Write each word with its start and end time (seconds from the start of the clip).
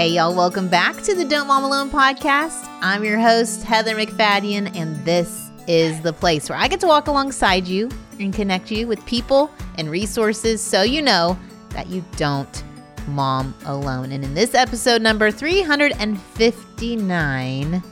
Hey, 0.00 0.08
y'all, 0.08 0.34
welcome 0.34 0.66
back 0.66 0.96
to 1.02 1.14
the 1.14 1.26
Don't 1.26 1.46
Mom 1.46 1.62
Alone 1.62 1.90
podcast. 1.90 2.66
I'm 2.80 3.04
your 3.04 3.18
host, 3.18 3.64
Heather 3.64 3.94
MacFadyen, 3.94 4.74
and 4.74 4.96
this 5.04 5.50
is 5.68 6.00
the 6.00 6.14
place 6.14 6.48
where 6.48 6.56
I 6.56 6.68
get 6.68 6.80
to 6.80 6.86
walk 6.86 7.08
alongside 7.08 7.68
you 7.68 7.90
and 8.18 8.32
connect 8.32 8.70
you 8.70 8.86
with 8.86 9.04
people 9.04 9.50
and 9.76 9.90
resources 9.90 10.62
so 10.62 10.80
you 10.80 11.02
know 11.02 11.38
that 11.72 11.88
you 11.88 12.02
don't 12.16 12.64
mom 13.08 13.54
alone. 13.66 14.12
And 14.12 14.24
in 14.24 14.32
this 14.32 14.54
episode 14.54 15.02
number 15.02 15.30
359, 15.30 17.82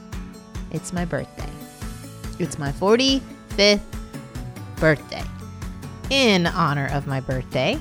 it's 0.70 0.92
my 0.94 1.04
birthday. 1.04 1.52
It's 2.38 2.58
my 2.58 2.72
45th 2.72 3.82
birthday. 4.76 5.24
In 6.08 6.46
honor 6.46 6.88
of 6.90 7.06
my 7.06 7.20
birthday, 7.20 7.78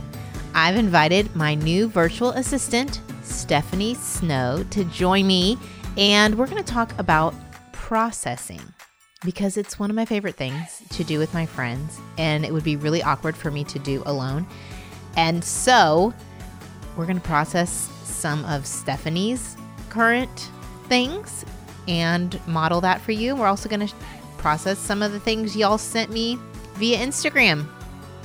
I've 0.53 0.75
invited 0.75 1.33
my 1.33 1.55
new 1.55 1.87
virtual 1.87 2.31
assistant, 2.31 2.99
Stephanie 3.37 3.93
Snow, 3.93 4.65
to 4.71 4.83
join 4.85 5.27
me, 5.27 5.59
and 5.95 6.35
we're 6.37 6.47
going 6.47 6.63
to 6.63 6.73
talk 6.73 6.97
about 6.97 7.35
processing 7.71 8.61
because 9.23 9.57
it's 9.57 9.77
one 9.77 9.91
of 9.91 9.95
my 9.95 10.05
favorite 10.05 10.35
things 10.35 10.81
to 10.89 11.03
do 11.03 11.19
with 11.19 11.31
my 11.35 11.45
friends, 11.45 11.99
and 12.17 12.43
it 12.43 12.51
would 12.51 12.63
be 12.63 12.75
really 12.75 13.03
awkward 13.03 13.37
for 13.37 13.51
me 13.51 13.63
to 13.65 13.77
do 13.77 14.01
alone. 14.07 14.47
And 15.15 15.43
so, 15.43 16.15
we're 16.97 17.05
going 17.05 17.19
to 17.19 17.27
process 17.27 17.91
some 18.03 18.43
of 18.45 18.65
Stephanie's 18.65 19.55
current 19.89 20.49
things 20.87 21.45
and 21.87 22.39
model 22.47 22.81
that 22.81 23.01
for 23.01 23.11
you. 23.11 23.35
We're 23.35 23.47
also 23.47 23.69
going 23.69 23.87
to 23.87 23.93
process 24.39 24.79
some 24.79 25.03
of 25.03 25.11
the 25.11 25.19
things 25.19 25.55
y'all 25.55 25.77
sent 25.77 26.11
me 26.11 26.39
via 26.73 26.97
Instagram. 26.97 27.67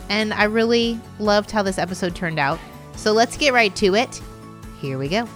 And 0.09 0.33
I 0.33 0.45
really 0.45 0.99
loved 1.19 1.51
how 1.51 1.63
this 1.63 1.79
episode 1.79 2.17
turned 2.17 2.39
out. 2.39 2.59
So 2.97 3.13
let's 3.13 3.37
get 3.37 3.53
right 3.53 3.75
to 3.77 3.95
it. 3.95 4.23
Here 4.83 4.99
we 4.99 5.07
go. 5.07 5.29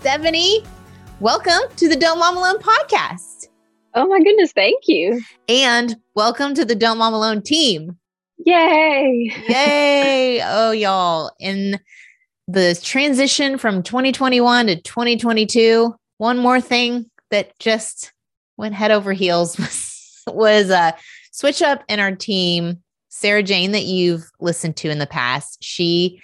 Stephanie, 0.00 0.62
welcome 1.20 1.74
to 1.76 1.88
the 1.88 1.96
Don't 1.96 2.18
Mom 2.18 2.36
Alone 2.36 2.58
podcast. 2.58 3.46
Oh 3.94 4.06
my 4.06 4.18
goodness, 4.18 4.52
thank 4.52 4.86
you. 4.86 5.22
And 5.48 5.96
welcome 6.14 6.52
to 6.52 6.66
the 6.66 6.74
Don't 6.74 6.98
Mom 6.98 7.14
Alone 7.14 7.40
team. 7.40 7.96
Yay. 8.44 9.32
Yay. 9.48 10.42
oh, 10.44 10.72
y'all. 10.72 11.32
In 11.40 11.80
the 12.46 12.78
transition 12.82 13.56
from 13.56 13.82
2021 13.82 14.66
to 14.66 14.82
2022, 14.82 15.94
one 16.18 16.36
more 16.36 16.60
thing 16.60 17.10
that 17.30 17.58
just 17.58 18.12
went 18.58 18.74
head 18.74 18.90
over 18.90 19.14
heels 19.14 19.56
was, 19.58 20.22
was 20.26 20.68
a 20.68 20.94
switch 21.32 21.62
up 21.62 21.84
in 21.88 22.00
our 22.00 22.14
team. 22.14 22.82
Sarah 23.08 23.42
Jane, 23.42 23.72
that 23.72 23.84
you've 23.84 24.30
listened 24.40 24.76
to 24.76 24.90
in 24.90 24.98
the 24.98 25.06
past, 25.06 25.64
she 25.64 26.20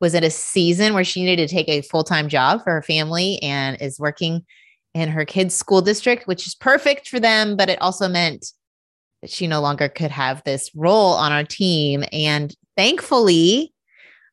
was 0.00 0.14
at 0.14 0.24
a 0.24 0.30
season 0.30 0.94
where 0.94 1.04
she 1.04 1.24
needed 1.24 1.48
to 1.48 1.54
take 1.54 1.68
a 1.68 1.82
full 1.82 2.04
time 2.04 2.28
job 2.28 2.62
for 2.62 2.72
her 2.72 2.82
family 2.82 3.38
and 3.42 3.80
is 3.80 3.98
working 3.98 4.44
in 4.94 5.08
her 5.08 5.24
kids' 5.24 5.54
school 5.54 5.80
district, 5.80 6.26
which 6.26 6.46
is 6.46 6.54
perfect 6.54 7.08
for 7.08 7.20
them. 7.20 7.56
But 7.56 7.68
it 7.68 7.80
also 7.80 8.08
meant 8.08 8.46
that 9.22 9.30
she 9.30 9.46
no 9.46 9.60
longer 9.60 9.88
could 9.88 10.10
have 10.10 10.42
this 10.44 10.70
role 10.74 11.12
on 11.14 11.32
our 11.32 11.44
team. 11.44 12.04
And 12.12 12.54
thankfully, 12.76 13.72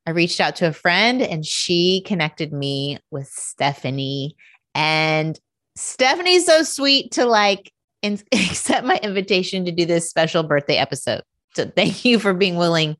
I 0.06 0.12
reached 0.12 0.40
out 0.40 0.56
to 0.58 0.68
a 0.68 0.74
friend 0.74 1.22
and 1.22 1.46
she 1.46 2.02
connected 2.06 2.54
me 2.54 3.00
with 3.10 3.28
Stephanie. 3.28 4.36
And 4.76 5.40
Stephanie's 5.76 6.46
so 6.46 6.64
sweet 6.64 7.12
to 7.14 7.26
like 7.26 7.72
in- 8.02 8.22
accept 8.32 8.86
my 8.86 8.98
invitation 8.98 9.66
to 9.66 9.72
do 9.72 9.86
this 9.86 10.10
special 10.10 10.44
birthday 10.44 10.78
episode. 10.78 11.24
So 11.56 11.66
thank 11.66 12.06
you 12.06 12.20
for 12.20 12.34
being 12.34 12.56
willing 12.56 12.98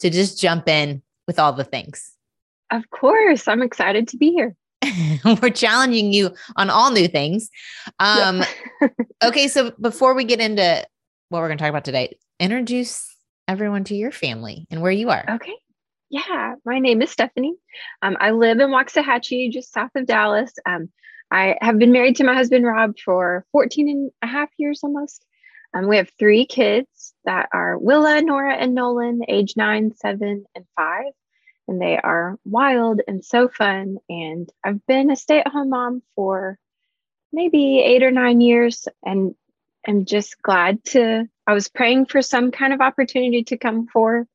to 0.00 0.10
just 0.10 0.40
jump 0.40 0.68
in 0.68 1.02
with 1.26 1.38
all 1.38 1.52
the 1.52 1.64
things. 1.64 2.12
Of 2.70 2.90
course. 2.90 3.48
I'm 3.48 3.62
excited 3.62 4.08
to 4.08 4.16
be 4.16 4.32
here. 4.32 4.54
We're 5.42 5.50
challenging 5.50 6.12
you 6.12 6.34
on 6.56 6.70
all 6.70 6.90
new 6.90 7.08
things. 7.08 7.50
Um, 7.98 8.42
okay, 9.24 9.48
so 9.48 9.72
before 9.80 10.14
we 10.14 10.24
get 10.24 10.40
into 10.40 10.86
what 11.28 11.40
we're 11.40 11.48
going 11.48 11.58
to 11.58 11.62
talk 11.62 11.70
about 11.70 11.84
today, 11.84 12.16
introduce 12.38 13.14
everyone 13.48 13.84
to 13.84 13.94
your 13.94 14.12
family 14.12 14.66
and 14.70 14.82
where 14.82 14.92
you 14.92 15.10
are. 15.10 15.24
Okay. 15.28 15.54
Yeah, 16.08 16.54
my 16.64 16.78
name 16.78 17.02
is 17.02 17.10
Stephanie. 17.10 17.56
Um, 18.02 18.16
I 18.20 18.30
live 18.30 18.60
in 18.60 18.70
Waxahachie, 18.70 19.50
just 19.50 19.72
south 19.72 19.90
of 19.96 20.06
Dallas. 20.06 20.52
Um, 20.64 20.90
I 21.32 21.56
have 21.60 21.78
been 21.78 21.90
married 21.90 22.16
to 22.16 22.24
my 22.24 22.34
husband, 22.34 22.64
Rob, 22.64 22.96
for 23.04 23.44
14 23.50 23.88
and 23.88 24.10
a 24.22 24.26
half 24.26 24.48
years 24.56 24.80
almost. 24.84 25.24
Um, 25.74 25.88
we 25.88 25.96
have 25.96 26.10
three 26.18 26.46
kids 26.46 27.14
that 27.24 27.48
are 27.52 27.78
Willa, 27.78 28.22
Nora, 28.22 28.54
and 28.54 28.74
Nolan, 28.74 29.22
age 29.28 29.54
nine, 29.56 29.94
seven, 29.94 30.44
and 30.54 30.64
five. 30.76 31.12
And 31.68 31.80
they 31.80 31.98
are 31.98 32.38
wild 32.44 33.00
and 33.08 33.24
so 33.24 33.48
fun. 33.48 33.98
And 34.08 34.48
I've 34.64 34.84
been 34.86 35.10
a 35.10 35.16
stay 35.16 35.40
at 35.40 35.48
home 35.48 35.70
mom 35.70 36.02
for 36.14 36.58
maybe 37.32 37.80
eight 37.80 38.02
or 38.02 38.10
nine 38.10 38.40
years 38.40 38.86
and 39.04 39.34
I'm 39.86 40.04
just 40.04 40.40
glad 40.42 40.84
to. 40.86 41.28
I 41.46 41.52
was 41.52 41.68
praying 41.68 42.06
for 42.06 42.22
some 42.22 42.50
kind 42.50 42.72
of 42.72 42.80
opportunity 42.80 43.44
to 43.44 43.56
come 43.56 43.86
for 43.86 44.26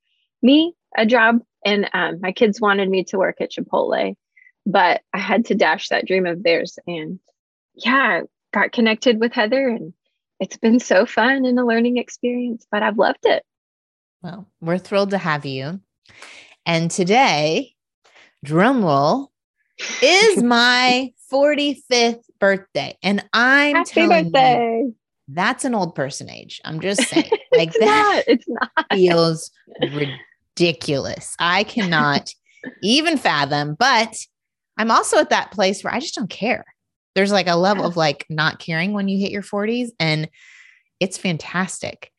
me, 0.42 0.74
a 0.98 1.06
job. 1.06 1.42
And 1.66 1.90
um, 1.94 2.20
my 2.22 2.32
kids 2.32 2.62
wanted 2.62 2.90
me 2.90 3.04
to 3.06 3.18
work 3.18 3.42
at 3.42 3.52
Chipotle, 3.52 4.16
but 4.66 5.02
I 5.14 5.20
had 5.20 5.46
to 5.46 5.56
dash 5.56 5.90
that 5.90 6.08
dream 6.08 6.26
of 6.26 6.42
theirs. 6.42 6.80
And 6.88 7.20
yeah, 7.76 8.22
got 8.54 8.72
connected 8.72 9.20
with 9.20 9.34
Heather 9.34 9.68
and 9.68 9.94
it's 10.42 10.58
been 10.58 10.80
so 10.80 11.06
fun 11.06 11.46
and 11.46 11.58
a 11.60 11.64
learning 11.64 11.98
experience, 11.98 12.66
but 12.72 12.82
I've 12.82 12.98
loved 12.98 13.26
it. 13.26 13.44
Well, 14.24 14.48
we're 14.60 14.80
thrilled 14.80 15.12
to 15.12 15.20
have 15.20 15.46
you. 15.46 15.80
And 16.66 16.90
today, 16.90 17.76
drumroll, 18.46 19.28
is 20.02 20.44
my 20.44 21.14
45th 21.32 22.24
birthday. 22.40 22.98
And 23.04 23.24
I'm 23.34 23.78
Happy 23.78 23.92
telling 23.92 24.32
birthday. 24.32 24.80
you, 24.86 24.96
that's 25.28 25.64
an 25.64 25.76
old 25.76 25.94
person 25.94 26.28
age. 26.30 26.60
I'm 26.66 26.80
just 26.82 27.04
saying. 27.08 27.30
Like 27.56 27.70
it's 27.70 27.80
that 27.80 28.14
not. 28.16 28.24
It's 28.28 28.46
not. 28.48 28.86
feels 28.92 29.52
ridiculous. 30.58 31.36
I 31.38 31.64
cannot 31.66 32.34
even 32.82 33.18
fathom, 33.18 33.76
but 33.78 34.16
I'm 34.78 34.90
also 34.90 35.18
at 35.20 35.30
that 35.30 35.52
place 35.52 35.84
where 35.84 35.94
I 35.94 36.00
just 36.00 36.16
don't 36.16 36.30
care. 36.30 36.66
There's 37.16 37.32
like 37.32 37.48
a 37.48 37.56
level 37.56 37.86
of 37.86 37.98
like 37.98 38.26
not 38.30 38.60
caring 38.60 38.94
when 38.94 39.08
you 39.08 39.20
hit 39.20 39.32
your 39.32 39.42
40s 39.44 39.90
and 40.00 40.30
it's 41.00 41.18
fantastic. 41.18 42.12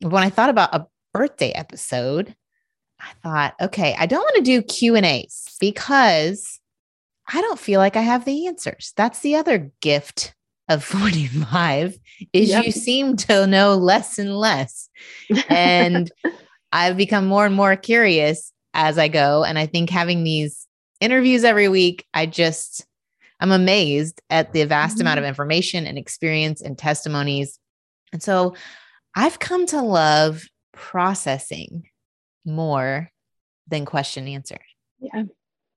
When 0.00 0.22
I 0.22 0.30
thought 0.30 0.50
about 0.50 0.74
a 0.74 0.86
birthday 1.14 1.50
episode, 1.52 2.34
I 3.00 3.10
thought, 3.22 3.54
okay, 3.60 3.94
I 3.98 4.06
don't 4.06 4.20
want 4.20 4.36
to 4.36 4.42
do 4.42 4.62
Q&As 4.62 5.44
because 5.60 6.60
I 7.32 7.40
don't 7.40 7.58
feel 7.58 7.78
like 7.80 7.96
I 7.96 8.02
have 8.02 8.24
the 8.24 8.46
answers. 8.46 8.92
That's 8.96 9.20
the 9.20 9.36
other 9.36 9.70
gift 9.80 10.34
of 10.68 10.82
45 10.84 11.98
is 12.32 12.48
Yep. 12.50 12.64
you 12.66 12.72
seem 12.72 13.16
to 13.16 13.46
know 13.46 13.76
less 13.76 14.18
and 14.18 14.36
less. 14.36 14.88
And 15.48 16.10
I've 16.72 16.96
become 16.96 17.26
more 17.26 17.46
and 17.46 17.54
more 17.54 17.76
curious 17.76 18.52
as 18.74 18.98
I 18.98 19.08
go. 19.08 19.44
And 19.44 19.58
I 19.58 19.66
think 19.66 19.88
having 19.90 20.24
these 20.24 20.66
interviews 21.00 21.44
every 21.44 21.68
week, 21.68 22.04
I 22.12 22.26
just, 22.26 22.84
I'm 23.40 23.52
amazed 23.52 24.20
at 24.30 24.52
the 24.52 24.64
vast 24.64 25.00
amount 25.00 25.18
of 25.18 25.24
information 25.24 25.86
and 25.86 25.98
experience 25.98 26.60
and 26.62 26.76
testimonies. 26.78 27.58
And 28.12 28.22
so 28.22 28.54
I've 29.14 29.38
come 29.38 29.66
to 29.66 29.82
love 29.82 30.44
processing 30.72 31.88
more 32.44 33.10
than 33.68 33.84
question 33.84 34.26
answer. 34.28 34.58
Yeah. 35.00 35.24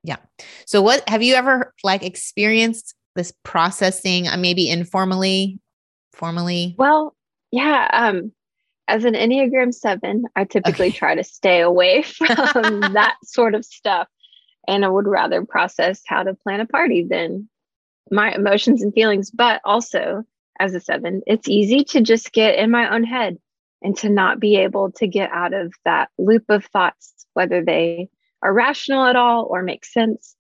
Yeah. 0.03 0.17
So 0.65 0.81
what 0.81 1.07
have 1.09 1.21
you 1.21 1.35
ever 1.35 1.73
like 1.83 2.03
experienced 2.03 2.95
this 3.15 3.33
processing 3.43 4.27
uh, 4.27 4.37
maybe 4.37 4.69
informally, 4.69 5.59
formally? 6.13 6.75
Well, 6.77 7.15
yeah. 7.51 7.89
Um, 7.91 8.31
as 8.87 9.03
an 9.03 9.13
Enneagram 9.13 9.73
seven, 9.73 10.25
I 10.35 10.45
typically 10.45 10.88
Okay. 10.88 10.97
try 10.97 11.15
to 11.15 11.23
stay 11.23 11.62
away 11.62 12.01
from 12.51 12.79
that 12.94 13.15
sort 13.23 13.55
of 13.55 13.65
stuff. 13.65 14.07
And 14.67 14.85
I 14.85 14.89
would 14.89 15.07
rather 15.07 15.45
process 15.45 16.01
how 16.06 16.23
to 16.23 16.33
plan 16.33 16.59
a 16.59 16.65
party 16.65 17.03
than 17.03 17.50
my 18.11 18.33
emotions 18.33 18.81
and 18.81 18.94
feelings. 18.94 19.31
But 19.31 19.61
also, 19.65 20.23
as 20.59 20.73
a 20.73 20.79
seven, 20.79 21.21
it's 21.25 21.47
easy 21.47 21.83
to 21.85 22.01
just 22.01 22.31
get 22.31 22.59
in 22.59 22.71
my 22.71 22.94
own 22.94 23.03
head 23.03 23.38
and 23.81 23.95
to 23.97 24.09
not 24.09 24.39
be 24.39 24.57
able 24.57 24.91
to 24.91 25.07
get 25.07 25.31
out 25.31 25.53
of 25.53 25.73
that 25.85 26.09
loop 26.17 26.44
of 26.50 26.65
thoughts, 26.65 27.25
whether 27.33 27.63
they 27.63 28.09
are 28.41 28.53
rational 28.53 29.06
at 29.06 29.15
all 29.15 29.47
or 29.50 29.63
make 29.63 29.85
sense. 29.85 30.35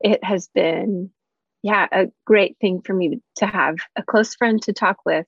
It 0.00 0.22
has 0.24 0.48
been, 0.48 1.10
yeah, 1.62 1.86
a 1.92 2.06
great 2.24 2.56
thing 2.60 2.82
for 2.82 2.94
me 2.94 3.20
to 3.36 3.46
have 3.46 3.76
a 3.96 4.02
close 4.02 4.34
friend 4.34 4.62
to 4.62 4.72
talk 4.72 4.98
with 5.04 5.26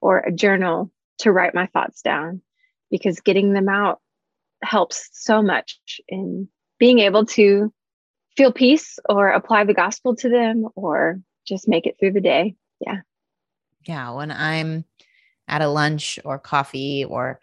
or 0.00 0.18
a 0.18 0.32
journal 0.32 0.90
to 1.18 1.32
write 1.32 1.54
my 1.54 1.66
thoughts 1.66 2.02
down 2.02 2.40
because 2.90 3.20
getting 3.20 3.52
them 3.52 3.68
out 3.68 4.00
helps 4.62 5.08
so 5.12 5.42
much 5.42 5.80
in 6.08 6.48
being 6.78 7.00
able 7.00 7.24
to 7.26 7.72
feel 8.36 8.52
peace 8.52 8.98
or 9.08 9.28
apply 9.28 9.64
the 9.64 9.74
gospel 9.74 10.16
to 10.16 10.28
them 10.28 10.66
or 10.74 11.20
just 11.46 11.68
make 11.68 11.86
it 11.86 11.96
through 11.98 12.12
the 12.12 12.20
day. 12.20 12.56
Yeah, 12.80 13.00
Yeah. 13.86 14.10
when 14.12 14.30
I'm 14.30 14.84
at 15.48 15.62
a 15.62 15.68
lunch 15.68 16.18
or 16.24 16.38
coffee 16.38 17.04
or 17.04 17.40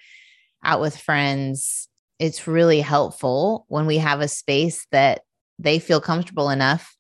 out 0.64 0.82
with 0.82 0.98
friends, 0.98 1.88
it's 2.18 2.48
really 2.48 2.82
helpful 2.82 3.66
when 3.68 3.86
we 3.86 3.98
have 3.98 4.20
a 4.22 4.28
space 4.28 4.88
that 4.92 5.22
they 5.58 5.80
feel 5.80 6.02
comfortable 6.02 6.50
enough 6.50 6.96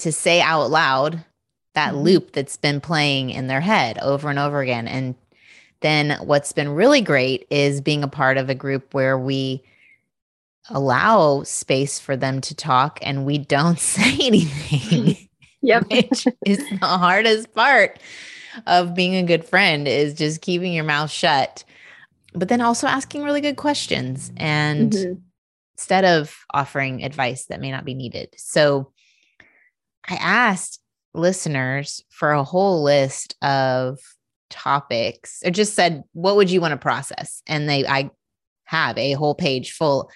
to 0.00 0.10
say 0.12 0.40
out 0.40 0.70
loud 0.70 1.24
that 1.74 1.94
Mhm. 1.94 2.02
loop 2.02 2.32
that's 2.32 2.56
been 2.56 2.80
playing 2.80 3.30
in 3.30 3.46
their 3.46 3.60
head 3.60 3.98
over 3.98 4.28
and 4.30 4.38
over 4.38 4.60
again. 4.60 4.86
And 4.88 5.14
then 5.80 6.18
what's 6.24 6.52
been 6.52 6.70
really 6.70 7.00
great 7.00 7.46
is 7.50 7.80
being 7.80 8.02
a 8.02 8.08
part 8.08 8.36
of 8.36 8.48
a 8.48 8.54
group 8.54 8.94
where 8.94 9.18
we 9.18 9.62
allow 10.70 11.42
space 11.42 11.98
for 11.98 12.16
them 12.16 12.40
to 12.42 12.54
talk 12.54 12.98
and 13.02 13.24
we 13.24 13.38
don't 13.38 13.78
say 13.78 14.16
anything, 14.20 15.16
Yep. 15.62 15.90
which 15.90 16.26
is 16.44 16.58
the 16.80 16.86
hardest 16.86 17.52
part 17.54 17.98
of 18.66 18.94
being 18.94 19.14
a 19.16 19.22
good 19.22 19.44
friend 19.44 19.88
is 19.88 20.14
just 20.14 20.40
keeping 20.40 20.72
your 20.72 20.84
mouth 20.84 21.10
shut. 21.10 21.64
But 22.34 22.48
then 22.48 22.60
also 22.60 22.86
asking 22.86 23.22
really 23.22 23.40
good 23.40 23.56
questions 23.56 24.32
and 24.36 24.92
Mhm. 24.92 25.20
instead 25.74 26.04
of 26.04 26.34
offering 26.52 27.02
advice 27.04 27.46
that 27.46 27.60
may 27.60 27.70
not 27.70 27.84
be 27.84 27.94
needed. 27.94 28.34
So 28.36 28.92
I 30.08 30.14
asked 30.16 30.80
listeners 31.14 32.02
for 32.10 32.32
a 32.32 32.44
whole 32.44 32.82
list 32.82 33.36
of 33.42 33.98
topics 34.50 35.42
or 35.44 35.50
just 35.50 35.74
said, 35.74 36.04
what 36.12 36.36
would 36.36 36.50
you 36.50 36.60
want 36.60 36.72
to 36.72 36.78
process? 36.78 37.42
And 37.46 37.68
they, 37.68 37.86
I 37.86 38.10
have 38.64 38.96
a 38.98 39.12
whole 39.12 39.34
page 39.34 39.72
full 39.72 40.10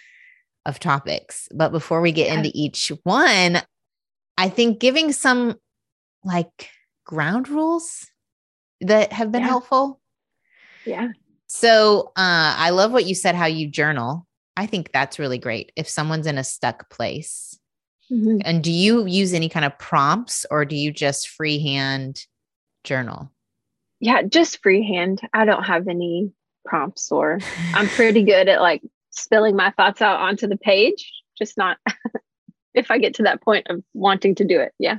of 0.67 0.79
topics. 0.79 1.49
But 1.55 1.71
before 1.73 2.01
we 2.03 2.13
get 2.13 2.27
Yeah. 2.27 2.35
into 2.35 2.51
each 2.55 2.93
one, 3.05 3.63
I 4.37 4.49
think 4.51 4.79
giving 4.81 5.13
some 5.13 5.57
like 6.25 6.69
ground 7.05 7.49
rules 7.49 8.07
that 8.83 9.13
have 9.13 9.33
been 9.33 9.43
Yeah. 9.43 9.49
helpful. 9.49 10.01
Yeah. 10.85 11.09
So 11.47 12.09
uh, 12.17 12.55
I 12.59 12.71
love 12.71 12.93
what 12.93 13.07
you 13.07 13.15
said, 13.15 13.35
how 13.35 13.47
you 13.47 13.69
journal. 13.71 14.27
I 14.57 14.67
think 14.67 14.91
that's 14.93 15.19
really 15.19 15.39
great. 15.39 15.73
If 15.77 15.89
someone's 15.89 16.27
in 16.27 16.39
a 16.39 16.45
stuck 16.45 16.91
place, 16.91 17.59
Mhm. 18.11 18.43
and 18.45 18.62
do 18.62 18.71
you 18.71 19.05
use 19.07 19.33
any 19.33 19.49
kind 19.49 19.65
of 19.65 19.79
prompts 19.79 20.47
or 20.51 20.65
do 20.65 20.77
you 20.77 20.93
just 20.93 21.29
freehand 21.29 22.25
journal? 22.85 23.33
Yeah, 24.01 24.23
just 24.23 24.62
freehand. 24.62 25.21
I 25.33 25.45
don't 25.45 25.65
have 25.65 25.89
any 25.89 26.33
prompts 26.65 27.11
or 27.11 27.39
I'm 27.75 27.89
pretty 27.89 28.23
good 28.23 28.49
at 28.49 28.61
like 28.61 28.83
spilling 29.17 29.57
my 29.57 29.71
thoughts 29.73 30.03
out 30.03 30.21
onto 30.21 30.47
the 30.47 30.57
page, 30.57 31.13
just 31.37 31.57
not 31.57 31.79
if 32.75 32.91
I 32.91 32.99
get 32.99 33.15
to 33.15 33.23
that 33.25 33.43
point 33.43 33.67
of 33.69 33.83
wanting 33.95 34.35
to 34.37 34.45
do 34.45 34.61
it. 34.61 34.73
Yeah. 34.79 34.97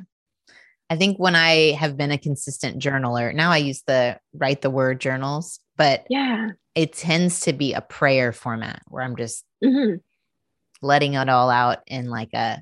I 0.90 0.96
think 0.96 1.18
when 1.18 1.36
I 1.36 1.74
have 1.74 1.98
been 1.98 2.12
a 2.12 2.18
consistent 2.18 2.82
journaler, 2.82 3.34
now 3.34 3.52
I 3.52 3.58
use 3.58 3.84
the 3.86 4.20
write 4.34 4.62
the 4.62 4.70
word 4.70 5.02
journals, 5.02 5.60
but 5.76 6.06
Yeah. 6.10 6.50
it 6.76 6.94
tends 6.94 7.42
to 7.42 7.54
be 7.54 7.74
a 7.74 7.82
prayer 7.82 8.32
format 8.32 8.82
where 8.88 9.04
I'm 9.04 9.16
just 9.16 9.44
hmm 9.64 9.96
letting 10.82 11.16
it 11.16 11.28
all 11.28 11.50
out 11.50 11.80
in 11.88 12.08
like 12.10 12.34
a 12.34 12.62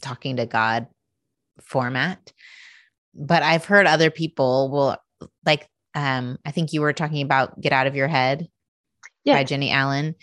talking 0.00 0.36
to 0.36 0.46
God 0.46 0.86
format. 1.60 2.32
But 3.14 3.42
I've 3.42 3.64
heard 3.64 3.86
other 3.86 4.10
people 4.10 4.70
will 4.70 5.28
like 5.44 5.68
um 5.94 6.38
I 6.46 6.52
think 6.52 6.72
you 6.72 6.80
were 6.80 6.92
talking 6.92 7.22
about 7.22 7.60
get 7.60 7.72
out 7.72 7.86
of 7.86 7.96
your 7.96 8.08
head 8.08 8.48
by 9.26 9.44
Jennie 9.44 9.70
Allen. 9.70 10.14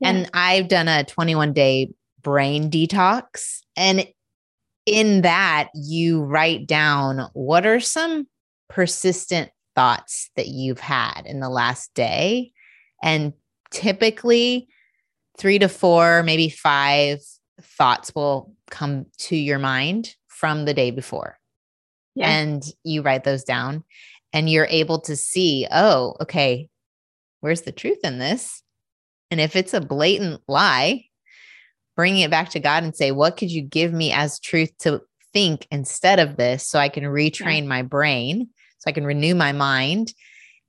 Yeah. 0.00 0.10
And 0.10 0.30
I've 0.34 0.68
done 0.68 0.88
a 0.88 1.04
21 1.04 1.52
day 1.52 1.90
brain 2.22 2.70
detox. 2.70 3.58
And 3.76 4.06
in 4.86 5.22
that, 5.22 5.68
you 5.74 6.22
write 6.22 6.66
down 6.66 7.28
what 7.32 7.66
are 7.66 7.80
some 7.80 8.26
persistent 8.68 9.50
thoughts 9.74 10.30
that 10.36 10.48
you've 10.48 10.80
had 10.80 11.22
in 11.26 11.40
the 11.40 11.48
last 11.48 11.92
day. 11.94 12.52
And 13.02 13.32
typically, 13.70 14.68
three 15.38 15.58
to 15.58 15.68
four, 15.68 16.22
maybe 16.22 16.48
five 16.48 17.20
thoughts 17.60 18.12
will 18.14 18.54
come 18.70 19.06
to 19.18 19.36
your 19.36 19.58
mind 19.58 20.14
from 20.26 20.64
the 20.64 20.74
day 20.74 20.90
before 20.92 21.38
Yeah. 22.14 22.28
and 22.30 22.62
you 22.84 23.02
write 23.02 23.24
those 23.24 23.42
down 23.42 23.82
and 24.32 24.48
you're 24.48 24.68
able 24.70 25.00
to 25.00 25.16
see 25.16 25.66
oh 25.72 26.14
okay 26.20 26.68
where's 27.40 27.62
the 27.62 27.72
truth 27.72 27.98
in 28.04 28.18
this 28.18 28.62
and 29.30 29.40
if 29.40 29.56
it's 29.56 29.74
a 29.74 29.80
blatant 29.80 30.40
lie 30.48 31.04
bringing 31.96 32.22
it 32.22 32.30
back 32.30 32.50
to 32.50 32.60
god 32.60 32.82
and 32.82 32.94
say 32.94 33.10
what 33.10 33.36
could 33.36 33.50
you 33.50 33.62
give 33.62 33.92
me 33.92 34.12
as 34.12 34.40
truth 34.40 34.70
to 34.78 35.00
think 35.32 35.66
instead 35.70 36.18
of 36.18 36.36
this 36.36 36.68
so 36.68 36.78
i 36.78 36.88
can 36.88 37.04
retrain 37.04 37.66
my 37.66 37.82
brain 37.82 38.48
so 38.78 38.88
i 38.88 38.92
can 38.92 39.04
renew 39.04 39.34
my 39.34 39.52
mind 39.52 40.12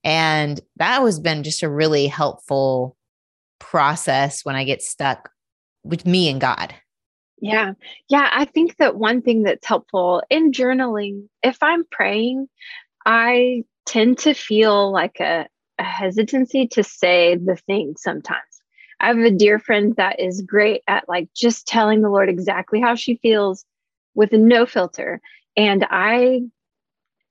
and 0.04 0.62
that 0.78 1.02
has 1.02 1.20
been 1.20 1.44
just 1.44 1.64
a 1.64 1.70
really 1.70 2.08
helpful 2.08 2.96
process 3.60 4.44
when 4.44 4.56
i 4.56 4.64
get 4.64 4.82
stuck 4.82 5.30
with 5.84 6.06
me 6.06 6.30
and 6.30 6.42
god 6.42 6.74
Yeah. 7.42 7.74
Yeah. 8.10 8.30
I 8.32 8.46
think 8.46 8.78
that 8.78 8.96
one 8.96 9.22
thing 9.22 9.44
that's 9.44 9.66
helpful 9.66 10.22
in 10.30 10.52
journaling, 10.52 11.28
if 11.44 11.58
I'm 11.62 11.86
praying, 11.90 12.48
I 13.06 13.64
tend 13.86 14.20
to 14.20 14.34
feel 14.34 14.92
like 14.92 15.20
a, 15.20 15.48
a 15.78 15.84
hesitancy 15.84 16.68
to 16.68 16.84
say 16.84 17.36
the 17.36 17.56
thing 17.56 17.96
sometimes. 17.98 18.42
I 19.00 19.08
have 19.08 19.18
a 19.18 19.32
dear 19.32 19.60
friend 19.60 19.96
that 19.96 20.20
is 20.20 20.42
great 20.42 20.82
at 20.88 21.08
like 21.08 21.30
just 21.34 21.68
telling 21.68 22.02
the 22.02 22.10
Lord 22.10 22.30
exactly 22.30 22.82
how 22.82 22.96
she 22.96 23.16
feels 23.16 23.66
with 24.14 24.34
no 24.34 24.66
filter. 24.66 25.22
And 25.56 25.86
I 25.90 26.42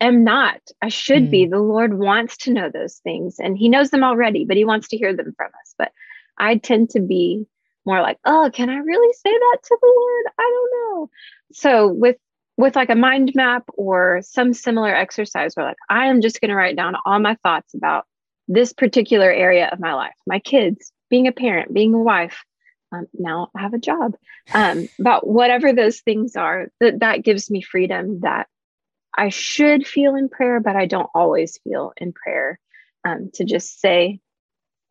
am 0.01 0.25
not. 0.25 0.61
I 0.83 0.89
should 0.89 1.31
be. 1.31 1.47
Mm. 1.47 1.51
The 1.51 1.59
Lord 1.59 1.99
wants 1.99 2.37
to 2.39 2.53
know 2.53 2.71
those 2.71 2.97
things 2.97 3.37
and 3.39 3.57
He 3.57 3.69
knows 3.69 3.91
them 3.91 4.05
already, 4.05 4.45
but 4.45 4.57
He 4.57 4.65
wants 4.65 4.89
to 4.89 4.97
hear 4.97 5.15
them 5.15 5.35
from 5.37 5.49
us. 5.49 5.75
But 5.77 5.93
I 6.39 6.57
tend 6.57 6.91
to 6.91 7.01
be 7.01 7.47
more 7.85 8.01
like, 8.01 8.19
oh, 8.25 8.51
can 8.53 8.71
I 8.71 8.77
really 8.77 9.13
say 9.15 9.33
that 9.33 9.59
to 9.65 9.79
the 9.81 9.95
Lord? 9.97 10.25
I 10.39 10.43
don't 10.43 10.73
know. 10.73 11.11
So 11.53 11.89
with 11.89 12.17
with 12.57 12.75
like 12.75 12.91
a 12.91 12.95
mind 12.97 13.33
map 13.35 13.65
or 13.75 14.21
some 14.23 14.53
similar 14.53 14.95
exercise 14.95 15.55
where 15.55 15.67
like 15.67 15.77
I 15.89 16.07
am 16.07 16.21
just 16.21 16.41
going 16.41 16.49
to 16.49 16.57
write 16.57 16.77
down 16.77 16.97
all 17.07 17.19
my 17.21 17.37
thoughts 17.43 17.73
about 17.73 18.05
this 18.49 18.73
particular 18.73 19.31
area 19.31 19.69
of 19.71 19.79
my 19.79 19.95
life, 19.95 20.15
my 20.27 20.41
kids, 20.41 20.93
being 21.11 21.27
a 21.27 21.33
parent, 21.33 21.73
being 21.73 21.95
a 21.95 21.99
wife. 21.99 22.45
Um, 22.93 23.07
now 23.13 23.51
I 23.55 23.63
have 23.63 23.75
a 23.75 23.79
job. 23.79 24.17
Um, 24.55 24.89
about 24.99 25.27
whatever 25.27 25.73
those 25.73 26.01
things 26.01 26.37
are, 26.37 26.69
that 26.81 27.01
that 27.01 27.23
gives 27.23 27.51
me 27.51 27.61
freedom 27.61 28.21
that 28.21 28.47
I 29.17 29.29
should 29.29 29.87
feel 29.87 30.15
in 30.15 30.29
prayer, 30.29 30.61
but 30.61 30.77
I 30.77 30.87
don't 30.87 31.11
always 31.15 31.59
feel 31.59 31.93
in 31.97 32.13
prayer. 32.13 32.59
Um, 33.05 33.31
to 33.35 33.45
just 33.45 33.81
say, 33.81 34.21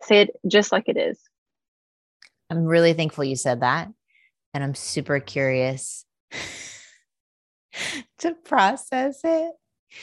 say 0.03 0.21
it 0.21 0.31
just 0.47 0.71
like 0.71 0.87
it 0.87 0.97
is. 0.97 1.19
I'm 2.49 2.65
really 2.65 2.93
thankful 2.93 3.23
you 3.23 3.35
said 3.35 3.61
that. 3.61 3.89
And 4.53 4.63
I'm 4.63 4.75
super 4.75 5.19
curious 5.19 6.05
to 8.19 8.33
process 8.33 9.21
it. 9.23 9.51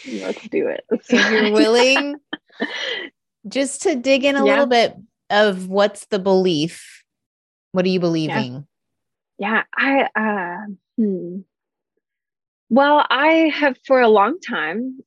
Let's 0.06 0.48
do 0.48 0.68
it. 0.68 0.84
If 0.90 1.30
you're 1.30 1.50
willing 1.50 2.16
just 3.48 3.82
to 3.82 3.94
dig 3.96 4.24
in 4.24 4.36
a 4.36 4.44
Yeah. 4.44 4.50
little 4.50 4.66
bit 4.66 4.96
of 5.34 5.68
what's 5.68 6.06
the 6.06 6.18
belief. 6.18 7.02
What 7.72 7.84
are 7.84 7.88
you 7.88 8.00
believing? 8.00 8.66
Yeah, 9.38 9.64
I 9.76 10.08
uh 10.14 10.66
hmm. 10.96 11.38
Well, 12.70 13.04
I 13.10 13.52
have 13.54 13.76
for 13.86 14.00
a 14.00 14.08
long 14.08 14.40
time 14.40 15.00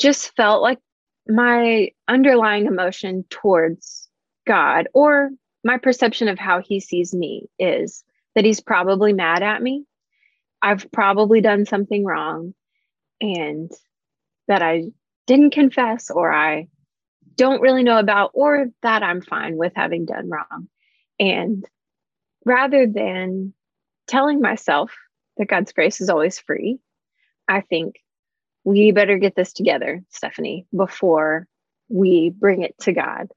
just 0.00 0.34
felt 0.36 0.62
like 0.62 0.78
my 1.26 1.90
underlying 2.08 2.66
emotion 2.66 3.24
towards 3.30 4.08
God 4.46 4.88
or 4.94 5.30
my 5.64 5.78
perception 5.78 6.28
of 6.28 6.38
how 6.38 6.60
he 6.60 6.80
sees 6.80 7.14
me 7.14 7.48
is 7.58 8.04
that 8.34 8.44
he's 8.44 8.60
probably 8.60 9.12
mad 9.12 9.42
at 9.42 9.62
me. 9.62 9.84
I've 10.62 10.90
probably 10.92 11.40
done 11.40 11.66
something 11.66 12.04
wrong 12.04 12.54
and 13.20 13.70
that 14.48 14.62
I 14.62 14.84
didn't 15.26 15.52
confess 15.52 16.10
or 16.10 16.32
I 16.32 16.68
don't 17.36 17.60
really 17.60 17.82
know 17.82 17.98
about 17.98 18.30
or 18.34 18.66
that 18.82 19.02
I'm 19.02 19.20
fine 19.20 19.56
with 19.56 19.72
having 19.74 20.04
done 20.04 20.28
wrong. 20.28 20.68
And 21.18 21.64
rather 22.44 22.86
than 22.86 23.54
telling 24.06 24.40
myself 24.40 24.92
that 25.36 25.48
God's 25.48 25.72
grace 25.72 26.00
is 26.00 26.10
always 26.10 26.38
free, 26.38 26.78
I 27.48 27.60
think 27.60 27.96
we 28.64 28.92
better 28.92 29.18
get 29.18 29.36
this 29.36 29.52
together, 29.52 30.02
Stephanie, 30.08 30.66
before 30.74 31.46
we 31.88 32.30
bring 32.30 32.62
it 32.62 32.76
to 32.80 32.92
God. 32.92 33.28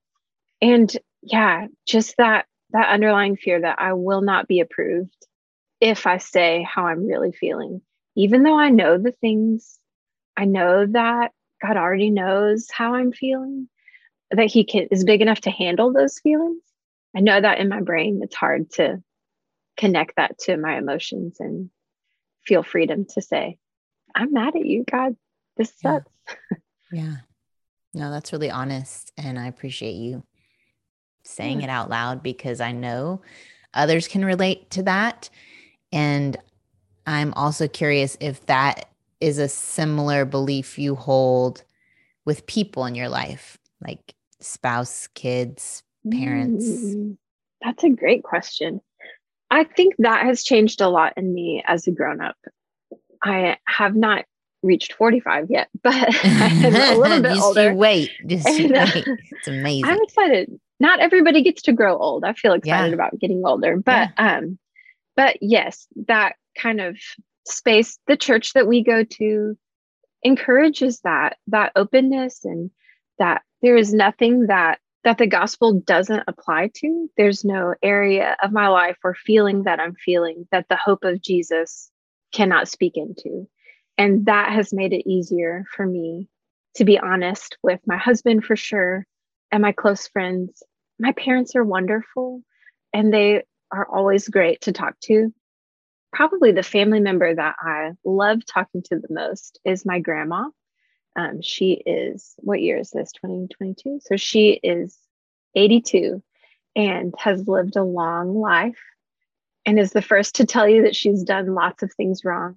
And 0.61 0.95
yeah, 1.21 1.67
just 1.85 2.15
that 2.17 2.45
that 2.71 2.89
underlying 2.89 3.37
fear 3.37 3.61
that 3.61 3.79
I 3.79 3.93
will 3.93 4.21
not 4.21 4.47
be 4.47 4.59
approved 4.59 5.15
if 5.79 6.05
I 6.05 6.17
say 6.17 6.67
how 6.69 6.87
I'm 6.87 7.07
really 7.07 7.31
feeling. 7.31 7.81
Even 8.15 8.43
though 8.43 8.57
I 8.59 8.69
know 8.69 8.97
the 8.97 9.11
things, 9.11 9.79
I 10.35 10.45
know 10.45 10.85
that 10.87 11.31
God 11.61 11.77
already 11.77 12.09
knows 12.09 12.69
how 12.71 12.95
I'm 12.95 13.11
feeling, 13.11 13.69
that 14.31 14.51
he 14.51 14.63
can 14.63 14.87
is 14.91 15.03
big 15.03 15.21
enough 15.21 15.41
to 15.41 15.49
handle 15.49 15.93
those 15.93 16.19
feelings. 16.19 16.63
I 17.15 17.21
know 17.21 17.39
that 17.39 17.59
in 17.59 17.69
my 17.69 17.81
brain 17.81 18.21
it's 18.23 18.35
hard 18.35 18.71
to 18.73 19.01
connect 19.77 20.15
that 20.17 20.37
to 20.39 20.57
my 20.57 20.77
emotions 20.77 21.37
and 21.39 21.69
feel 22.45 22.63
freedom 22.63 23.05
to 23.13 23.21
say, 23.21 23.57
I'm 24.15 24.33
mad 24.33 24.55
at 24.55 24.65
you, 24.65 24.83
God. 24.89 25.15
This 25.55 25.73
Yeah. 25.83 25.99
sucks. 25.99 26.11
Yeah. 26.89 27.15
No, 27.93 28.11
that's 28.11 28.31
really 28.31 28.49
honest. 28.49 29.11
And 29.17 29.37
I 29.37 29.47
appreciate 29.47 29.95
you 29.95 30.23
saying 31.23 31.59
Yeah. 31.59 31.67
it 31.67 31.69
out 31.69 31.89
loud 31.89 32.23
because 32.23 32.61
I 32.61 32.71
know 32.71 33.21
others 33.73 34.07
can 34.07 34.23
relate 34.23 34.69
to 34.71 34.83
that. 34.83 35.29
And 35.91 36.37
I'm 37.05 37.33
also 37.33 37.67
curious 37.67 38.15
if 38.21 38.45
that 38.45 38.89
is 39.19 39.37
a 39.37 39.49
similar 39.49 40.23
belief 40.23 40.79
you 40.79 40.95
hold 40.95 41.63
with 42.23 42.45
people 42.45 42.85
in 42.85 42.95
your 42.95 43.09
life, 43.09 43.57
like 43.81 44.13
spouse, 44.39 45.07
kids, 45.13 45.83
parents. 46.09 46.65
Mm, 46.67 47.17
that's 47.61 47.83
a 47.83 47.89
great 47.89 48.23
question. 48.23 48.81
I 49.49 49.63
think 49.63 49.95
that 49.99 50.25
has 50.25 50.43
changed 50.43 50.81
a 50.81 50.89
lot 50.89 51.13
in 51.17 51.33
me 51.33 51.63
as 51.65 51.87
a 51.87 51.91
grown 51.91 52.21
up. 52.21 52.35
I 53.23 53.57
have 53.65 53.95
not 53.95 54.25
reached 54.63 54.93
45 54.93 55.47
yet, 55.49 55.69
but 55.83 55.93
I'm 56.23 56.65
a 56.65 56.97
little 56.97 57.21
bit 57.21 57.33
just 57.33 57.43
older. 57.43 57.73
Wait, 57.73 58.11
just 58.25 58.47
and, 58.59 58.75
uh, 58.75 58.87
wait. 58.93 59.07
It's 59.31 59.47
amazing. 59.47 59.85
I'm 59.85 60.01
excited. 60.01 60.59
Not 60.79 60.99
everybody 60.99 61.41
gets 61.41 61.63
to 61.63 61.73
grow 61.73 61.97
old. 61.97 62.23
I 62.23 62.33
feel 62.33 62.53
excited 62.53 62.89
yeah. 62.89 62.93
about 62.93 63.17
getting 63.19 63.41
older, 63.45 63.77
but 63.77 64.09
yeah. 64.17 64.37
um, 64.37 64.59
but 65.15 65.37
yes, 65.41 65.87
that 66.07 66.35
kind 66.55 66.79
of 66.79 66.97
space, 67.47 67.97
the 68.07 68.17
church 68.17 68.53
that 68.53 68.67
we 68.67 68.83
go 68.83 69.03
to, 69.03 69.57
encourages 70.23 70.99
that 71.01 71.37
that 71.47 71.71
openness 71.75 72.43
and 72.43 72.69
that 73.17 73.41
there 73.61 73.77
is 73.77 73.93
nothing 73.93 74.47
that 74.47 74.79
that 75.03 75.17
the 75.17 75.27
gospel 75.27 75.79
doesn't 75.79 76.23
apply 76.27 76.69
to. 76.75 77.09
There's 77.15 77.45
no 77.45 77.75
area 77.81 78.35
of 78.43 78.51
my 78.51 78.67
life 78.67 78.97
or 79.03 79.15
feeling 79.15 79.63
that 79.63 79.79
I'm 79.79 79.95
feeling 79.95 80.47
that 80.51 80.65
the 80.69 80.75
hope 80.75 81.05
of 81.05 81.21
Jesus 81.21 81.89
cannot 82.33 82.67
speak 82.67 82.93
into. 82.97 83.47
And 83.97 84.25
that 84.25 84.51
has 84.51 84.73
made 84.73 84.91
it 84.91 85.09
easier 85.09 85.63
for 85.73 85.85
me 85.85 86.27
to 86.75 86.85
be 86.85 86.99
honest 86.99 87.57
with 87.63 87.79
my 87.87 87.97
husband 87.97 88.43
for 88.43 88.55
sure 88.55 89.05
and 89.51 89.61
my 89.61 89.71
close 89.71 90.07
friends. 90.07 90.61
My 90.99 91.13
parents 91.13 91.55
are 91.55 91.63
wonderful 91.63 92.41
and 92.93 93.13
they 93.13 93.43
are 93.71 93.87
always 93.89 94.27
great 94.27 94.61
to 94.61 94.71
talk 94.71 94.99
to. 95.03 95.33
Probably 96.11 96.51
the 96.51 96.63
family 96.63 96.99
member 96.99 97.33
that 97.33 97.55
I 97.59 97.91
love 98.03 98.45
talking 98.45 98.83
to 98.83 98.99
the 98.99 99.07
most 99.09 99.59
is 99.65 99.85
my 99.85 99.99
grandma. 99.99 100.49
Um, 101.17 101.41
she 101.41 101.81
is, 101.85 102.35
what 102.37 102.61
year 102.61 102.77
is 102.77 102.91
this? 102.91 103.11
2022. 103.13 103.99
So 104.03 104.15
she 104.15 104.59
is 104.63 104.97
82 105.55 106.21
and 106.75 107.13
has 107.17 107.47
lived 107.47 107.75
a 107.75 107.83
long 107.83 108.39
life 108.39 108.79
and 109.65 109.79
is 109.79 109.91
the 109.91 110.01
first 110.01 110.35
to 110.35 110.45
tell 110.45 110.69
you 110.69 110.83
that 110.83 110.95
she's 110.95 111.23
done 111.23 111.55
lots 111.55 111.81
of 111.81 111.91
things 111.91 112.23
wrong, 112.23 112.55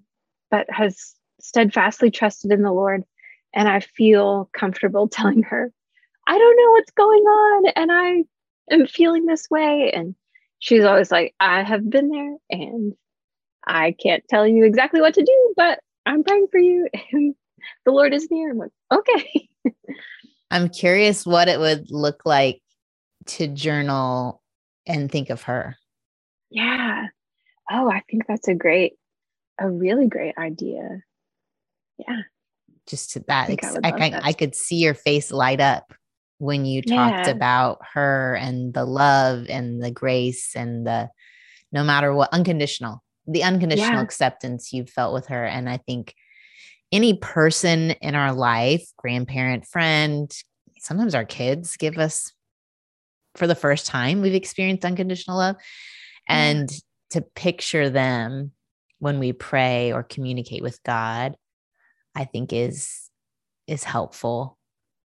but 0.50 0.66
has 0.70 1.14
steadfastly 1.40 2.10
trusted 2.10 2.52
in 2.52 2.62
the 2.62 2.70
Lord. 2.70 3.02
And 3.54 3.66
I 3.66 3.80
feel 3.80 4.50
comfortable 4.52 5.08
telling 5.12 5.42
her, 5.44 5.72
I 6.26 6.38
don't 6.38 6.56
know 6.56 6.70
what's 6.72 6.92
going 6.92 7.22
on. 7.22 7.72
And 7.76 7.90
I 7.90 8.24
am 8.70 8.86
feeling 8.86 9.24
this 9.24 9.48
way. 9.50 9.90
And 9.92 10.14
she's 10.58 10.84
always 10.84 11.10
like, 11.10 11.34
I 11.40 11.62
have 11.62 11.88
been 11.88 12.10
there 12.10 12.36
and 12.50 12.92
I 13.66 13.92
can't 13.92 14.22
tell 14.28 14.46
you 14.46 14.64
exactly 14.64 15.00
what 15.00 15.14
to 15.14 15.24
do, 15.24 15.54
but 15.56 15.80
I'm 16.04 16.24
praying 16.24 16.48
for 16.52 16.58
you. 16.58 16.88
And 17.12 17.34
the 17.84 17.92
Lord 17.92 18.12
is 18.12 18.28
near. 18.30 18.50
I'm 18.50 18.58
like, 18.58 18.72
okay. 18.92 19.48
I'm 20.50 20.68
curious 20.68 21.24
what 21.24 21.48
it 21.48 21.60
would 21.60 21.90
look 21.90 22.22
like 22.24 22.60
to 23.26 23.46
journal 23.46 24.42
and 24.86 25.10
think 25.10 25.30
of 25.30 25.42
her. 25.42 25.76
Yeah. 26.50 27.06
Oh, 27.70 27.90
I 27.90 28.02
think 28.10 28.26
that's 28.26 28.48
a 28.48 28.54
great, 28.54 28.94
a 29.58 29.70
really 29.70 30.08
great 30.08 30.36
idea. 30.36 31.02
Yeah. 31.98 32.22
Just 32.88 33.12
to 33.12 33.24
that, 33.28 33.50
I, 33.50 33.56
I, 33.84 33.92
I, 33.92 34.10
that. 34.10 34.24
I 34.24 34.32
could 34.32 34.56
see 34.56 34.76
your 34.76 34.94
face 34.94 35.30
light 35.30 35.60
up 35.60 35.92
when 36.40 36.64
you 36.64 36.80
talked 36.80 37.26
yeah. 37.26 37.30
about 37.30 37.78
her 37.92 38.34
and 38.34 38.72
the 38.72 38.86
love 38.86 39.46
and 39.50 39.82
the 39.82 39.90
grace 39.90 40.56
and 40.56 40.86
the 40.86 41.08
no 41.70 41.84
matter 41.84 42.14
what 42.14 42.32
unconditional 42.32 43.02
the 43.26 43.42
unconditional 43.42 43.96
yeah. 43.96 44.02
acceptance 44.02 44.72
you've 44.72 44.88
felt 44.88 45.12
with 45.12 45.26
her 45.26 45.44
and 45.44 45.68
i 45.68 45.76
think 45.76 46.14
any 46.92 47.14
person 47.14 47.92
in 47.92 48.14
our 48.14 48.32
life 48.32 48.84
grandparent 48.96 49.66
friend 49.66 50.32
sometimes 50.78 51.14
our 51.14 51.24
kids 51.24 51.76
give 51.76 51.98
us 51.98 52.32
for 53.36 53.46
the 53.46 53.54
first 53.54 53.86
time 53.86 54.20
we've 54.20 54.34
experienced 54.34 54.84
unconditional 54.84 55.38
love 55.38 55.56
mm-hmm. 55.56 56.34
and 56.34 56.70
to 57.10 57.20
picture 57.20 57.90
them 57.90 58.52
when 58.98 59.18
we 59.18 59.32
pray 59.32 59.92
or 59.92 60.02
communicate 60.02 60.62
with 60.62 60.82
god 60.82 61.36
i 62.14 62.24
think 62.24 62.52
is 62.52 63.08
is 63.66 63.84
helpful 63.84 64.58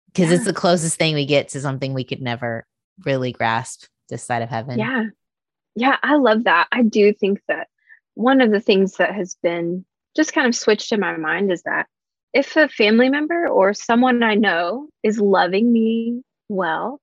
because 0.07 0.29
yeah. 0.29 0.35
it's 0.35 0.45
the 0.45 0.53
closest 0.53 0.97
thing 0.97 1.15
we 1.15 1.25
get 1.25 1.49
to 1.49 1.61
something 1.61 1.93
we 1.93 2.03
could 2.03 2.21
never 2.21 2.65
really 3.05 3.31
grasp 3.31 3.85
this 4.09 4.23
side 4.23 4.41
of 4.41 4.49
heaven. 4.49 4.77
Yeah. 4.77 5.05
Yeah, 5.75 5.95
I 6.03 6.17
love 6.17 6.43
that. 6.43 6.67
I 6.71 6.83
do 6.83 7.13
think 7.13 7.41
that 7.47 7.69
one 8.13 8.41
of 8.41 8.51
the 8.51 8.59
things 8.59 8.97
that 8.97 9.15
has 9.15 9.37
been 9.41 9.85
just 10.15 10.33
kind 10.33 10.47
of 10.47 10.55
switched 10.55 10.91
in 10.91 10.99
my 10.99 11.15
mind 11.17 11.51
is 11.51 11.63
that 11.63 11.87
if 12.33 12.55
a 12.55 12.69
family 12.69 13.09
member 13.09 13.47
or 13.47 13.73
someone 13.73 14.23
I 14.23 14.35
know 14.35 14.87
is 15.03 15.19
loving 15.19 15.71
me 15.71 16.21
well, 16.49 16.99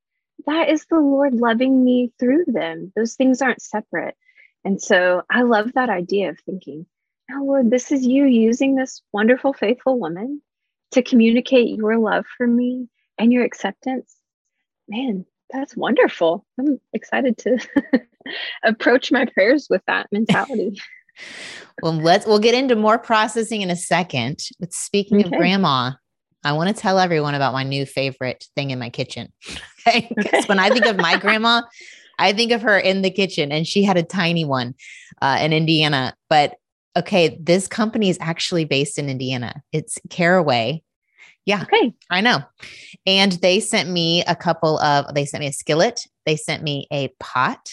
that 0.47 0.69
is 0.69 0.87
the 0.87 1.00
Lord 1.00 1.35
loving 1.35 1.85
me 1.85 2.12
through 2.19 2.45
them. 2.47 2.93
Those 2.97 3.15
things 3.15 3.43
aren't 3.43 3.62
separate. 3.62 4.17
And 4.65 4.81
so 4.81 5.23
I 5.31 5.43
love 5.43 5.73
that 5.75 5.91
idea 5.91 6.31
of 6.31 6.38
thinking, 6.41 6.87
oh, 7.33 7.45
Lord, 7.45 7.71
this 7.71 7.93
is 7.93 8.07
you 8.07 8.25
using 8.25 8.75
this 8.75 9.03
wonderful, 9.12 9.53
faithful 9.53 9.99
woman 9.99 10.43
to 10.93 11.03
communicate 11.03 11.77
your 11.77 11.99
love 11.99 12.25
for 12.37 12.47
me 12.47 12.88
and 13.19 13.33
your 13.33 13.45
acceptance, 13.45 14.17
man, 14.88 15.27
that's 15.50 15.77
wonderful. 15.77 16.45
I'm 16.59 16.81
excited 16.93 17.37
to 17.38 17.59
approach 18.65 19.11
my 19.12 19.27
prayers 19.27 19.67
with 19.69 19.83
that 19.87 20.09
mentality. 20.12 20.81
well, 21.83 21.95
let's 21.95 22.27
we'll 22.27 22.39
get 22.39 22.55
into 22.55 22.77
more 22.77 22.99
processing 22.99 23.63
in 23.63 23.71
a 23.71 23.77
second. 23.77 24.41
But 24.59 24.73
speaking 24.73 25.19
okay. 25.19 25.27
of 25.27 25.33
grandma, 25.33 25.93
I 26.45 26.53
want 26.53 26.75
to 26.75 26.81
tell 26.81 26.99
everyone 26.99 27.35
about 27.35 27.53
my 27.53 27.65
new 27.65 27.87
favorite 27.87 28.47
thing 28.57 28.71
in 28.71 28.79
my 28.79 28.91
kitchen. 28.91 29.33
Okay. 29.87 30.13
Because 30.15 30.45
when 30.49 30.59
I 30.59 30.69
think 30.69 30.85
of 30.85 30.99
my 30.99 31.17
grandma, 31.17 31.63
I 32.19 32.35
think 32.35 32.53
of 32.53 32.61
her 32.61 32.79
in 32.79 33.01
the 33.01 33.11
kitchen 33.11 33.51
and 33.51 33.67
she 33.67 33.83
had 33.83 33.97
a 33.97 34.03
tiny 34.03 34.45
one 34.45 34.75
uh, 35.23 35.39
in 35.41 35.55
Indiana. 35.55 36.15
But 36.29 36.57
okay, 36.95 37.39
this 37.41 37.67
company 37.67 38.11
is 38.11 38.19
actually 38.21 38.67
based 38.67 38.99
in 38.99 39.09
Indiana. 39.09 39.63
It's 39.73 39.99
Caraway 40.11 40.83
yeah. 41.49 41.63
Okay. 41.63 41.95
I 42.11 42.21
know. 42.21 42.41
And 43.07 43.33
they 43.33 43.59
sent 43.59 43.89
me 43.89 44.23
a 44.25 44.37
couple 44.37 44.79
of, 44.81 45.15
they 45.15 45.25
sent 45.25 45.41
me 45.41 45.47
a 45.47 45.53
skillet, 45.53 46.07
they 46.27 46.37
sent 46.37 46.63
me 46.63 46.87
a 46.93 47.09
pot, 47.21 47.71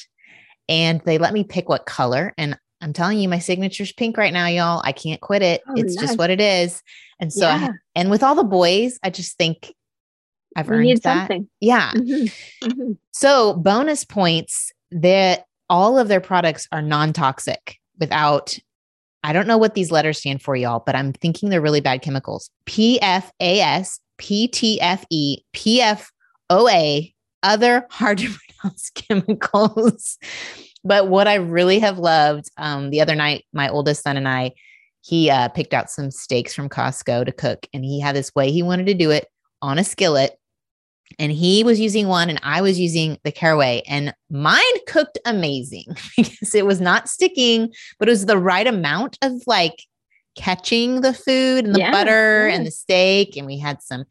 and 0.70 1.02
they 1.06 1.18
let 1.18 1.34
me 1.34 1.44
pick 1.44 1.68
what 1.68 1.86
color. 1.86 2.34
And 2.38 2.58
I'm 2.82 2.94
telling 2.94 3.20
you, 3.20 3.30
my 3.30 3.40
signature's 3.40 3.92
pink 3.92 4.18
right 4.18 4.34
now, 4.34 4.48
y'all. 4.48 4.82
I 4.84 4.92
can't 4.92 5.22
quit 5.22 5.42
it. 5.42 5.62
Oh, 5.68 5.74
it's 5.76 5.96
nice. 5.96 6.08
just 6.08 6.18
what 6.20 6.30
it 6.30 6.42
is. 6.42 6.84
And 7.20 7.32
so, 7.32 7.48
yeah. 7.48 7.70
I, 7.72 7.74
and 7.96 8.10
with 8.10 8.24
all 8.24 8.36
the 8.36 8.44
boys, 8.44 9.00
I 9.02 9.10
just 9.10 9.38
think 9.38 9.74
I've 10.56 10.68
you 10.68 10.74
earned 10.74 11.02
that. 11.04 11.28
Something. 11.28 11.50
Yeah. 11.62 11.92
Mm-hmm. 11.92 12.68
Mm-hmm. 12.68 12.92
So, 13.12 13.54
bonus 13.54 14.04
points 14.04 14.72
that 14.92 15.46
all 15.70 15.98
of 15.98 16.08
their 16.08 16.22
products 16.22 16.68
are 16.72 16.82
non 16.82 17.14
toxic 17.14 17.78
without 17.98 18.58
I 19.26 19.34
don't 19.34 19.48
know 19.48 19.58
what 19.58 19.74
these 19.74 19.90
letters 19.90 20.20
stand 20.20 20.44
for, 20.44 20.56
y'all, 20.56 20.84
but 20.86 20.96
I'm 20.96 21.12
thinking 21.12 21.50
they're 21.50 21.60
really 21.60 21.82
bad 21.82 22.04
chemicals. 22.04 22.52
PFAS, 22.68 24.00
PTFE, 24.20 25.38
PFOA, 25.52 27.14
other 27.42 27.88
hard 27.90 28.20
to 28.20 28.30
pronounce 28.62 28.92
chemicals. 28.92 30.20
But 30.86 31.10
what 31.10 31.28
I 31.28 31.36
really 31.36 31.80
have 31.80 32.00
loved 32.00 32.50
um, 32.58 32.92
the 32.92 33.02
other 33.02 33.16
night, 33.16 33.46
my 33.52 33.68
oldest 33.70 34.04
son 34.04 34.18
and 34.18 34.28
I, 34.28 34.54
he 35.02 35.30
uh, 35.30 35.50
picked 35.50 35.74
out 35.74 35.90
some 35.90 36.12
steaks 36.12 36.54
from 36.54 36.70
Costco 36.70 37.26
to 37.26 37.32
cook, 37.32 37.68
and 37.74 37.84
he 37.84 38.00
had 38.00 38.16
this 38.16 38.34
way 38.34 38.52
he 38.52 38.64
wanted 38.64 38.86
to 38.88 38.94
do 38.94 39.12
it 39.12 39.28
on 39.62 39.80
a 39.80 39.84
skillet 39.84 40.38
and 41.20 41.32
he 41.32 41.64
was 41.64 41.80
using 41.80 42.08
one 42.08 42.30
and 42.30 42.40
I 42.44 42.62
was 42.62 42.80
using 42.80 43.18
the 43.24 43.32
caraway 43.32 43.84
and 43.88 44.14
mine 44.30 44.62
cooked 44.88 45.18
amazing 45.26 45.86
because 46.18 46.56
it 46.56 46.66
was 46.66 46.82
not 46.82 47.10
sticking, 47.10 47.72
but 48.00 48.08
it 48.08 48.12
was 48.12 48.26
the 48.26 48.38
right 48.38 48.68
amount 48.68 49.18
of 49.22 49.34
like 49.48 49.84
catching 50.36 51.02
the 51.02 51.14
food 51.14 51.66
and 51.66 51.74
the 51.74 51.80
yeah, 51.80 51.92
butter 51.92 52.48
yeah. 52.48 52.56
and 52.56 52.66
the 52.66 52.72
steak. 52.72 53.38
And 53.38 53.46
we 53.46 53.58
had 53.58 53.82
some 53.82 54.06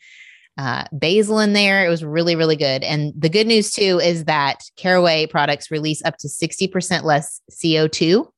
uh, 0.56 0.84
basil 0.92 1.40
in 1.40 1.52
there. 1.52 1.84
It 1.84 1.88
was 1.88 2.04
really, 2.04 2.36
really 2.36 2.56
good. 2.56 2.82
And 2.84 3.12
the 3.16 3.28
good 3.28 3.46
news 3.46 3.72
too 3.72 4.00
is 4.00 4.24
that 4.24 4.62
caraway 4.76 5.26
products 5.26 5.70
release 5.70 6.04
up 6.04 6.16
to 6.18 6.28
60% 6.28 7.02
less 7.02 7.40
CO2 7.50 8.28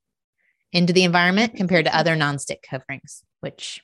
into 0.73 0.92
the 0.92 1.04
environment 1.04 1.56
compared 1.56 1.85
to 1.85 1.96
other 1.96 2.16
nonstick 2.16 2.62
coverings, 2.68 3.23
which 3.40 3.82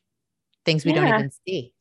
things 0.65 0.85
we 0.85 0.93
yeah. 0.93 1.01
don't 1.01 1.09
even 1.09 1.31
see. 1.47 1.73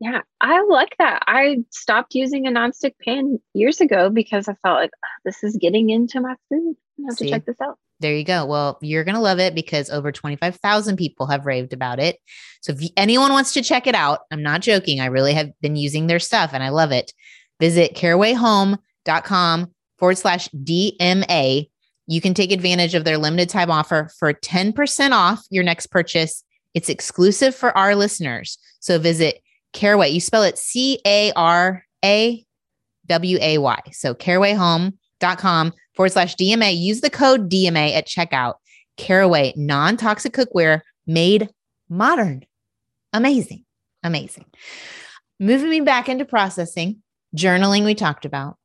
Yeah, 0.00 0.20
I 0.40 0.62
like 0.62 0.94
that. 0.98 1.24
I 1.26 1.58
stopped 1.70 2.14
using 2.14 2.46
a 2.46 2.50
nonstick 2.50 2.94
pan 3.04 3.40
years 3.52 3.80
ago 3.80 4.10
because 4.10 4.48
I 4.48 4.54
felt 4.62 4.80
like 4.80 4.90
this 5.24 5.42
is 5.42 5.56
getting 5.56 5.90
into 5.90 6.20
my 6.20 6.36
food. 6.48 6.76
I 7.00 7.02
have 7.08 7.18
See, 7.18 7.26
to 7.26 7.30
check 7.32 7.46
this 7.46 7.60
out. 7.60 7.78
There 8.00 8.14
you 8.14 8.24
go. 8.24 8.46
Well, 8.46 8.78
you're 8.80 9.04
going 9.04 9.16
to 9.16 9.20
love 9.20 9.40
it 9.40 9.54
because 9.54 9.90
over 9.90 10.12
25,000 10.12 10.96
people 10.96 11.26
have 11.26 11.46
raved 11.46 11.72
about 11.72 11.98
it. 11.98 12.18
So 12.60 12.72
if 12.72 12.90
anyone 12.96 13.32
wants 13.32 13.52
to 13.54 13.62
check 13.62 13.86
it 13.86 13.94
out, 13.94 14.20
I'm 14.30 14.42
not 14.42 14.60
joking. 14.60 15.00
I 15.00 15.06
really 15.06 15.34
have 15.34 15.50
been 15.60 15.76
using 15.76 16.06
their 16.06 16.20
stuff 16.20 16.50
and 16.52 16.62
I 16.62 16.68
love 16.68 16.92
it. 16.92 17.12
Visit 17.60 17.94
carawayhome.com 17.96 19.72
forward 19.98 20.18
slash 20.18 20.48
DMA 20.50 21.68
you 22.08 22.22
can 22.22 22.34
take 22.34 22.50
advantage 22.50 22.94
of 22.94 23.04
their 23.04 23.18
limited 23.18 23.50
time 23.50 23.70
offer 23.70 24.10
for 24.18 24.32
10% 24.32 25.12
off 25.12 25.44
your 25.50 25.62
next 25.62 25.88
purchase. 25.88 26.42
It's 26.72 26.88
exclusive 26.88 27.54
for 27.54 27.76
our 27.76 27.94
listeners. 27.94 28.58
So 28.80 28.98
visit 28.98 29.42
Caraway. 29.74 30.08
You 30.08 30.20
spell 30.20 30.42
it 30.42 30.56
C 30.56 31.00
A 31.06 31.32
R 31.36 31.84
A 32.02 32.44
W 33.06 33.38
A 33.40 33.58
Y. 33.58 33.78
So 33.92 34.14
carawayhome.com 34.14 34.98
forward 35.20 36.12
slash 36.12 36.36
DMA. 36.36 36.76
Use 36.76 37.00
the 37.00 37.10
code 37.10 37.50
DMA 37.50 37.94
at 37.94 38.06
checkout. 38.06 38.54
Caraway, 38.96 39.52
non 39.56 39.96
toxic 39.96 40.32
cookware 40.32 40.80
made 41.06 41.48
modern. 41.88 42.44
Amazing. 43.12 43.64
Amazing. 44.02 44.44
Moving 45.40 45.70
me 45.70 45.80
back 45.80 46.08
into 46.08 46.24
processing, 46.24 47.02
journaling, 47.36 47.84
we 47.84 47.94
talked 47.94 48.24
about, 48.24 48.56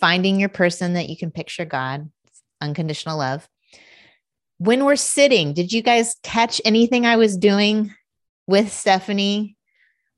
finding 0.00 0.38
your 0.38 0.48
person 0.48 0.94
that 0.94 1.08
you 1.08 1.16
can 1.16 1.30
picture 1.30 1.64
God, 1.64 2.10
unconditional 2.60 3.18
love. 3.18 3.48
When 4.58 4.84
we're 4.84 4.96
sitting, 4.96 5.52
did 5.52 5.72
you 5.72 5.82
guys 5.82 6.16
catch 6.22 6.60
anything 6.64 7.06
I 7.06 7.16
was 7.16 7.36
doing 7.36 7.94
with 8.46 8.72
Stephanie 8.72 9.56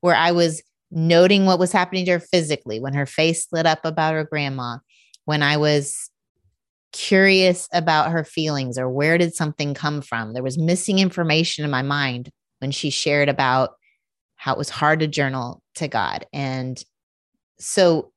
where 0.01 0.17
I 0.17 0.33
was 0.33 0.63
noting 0.91 1.47
what 1.47 1.59
was 1.59 1.73
happening 1.73 2.05
to 2.05 2.13
her 2.13 2.21
physically 2.21 2.81
when 2.81 2.95
her 2.95 3.07
face 3.07 3.47
lit 3.51 3.67
up 3.67 3.85
about 3.85 4.15
her 4.15 4.25
grandma, 4.25 4.79
when 5.25 5.43
I 5.43 5.57
was 5.57 6.11
curious 6.93 7.69
about 7.73 8.11
her 8.11 8.25
feelings 8.25 8.79
or 8.79 8.89
where 8.89 9.19
did 9.19 9.35
something 9.35 9.75
come 9.75 10.03
from? 10.03 10.33
There 10.33 10.43
was 10.43 10.59
missing 10.59 10.99
information 10.99 11.65
in 11.65 11.71
my 11.71 11.83
mind 11.83 12.31
when 12.59 12.71
she 12.71 12.91
shared 12.91 13.29
about 13.29 13.71
how 14.37 14.53
it 14.53 14.59
was 14.59 14.69
hard 14.69 15.01
to 15.01 15.07
journal 15.07 15.63
to 15.77 15.89
God. 15.89 16.27
And 16.33 16.83
so 17.59 18.13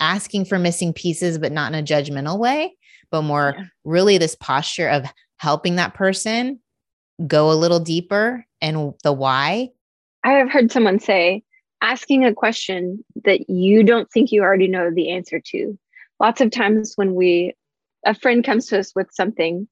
asking 0.00 0.46
for 0.46 0.58
missing 0.58 0.92
pieces, 0.92 1.38
but 1.38 1.52
not 1.52 1.72
in 1.72 1.78
a 1.78 1.82
judgmental 1.82 2.38
way, 2.38 2.74
but 3.10 3.22
more 3.22 3.54
yeah. 3.56 3.64
really 3.84 4.18
this 4.18 4.34
posture 4.34 4.88
of 4.88 5.04
helping 5.36 5.76
that 5.76 5.94
person 5.94 6.60
go 7.26 7.50
a 7.50 7.54
little 7.54 7.80
deeper 7.80 8.44
and 8.60 8.94
the 9.02 9.12
why. 9.12 9.70
I 10.24 10.32
have 10.32 10.50
heard 10.50 10.72
someone 10.72 10.98
say, 11.00 11.42
asking 11.82 12.24
a 12.24 12.34
question 12.34 13.04
that 13.24 13.48
you 13.48 13.82
don't 13.82 14.10
think 14.10 14.32
you 14.32 14.42
already 14.42 14.68
know 14.68 14.90
the 14.90 15.10
answer 15.10 15.40
to. 15.46 15.78
Lots 16.20 16.40
of 16.40 16.50
times 16.50 16.94
when 16.96 17.14
we, 17.14 17.54
a 18.04 18.14
friend 18.14 18.44
comes 18.44 18.66
to 18.66 18.78
us 18.78 18.92
with 18.94 19.08
something 19.12 19.68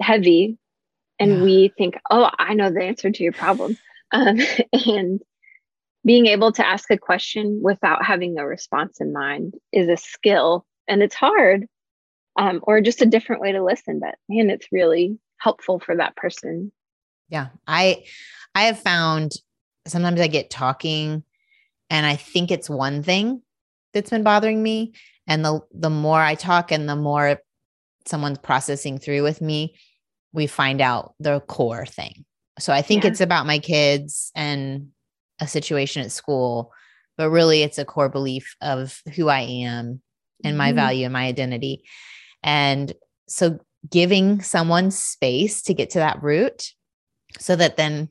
heavy 0.00 0.58
and 1.18 1.38
yeah. 1.38 1.42
we 1.42 1.72
think, 1.76 1.94
oh, 2.10 2.30
I 2.38 2.54
know 2.54 2.70
the 2.70 2.82
answer 2.82 3.10
to 3.10 3.22
your 3.22 3.32
problem. 3.32 3.76
Um, 4.12 4.38
and 4.86 5.20
being 6.04 6.26
able 6.26 6.52
to 6.52 6.66
ask 6.66 6.90
a 6.90 6.98
question 6.98 7.60
without 7.62 8.04
having 8.04 8.38
a 8.38 8.46
response 8.46 9.00
in 9.00 9.12
mind 9.12 9.54
is 9.72 9.88
a 9.88 9.96
skill 9.96 10.66
and 10.88 11.02
it's 11.02 11.14
hard 11.14 11.66
um, 12.36 12.60
or 12.62 12.80
just 12.80 13.02
a 13.02 13.06
different 13.06 13.42
way 13.42 13.52
to 13.52 13.64
listen 13.64 14.00
but 14.00 14.16
man 14.28 14.50
it's 14.50 14.66
really 14.72 15.18
helpful 15.38 15.78
for 15.78 15.96
that 15.96 16.16
person 16.16 16.72
yeah 17.28 17.48
i 17.66 18.02
i 18.54 18.64
have 18.64 18.78
found 18.78 19.32
sometimes 19.86 20.20
i 20.20 20.26
get 20.26 20.50
talking 20.50 21.22
and 21.90 22.06
i 22.06 22.16
think 22.16 22.50
it's 22.50 22.70
one 22.70 23.02
thing 23.02 23.42
that's 23.92 24.10
been 24.10 24.22
bothering 24.22 24.62
me 24.62 24.92
and 25.26 25.44
the 25.44 25.60
the 25.72 25.90
more 25.90 26.20
i 26.20 26.34
talk 26.34 26.72
and 26.72 26.88
the 26.88 26.96
more 26.96 27.40
someone's 28.06 28.38
processing 28.38 28.98
through 28.98 29.22
with 29.22 29.40
me 29.40 29.74
we 30.32 30.46
find 30.46 30.80
out 30.80 31.14
the 31.20 31.40
core 31.40 31.86
thing 31.86 32.24
so 32.58 32.72
I 32.72 32.82
think 32.82 33.04
yeah. 33.04 33.10
it's 33.10 33.20
about 33.20 33.46
my 33.46 33.58
kids 33.58 34.30
and 34.34 34.88
a 35.40 35.46
situation 35.46 36.02
at 36.02 36.12
school, 36.12 36.72
but 37.16 37.30
really 37.30 37.62
it's 37.62 37.78
a 37.78 37.84
core 37.84 38.08
belief 38.08 38.56
of 38.60 39.00
who 39.14 39.28
I 39.28 39.40
am 39.40 40.02
and 40.44 40.58
my 40.58 40.68
mm-hmm. 40.68 40.76
value 40.76 41.04
and 41.04 41.12
my 41.12 41.24
identity. 41.24 41.84
And 42.42 42.92
so 43.28 43.58
giving 43.90 44.42
someone 44.42 44.90
space 44.90 45.62
to 45.62 45.74
get 45.74 45.90
to 45.90 45.98
that 45.98 46.22
root 46.22 46.72
so 47.38 47.56
that 47.56 47.76
then 47.76 48.08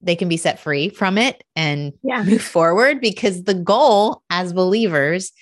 they 0.00 0.16
can 0.16 0.28
be 0.28 0.36
set 0.36 0.58
free 0.58 0.88
from 0.88 1.18
it 1.18 1.44
and 1.54 1.92
yeah. 2.02 2.22
move 2.22 2.42
forward 2.42 3.00
because 3.00 3.44
the 3.44 3.54
goal 3.54 4.22
as 4.30 4.52
believers 4.52 5.32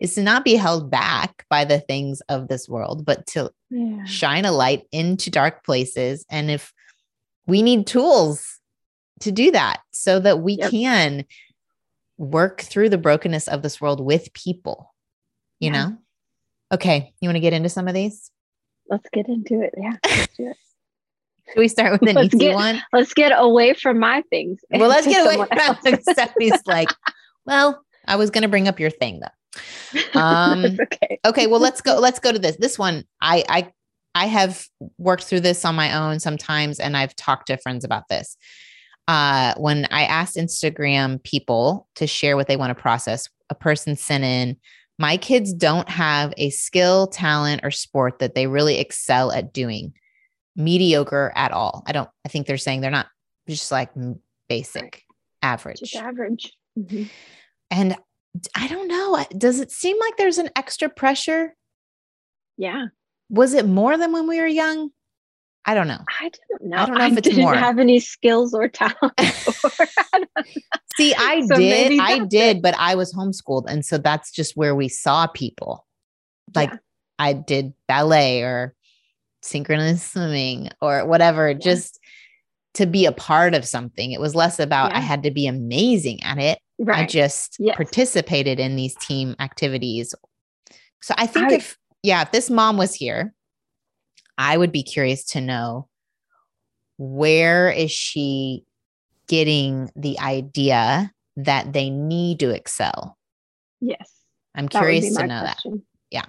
is 0.00 0.14
to 0.14 0.22
not 0.22 0.44
be 0.44 0.54
held 0.54 0.90
back 0.90 1.44
by 1.50 1.64
the 1.64 1.78
things 1.78 2.20
of 2.22 2.48
this 2.48 2.68
world, 2.68 3.04
but 3.04 3.26
to 3.26 3.52
yeah. 3.68 4.04
shine 4.04 4.46
a 4.46 4.52
light 4.52 4.84
into 4.90 5.30
dark 5.30 5.62
places. 5.64 6.24
And 6.30 6.50
if 6.50 6.72
we 7.46 7.62
need 7.62 7.86
tools 7.86 8.58
to 9.20 9.30
do 9.30 9.50
that 9.50 9.80
so 9.90 10.18
that 10.18 10.40
we 10.40 10.54
yep. 10.54 10.70
can 10.70 11.24
work 12.16 12.62
through 12.62 12.88
the 12.88 12.98
brokenness 12.98 13.46
of 13.46 13.62
this 13.62 13.80
world 13.80 14.00
with 14.00 14.32
people, 14.32 14.94
you 15.58 15.70
yeah. 15.70 15.84
know? 15.84 15.98
Okay. 16.72 17.12
You 17.20 17.28
want 17.28 17.36
to 17.36 17.40
get 17.40 17.52
into 17.52 17.68
some 17.68 17.86
of 17.86 17.94
these? 17.94 18.30
Let's 18.88 19.08
get 19.12 19.28
into 19.28 19.60
it. 19.60 19.74
Yeah. 19.76 19.96
Let's 20.04 20.36
do 20.36 20.48
it. 20.48 20.56
Should 21.52 21.58
we 21.58 21.68
start 21.68 21.92
with 21.92 22.08
an 22.08 22.14
let's 22.14 22.34
easy 22.34 22.38
get, 22.38 22.54
one? 22.54 22.80
Let's 22.92 23.12
get 23.12 23.32
away 23.34 23.74
from 23.74 23.98
my 23.98 24.22
things. 24.30 24.60
Well, 24.70 24.88
let's 24.88 25.06
get 25.06 25.26
away 25.26 25.36
from 25.36 25.98
Stephanie's 26.02 26.62
like, 26.64 26.88
well, 27.44 27.82
I 28.06 28.16
was 28.16 28.30
going 28.30 28.42
to 28.42 28.48
bring 28.48 28.68
up 28.68 28.78
your 28.78 28.90
thing 28.90 29.18
though. 29.20 29.26
Um, 30.14 30.64
okay. 30.80 31.18
Okay. 31.24 31.46
Well, 31.46 31.60
let's 31.60 31.80
go. 31.80 31.98
Let's 31.98 32.20
go 32.20 32.30
to 32.30 32.38
this. 32.38 32.56
This 32.56 32.78
one, 32.78 33.04
I, 33.20 33.44
I 33.48 33.72
I 34.14 34.26
have 34.26 34.66
worked 34.98 35.24
through 35.24 35.40
this 35.40 35.64
on 35.64 35.74
my 35.74 35.96
own 35.96 36.20
sometimes, 36.20 36.80
and 36.80 36.96
I've 36.96 37.14
talked 37.16 37.46
to 37.48 37.56
friends 37.56 37.84
about 37.84 38.08
this. 38.08 38.36
Uh, 39.08 39.54
when 39.56 39.86
I 39.90 40.04
asked 40.04 40.36
Instagram 40.36 41.22
people 41.22 41.88
to 41.96 42.06
share 42.06 42.36
what 42.36 42.46
they 42.46 42.56
want 42.56 42.76
to 42.76 42.80
process, 42.80 43.28
a 43.50 43.54
person 43.54 43.96
sent 43.96 44.24
in, 44.24 44.56
My 44.98 45.16
kids 45.16 45.52
don't 45.54 45.88
have 45.88 46.34
a 46.36 46.50
skill, 46.50 47.06
talent, 47.06 47.62
or 47.64 47.70
sport 47.70 48.18
that 48.18 48.34
they 48.34 48.46
really 48.46 48.78
excel 48.78 49.32
at 49.32 49.52
doing. 49.52 49.94
Mediocre 50.56 51.32
at 51.34 51.52
all. 51.52 51.82
I 51.86 51.92
don't, 51.92 52.10
I 52.24 52.28
think 52.28 52.46
they're 52.46 52.58
saying 52.58 52.82
they're 52.82 52.90
not 52.90 53.06
just 53.48 53.72
like 53.72 53.90
basic, 54.48 55.02
average. 55.42 55.80
Just 55.80 55.96
average. 55.96 56.52
Mm-hmm. 56.78 57.04
And 57.70 57.96
I 58.54 58.68
don't 58.68 58.88
know. 58.88 59.24
Does 59.36 59.60
it 59.60 59.70
seem 59.70 59.98
like 59.98 60.16
there's 60.16 60.38
an 60.38 60.50
extra 60.56 60.88
pressure? 60.88 61.56
Yeah 62.56 62.86
was 63.30 63.54
it 63.54 63.66
more 63.66 63.96
than 63.96 64.12
when 64.12 64.28
we 64.28 64.40
were 64.40 64.46
young? 64.46 64.90
I 65.64 65.74
don't 65.74 65.88
know. 65.88 66.00
I 66.20 66.30
don't 66.48 66.70
know. 66.70 66.76
I 66.76 66.86
don't 66.86 66.98
know 66.98 67.06
if 67.06 67.12
I 67.12 67.16
it's 67.16 67.28
didn't 67.28 67.42
more. 67.42 67.54
have 67.54 67.78
any 67.78 68.00
skills 68.00 68.52
or 68.52 68.68
talent. 68.68 68.96
I 69.18 70.24
See, 70.96 71.14
I 71.14 71.42
so 71.46 71.54
did. 71.56 72.00
I 72.00 72.24
did, 72.24 72.56
it. 72.56 72.62
but 72.62 72.74
I 72.78 72.94
was 72.94 73.14
homeschooled. 73.14 73.64
And 73.68 73.84
so 73.84 73.98
that's 73.98 74.32
just 74.32 74.56
where 74.56 74.74
we 74.74 74.88
saw 74.88 75.26
people. 75.28 75.86
Like 76.54 76.70
yeah. 76.70 76.78
I 77.18 77.34
did 77.34 77.74
ballet 77.86 78.42
or 78.42 78.74
synchronous 79.42 80.02
swimming 80.02 80.70
or 80.80 81.06
whatever, 81.06 81.50
yeah. 81.50 81.58
just 81.58 82.00
to 82.74 82.86
be 82.86 83.04
a 83.04 83.12
part 83.12 83.54
of 83.54 83.64
something. 83.64 84.12
It 84.12 84.20
was 84.20 84.34
less 84.34 84.58
about 84.58 84.90
yeah. 84.90 84.98
I 84.98 85.00
had 85.00 85.22
to 85.24 85.30
be 85.30 85.46
amazing 85.46 86.22
at 86.22 86.38
it. 86.38 86.58
Right. 86.82 87.00
I 87.00 87.06
just 87.06 87.56
yes. 87.58 87.76
participated 87.76 88.58
in 88.58 88.74
these 88.74 88.96
team 88.96 89.36
activities. 89.38 90.14
So 91.02 91.14
I 91.18 91.26
think 91.26 91.52
I, 91.52 91.56
if 91.56 91.76
yeah, 92.02 92.22
if 92.22 92.32
this 92.32 92.48
mom 92.48 92.78
was 92.78 92.94
here, 92.94 93.34
I 94.38 94.56
would 94.56 94.72
be 94.72 94.82
curious 94.82 95.24
to 95.26 95.42
know 95.42 95.88
where 96.96 97.70
is 97.70 97.90
she 97.90 98.64
getting 99.28 99.90
the 99.94 100.18
idea 100.18 101.12
that 101.36 101.72
they 101.74 101.90
need 101.90 102.40
to 102.40 102.50
excel? 102.50 103.18
Yes. 103.80 104.10
I'm 104.54 104.68
curious 104.68 105.14
to 105.16 105.26
know 105.26 105.40
question. 105.40 105.72
that. 105.72 105.80
Yeah. 106.10 106.24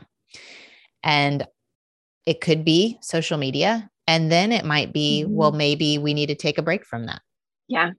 And 1.04 1.48
it 2.26 2.42
could 2.42 2.64
be 2.64 2.98
social 3.02 3.38
media. 3.38 3.90
And 4.08 4.32
then 4.32 4.52
it 4.52 4.66
might 4.66 4.94
be, 4.94 5.24
mm-hmm. 5.24 5.34
well, 5.34 5.52
maybe 5.52 5.98
we 5.98 6.14
need 6.14 6.28
to 6.28 6.36
take 6.36 6.58
a 6.58 6.62
break 6.62 6.86
from 6.86 7.06
that. 7.06 7.22
Yeah. 7.68 7.92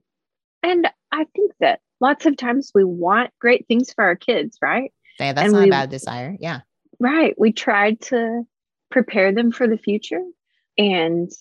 And 0.61 0.87
I 1.11 1.25
think 1.35 1.51
that 1.59 1.81
lots 1.99 2.25
of 2.25 2.37
times 2.37 2.71
we 2.73 2.83
want 2.83 3.31
great 3.39 3.67
things 3.67 3.93
for 3.93 4.03
our 4.03 4.15
kids, 4.15 4.57
right? 4.61 4.91
Yeah, 5.19 5.33
that's 5.33 5.45
and 5.45 5.53
not 5.53 5.61
we, 5.63 5.67
a 5.69 5.71
bad 5.71 5.89
desire. 5.89 6.35
Yeah. 6.39 6.61
Right. 6.99 7.35
We 7.37 7.51
tried 7.51 8.01
to 8.01 8.43
prepare 8.91 9.33
them 9.33 9.51
for 9.51 9.67
the 9.67 9.77
future 9.77 10.23
and 10.77 11.31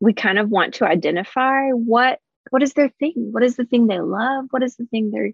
we 0.00 0.12
kind 0.12 0.38
of 0.38 0.50
want 0.50 0.74
to 0.74 0.86
identify 0.86 1.70
what 1.70 2.18
what 2.50 2.62
is 2.62 2.72
their 2.72 2.88
thing? 2.88 3.14
What 3.32 3.42
is 3.42 3.56
the 3.56 3.64
thing 3.64 3.86
they 3.86 4.00
love? 4.00 4.46
What 4.50 4.62
is 4.62 4.76
the 4.76 4.86
thing 4.86 5.10
they're 5.10 5.32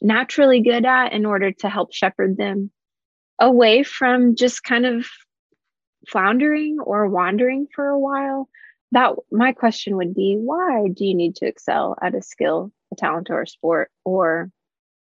naturally 0.00 0.60
good 0.60 0.84
at 0.84 1.12
in 1.12 1.26
order 1.26 1.50
to 1.50 1.68
help 1.68 1.92
shepherd 1.92 2.36
them 2.36 2.70
away 3.38 3.82
from 3.82 4.36
just 4.36 4.62
kind 4.62 4.86
of 4.86 5.06
floundering 6.08 6.78
or 6.78 7.08
wandering 7.08 7.66
for 7.74 7.88
a 7.88 7.98
while? 7.98 8.48
That 8.92 9.14
my 9.30 9.52
question 9.52 9.96
would 9.96 10.14
be 10.14 10.36
why 10.38 10.88
do 10.92 11.04
you 11.04 11.14
need 11.14 11.36
to 11.36 11.46
excel 11.46 11.96
at 12.00 12.14
a 12.14 12.22
skill, 12.22 12.70
a 12.92 12.96
talent, 12.96 13.30
or 13.30 13.42
a 13.42 13.46
sport? 13.46 13.90
Or 14.04 14.50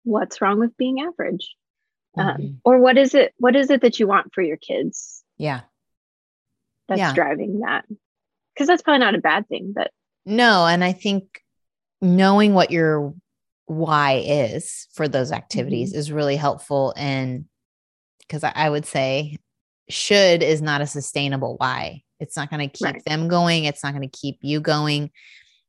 what's 0.04 0.40
wrong 0.40 0.58
with 0.60 0.76
being 0.76 1.00
average? 1.00 1.54
Um, 2.16 2.26
mm-hmm. 2.26 2.54
or 2.64 2.80
what 2.80 2.98
is 2.98 3.14
it 3.14 3.32
what 3.38 3.54
is 3.54 3.70
it 3.70 3.82
that 3.82 4.00
you 4.00 4.08
want 4.08 4.34
for 4.34 4.42
your 4.42 4.56
kids 4.56 5.22
yeah 5.38 5.60
that's 6.88 6.98
yeah. 6.98 7.14
driving 7.14 7.60
that 7.60 7.84
because 8.52 8.66
that's 8.66 8.82
probably 8.82 8.98
not 8.98 9.14
a 9.14 9.18
bad 9.18 9.48
thing 9.48 9.72
but 9.72 9.92
no 10.26 10.66
and 10.66 10.82
i 10.82 10.90
think 10.90 11.40
knowing 12.02 12.52
what 12.52 12.72
your 12.72 13.14
why 13.66 14.24
is 14.26 14.88
for 14.92 15.06
those 15.06 15.30
activities 15.30 15.90
mm-hmm. 15.90 16.00
is 16.00 16.10
really 16.10 16.34
helpful 16.34 16.92
and 16.96 17.44
because 18.30 18.44
I, 18.44 18.52
I 18.54 18.70
would 18.70 18.86
say 18.86 19.38
should 19.88 20.42
is 20.42 20.62
not 20.62 20.80
a 20.80 20.86
sustainable 20.86 21.56
why. 21.56 22.02
It's 22.20 22.36
not 22.36 22.50
going 22.50 22.68
to 22.68 22.72
keep 22.72 22.86
Right. 22.86 23.04
them 23.04 23.28
going. 23.28 23.64
It's 23.64 23.82
not 23.82 23.92
going 23.92 24.08
to 24.08 24.18
keep 24.18 24.38
you 24.40 24.60
going. 24.60 25.10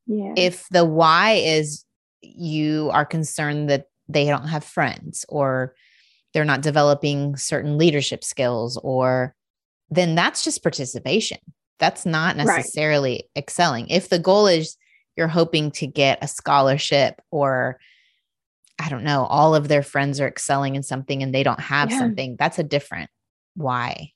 Yeah. 0.05 0.33
If 0.37 0.67
the 0.69 0.85
why 0.85 1.33
is 1.43 1.85
you 2.21 2.89
are 2.93 3.05
concerned 3.05 3.69
that 3.69 3.87
they 4.07 4.25
don't 4.25 4.47
have 4.47 4.63
friends 4.63 5.25
or 5.29 5.75
they're 6.33 6.45
not 6.45 6.61
developing 6.61 7.35
certain 7.35 7.77
leadership 7.77 8.23
skills, 8.23 8.77
or 8.83 9.35
then 9.89 10.15
that's 10.15 10.43
just 10.43 10.63
participation. 10.63 11.39
That's 11.79 12.05
not 12.05 12.37
Right. 12.37 12.45
necessarily 12.45 13.29
excelling. 13.35 13.87
If 13.89 14.09
the 14.09 14.19
goal 14.19 14.47
is 14.47 14.77
you're 15.17 15.27
hoping 15.27 15.71
to 15.71 15.87
get 15.87 16.19
a 16.23 16.27
scholarship 16.27 17.21
or 17.31 17.79
I 18.79 18.89
don't 18.89 19.03
know, 19.03 19.25
all 19.25 19.53
of 19.53 19.67
their 19.67 19.83
friends 19.83 20.19
are 20.19 20.27
excelling 20.27 20.75
in 20.75 20.83
something 20.83 21.21
and 21.21 21.35
they 21.35 21.43
don't 21.43 21.59
have 21.59 21.91
Yeah. 21.91 21.99
something, 21.99 22.35
that's 22.39 22.57
a 22.59 22.63
different 22.63 23.09
why. 23.55 24.11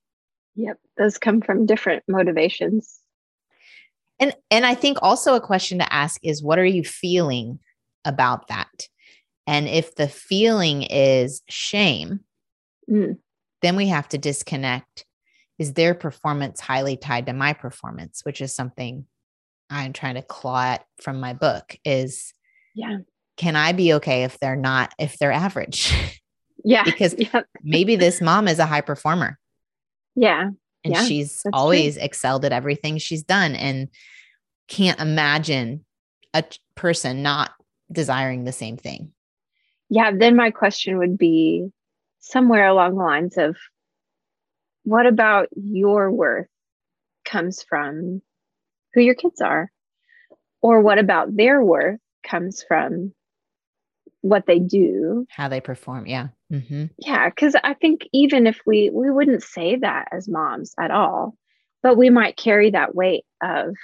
Yep. 0.56 0.80
Those 0.98 1.18
come 1.18 1.42
from 1.42 1.66
different 1.66 2.04
motivations. 2.08 3.00
And 4.20 4.34
and 4.50 4.66
I 4.66 4.74
think 4.76 4.98
also 5.02 5.36
a 5.36 5.42
question 5.42 5.80
to 5.80 5.94
ask 5.94 6.20
is 6.24 6.42
what 6.42 6.58
are 6.58 6.66
you 6.66 6.84
feeling 6.84 7.60
about 8.06 8.48
that? 8.48 8.88
And 9.48 9.68
if 9.68 9.96
the 9.96 10.08
feeling 10.08 10.84
is 10.84 11.42
shame, 11.50 12.22
Mm. 12.90 13.18
then 13.62 13.76
we 13.76 13.88
have 13.88 14.08
to 14.10 14.18
disconnect. 14.18 15.06
Is 15.58 15.74
their 15.74 15.96
performance 15.96 16.60
highly 16.60 16.98
tied 16.98 17.26
to 17.28 17.34
my 17.34 17.54
performance, 17.54 18.22
which 18.24 18.42
is 18.42 18.54
something 18.54 19.06
I'm 19.70 19.94
trying 19.94 20.16
to 20.16 20.22
claw 20.22 20.64
at 20.74 20.86
from 21.02 21.20
my 21.20 21.34
book 21.34 21.76
is 21.84 22.34
Yeah. 22.76 22.98
can 23.38 23.56
I 23.56 23.72
be 23.72 23.94
okay 23.96 24.24
if 24.24 24.38
they're 24.40 24.56
not 24.56 24.94
if 25.00 25.18
they're 25.18 25.32
average? 25.32 25.92
Yeah. 26.64 26.84
Because- 26.84 27.14
Yep. 27.20 27.46
Maybe 27.64 27.96
this 27.96 28.22
mom 28.22 28.48
is 28.48 28.58
a 28.60 28.66
high 28.66 28.82
performer 28.82 29.38
Yeah. 30.16 30.50
and 30.84 30.94
Yeah, 30.94 31.04
she's 31.06 31.42
true. 31.44 31.52
always 31.54 31.98
excelled 31.98 32.44
at 32.46 32.52
everything 32.52 32.98
she's 32.98 33.24
done 33.24 33.56
and 33.56 33.88
can't 34.68 35.00
imagine 35.00 35.86
a 36.34 36.44
person 36.76 37.22
not 37.24 37.52
desiring 37.92 38.44
the 38.44 38.52
same 38.52 38.78
thing. 38.78 39.12
Yeah. 39.90 40.12
Then 40.16 40.36
my 40.36 40.52
question 40.52 40.98
would 40.98 41.18
be 41.18 41.70
somewhere 42.20 42.68
along 42.68 42.96
the 42.96 43.04
lines 43.04 43.38
of 43.38 43.56
what 44.84 45.06
about 45.06 45.48
your 45.56 46.12
worth 46.12 46.48
comes 47.24 47.64
from 47.64 48.22
who 48.94 49.02
your 49.02 49.16
kids 49.16 49.42
are? 49.42 49.72
Or 50.62 50.82
what 50.82 50.98
about 50.98 51.36
their 51.36 51.62
worth 51.62 52.00
comes 52.24 52.64
from 52.68 53.14
what 54.22 54.48
they 54.48 54.58
do? 54.58 55.28
How 55.30 55.48
they 55.48 55.62
perform. 55.62 56.08
Yeah. 56.08 56.30
hmm 56.50 56.86
Yeah, 56.98 57.30
because 57.30 57.56
I 57.64 57.76
think 57.76 58.08
even 58.14 58.48
if 58.48 58.60
we 58.66 58.90
we 58.92 59.12
wouldn't 59.12 59.44
say 59.44 59.76
that 59.76 60.08
as 60.12 60.28
moms 60.28 60.74
at 60.80 60.90
all, 60.90 61.36
but 61.84 61.98
we 61.98 62.10
might 62.10 62.38
carry 62.38 62.72
that 62.72 62.96
weight 62.96 63.26
of, 63.44 63.76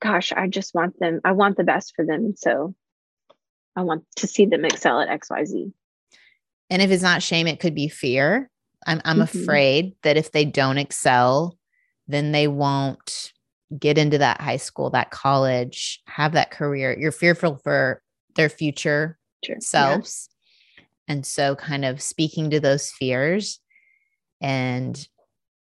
gosh, 0.00 0.32
I 0.32 0.48
just 0.48 0.74
want 0.74 0.98
them, 1.00 1.20
I 1.24 1.32
want 1.32 1.56
the 1.56 1.64
best 1.64 1.94
for 1.96 2.04
them. 2.04 2.34
So 2.36 2.74
I 3.76 3.82
want 3.82 4.04
to 4.16 4.26
see 4.26 4.46
them 4.46 4.64
excel 4.64 5.00
at 5.00 5.08
XYZ. 5.08 5.72
And 6.70 6.82
if 6.82 6.90
it's 6.90 7.02
not 7.02 7.22
shame, 7.22 7.46
it 7.46 7.60
could 7.60 7.74
be 7.74 7.88
fear. 7.88 8.50
I'm 8.86 9.00
I'm 9.04 9.18
Mhm. 9.18 9.22
afraid 9.22 9.94
that 10.02 10.16
if 10.16 10.32
they 10.32 10.44
don't 10.44 10.78
excel, 10.78 11.58
then 12.06 12.32
they 12.32 12.46
won't 12.48 13.32
get 13.78 13.98
into 13.98 14.18
that 14.18 14.40
high 14.40 14.56
school, 14.56 14.90
that 14.90 15.10
college, 15.10 16.00
have 16.06 16.32
that 16.32 16.50
career. 16.50 16.96
You're 16.98 17.12
fearful 17.12 17.56
for 17.62 18.02
their 18.34 18.48
future 18.48 19.18
Sure. 19.44 19.56
Yeah. 19.56 19.60
selves. 19.60 20.28
And 21.06 21.24
so, 21.26 21.54
kind 21.54 21.84
of 21.84 22.02
speaking 22.02 22.50
to 22.50 22.60
those 22.60 22.90
fears 22.90 23.60
and 24.40 25.08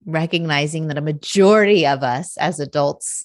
recognizing 0.07 0.89
that 0.89 0.99
a 0.99 1.03
majority 1.03 1.87
of 1.87 2.03
us 2.03 2.37
as 2.39 2.61
adults 2.61 3.25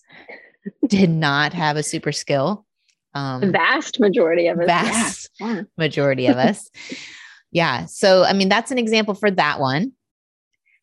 did 0.88 1.10
not 1.10 1.54
have 1.54 1.78
a 1.78 1.84
super 1.84 2.12
skill. 2.12 2.66
The 3.14 3.20
Um, 3.20 3.52
vast 3.52 4.00
majority 4.00 4.48
of 4.48 4.60
us. 4.60 4.66
vast 4.68 5.30
Yeah. 5.40 5.62
majority 5.78 6.28
of 6.28 6.38
us. 6.38 6.70
yeah. 7.52 7.86
So, 7.86 8.24
I 8.24 8.34
mean, 8.34 8.50
that's 8.50 8.72
an 8.72 8.78
example 8.78 9.14
for 9.16 9.32
that 9.32 9.60
one. 9.60 9.94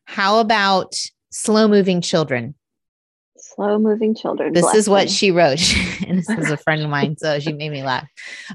How 0.05 0.39
about 0.39 0.93
slow 1.31 1.67
moving 1.67 2.01
children? 2.01 2.55
Slow 3.37 3.77
moving 3.79 4.13
children. 4.15 4.53
This 4.53 4.73
is 4.73 4.89
what 4.89 5.07
them. 5.07 5.07
she 5.09 5.31
wrote. 5.31 5.61
and 6.07 6.19
this 6.19 6.29
is 6.29 6.51
a 6.51 6.57
friend 6.57 6.81
of 6.81 6.89
mine. 6.89 7.15
So 7.17 7.39
she 7.39 7.53
made 7.53 7.71
me 7.71 7.83
laugh. 7.83 8.07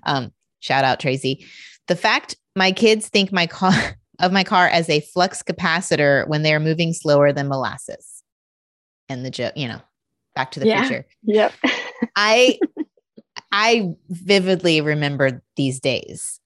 Um, 0.05 0.33
shout 0.61 0.85
out 0.85 1.01
Tracy. 1.01 1.47
The 1.89 1.97
fact 1.97 2.37
my 2.57 2.73
kids 2.73 3.09
think 3.09 3.33
my 3.33 3.47
car 3.47 3.73
of 4.21 4.33
my 4.33 4.45
car 4.45 4.69
as 4.69 4.89
a 4.91 5.01
flux 5.01 5.43
capacitor 5.43 6.29
when 6.29 6.43
they're 6.43 6.61
moving 6.61 6.93
slower 6.93 7.33
than 7.33 7.49
molasses. 7.49 8.23
And 9.09 9.25
the 9.25 9.31
joke, 9.31 9.55
you 9.57 9.69
know, 9.69 9.81
back 10.35 10.51
to 10.53 10.61
the 10.61 10.66
Yeah. 10.66 10.83
future. 10.87 11.07
Yep. 11.25 11.53
I 12.16 12.59
I 13.53 13.90
vividly 14.09 14.81
remember 14.81 15.42
these 15.57 15.81
days. 15.81 16.40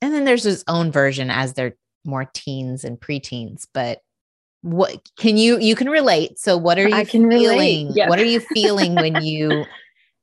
And 0.00 0.14
then 0.14 0.24
there's 0.24 0.44
his 0.44 0.64
own 0.68 0.92
version 0.92 1.30
as 1.30 1.54
they're 1.54 1.74
more 2.04 2.30
teens 2.32 2.84
and 2.84 2.98
preteens. 3.00 3.66
But 3.74 4.00
what 4.62 5.08
can 5.18 5.36
you 5.36 5.58
you 5.58 5.74
can 5.74 5.88
relate? 5.88 6.38
So 6.38 6.56
what 6.56 6.78
are 6.78 6.88
you 6.88 6.94
I 6.94 7.04
can 7.04 7.24
relate, 7.26 7.40
feeling? 7.40 7.92
yep. 7.94 8.08
What 8.08 8.18
are 8.18 8.24
you 8.24 8.40
feeling 8.40 8.94
when 8.94 9.16
you 9.22 9.64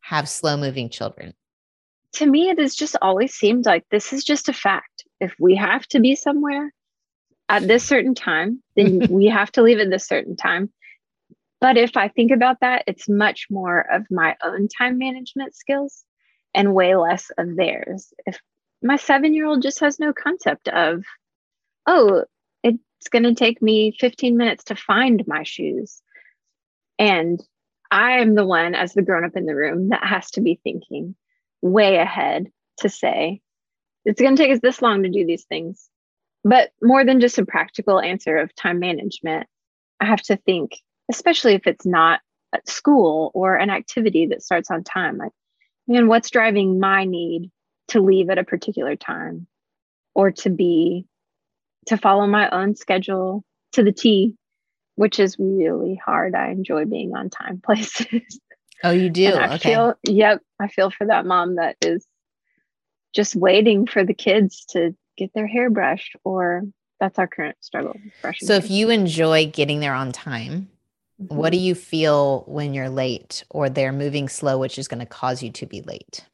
have 0.01 0.27
slow 0.29 0.57
moving 0.57 0.89
children? 0.89 1.33
to 2.13 2.25
me, 2.25 2.49
it 2.49 2.57
has 2.59 2.73
just 2.75 2.95
always 3.01 3.33
seemed 3.33 3.65
like 3.65 3.83
this 3.91 4.13
is 4.13 4.23
just 4.23 4.47
a 4.47 4.53
fact. 4.53 5.03
If 5.19 5.35
we 5.37 5.53
have 5.55 5.85
to 5.87 5.99
be 5.99 6.15
somewhere 6.15 6.73
at 7.49 7.67
this 7.67 7.83
certain 7.83 8.15
time, 8.15 8.63
then 8.77 9.01
we 9.09 9.25
have 9.25 9.51
to 9.53 9.61
leave 9.61 9.79
at 9.79 9.89
this 9.89 10.07
certain 10.07 10.37
time. 10.37 10.71
But 11.61 11.77
if 11.77 11.97
I 11.97 12.09
think 12.09 12.31
about 12.31 12.59
that, 12.61 12.83
it's 12.87 13.09
much 13.09 13.47
more 13.49 13.79
of 13.79 14.05
my 14.11 14.35
own 14.43 14.67
time 14.67 14.97
management 14.97 15.55
skills 15.55 16.03
and 16.53 16.73
way 16.73 16.95
less 16.95 17.31
of 17.37 17.55
theirs. 17.55 18.13
If 18.25 18.39
my 18.81 18.97
seven 18.97 19.33
year 19.33 19.45
old 19.45 19.61
just 19.61 19.79
has 19.79 19.99
no 19.99 20.13
concept 20.13 20.67
of, 20.67 21.03
oh, 21.87 22.25
it's 22.63 23.09
going 23.09 23.23
to 23.23 23.35
take 23.35 23.61
me 23.61 23.95
15 23.99 24.37
minutes 24.37 24.65
to 24.65 24.75
find 24.75 25.23
my 25.27 25.43
shoes. 25.43 26.01
And 26.97 27.41
I 27.91 28.19
am 28.19 28.35
the 28.35 28.45
one, 28.45 28.73
as 28.73 28.93
the 28.93 29.01
grown 29.01 29.25
up 29.25 29.35
in 29.35 29.45
the 29.45 29.55
room, 29.55 29.89
that 29.89 30.03
has 30.03 30.31
to 30.31 30.41
be 30.41 30.59
thinking 30.63 31.15
way 31.61 31.97
ahead 31.97 32.47
to 32.79 32.89
say, 32.89 33.41
it's 34.05 34.21
going 34.21 34.35
to 34.35 34.41
take 34.41 34.53
us 34.53 34.59
this 34.61 34.81
long 34.81 35.03
to 35.03 35.09
do 35.09 35.25
these 35.25 35.45
things. 35.45 35.89
But 36.43 36.71
more 36.81 37.03
than 37.03 37.19
just 37.19 37.37
a 37.37 37.45
practical 37.45 37.99
answer 37.99 38.37
of 38.37 38.55
time 38.55 38.79
management, 38.79 39.47
I 39.99 40.05
have 40.05 40.21
to 40.23 40.37
think, 40.37 40.73
especially 41.09 41.53
if 41.53 41.67
it's 41.67 41.85
not 41.85 42.19
at 42.53 42.67
school 42.67 43.31
or 43.33 43.55
an 43.55 43.69
activity 43.69 44.27
that 44.27 44.43
starts 44.43 44.71
on 44.71 44.83
time, 44.83 45.17
like, 45.17 45.31
man, 45.87 46.07
what's 46.07 46.29
driving 46.29 46.79
my 46.79 47.05
need 47.05 47.51
to 47.89 48.01
leave 48.01 48.29
at 48.29 48.37
a 48.37 48.43
particular 48.43 48.95
time 48.95 49.47
or 50.13 50.31
to 50.31 50.49
be, 50.49 51.05
to 51.87 51.97
follow 51.97 52.25
my 52.25 52.49
own 52.49 52.75
schedule 52.75 53.43
to 53.73 53.83
the 53.83 53.91
T, 53.91 54.35
which 54.95 55.19
is 55.19 55.37
really 55.37 55.99
hard. 56.03 56.33
I 56.33 56.49
enjoy 56.49 56.85
being 56.85 57.15
on 57.15 57.29
time 57.29 57.61
places. 57.63 58.39
Oh, 58.83 58.91
you 58.91 59.09
do? 59.09 59.25
And 59.25 59.37
I 59.37 59.55
Okay. 59.55 59.69
feel, 59.69 59.93
yep, 60.03 60.41
I 60.59 60.67
feel 60.67 60.89
for 60.89 61.07
that 61.07 61.25
mom 61.25 61.55
that 61.55 61.75
is 61.81 62.05
just 63.13 63.35
waiting 63.35 63.87
for 63.87 64.03
the 64.03 64.13
kids 64.13 64.65
to 64.69 64.95
get 65.17 65.33
their 65.33 65.47
hair 65.47 65.69
brushed, 65.69 66.15
or 66.23 66.63
that's 66.99 67.17
our 67.17 67.27
current 67.27 67.57
struggle. 67.61 68.01
So 68.41 68.53
if 68.53 68.69
you 68.69 68.89
enjoy 68.89 69.47
getting 69.47 69.79
there 69.79 69.93
on 69.93 70.11
time, 70.11 70.69
what 71.17 71.51
do 71.51 71.57
Mhm. 71.57 71.63
you 71.63 71.75
feel 71.75 72.43
when 72.47 72.73
you're 72.73 72.89
late 72.89 73.43
or 73.49 73.69
they're 73.69 73.91
moving 73.93 74.29
slow, 74.29 74.57
which 74.57 74.77
is 74.77 74.87
going 74.87 74.99
to 74.99 75.05
cause 75.05 75.41
you 75.43 75.51
to 75.53 75.65
be 75.65 75.81
late? 75.81 76.27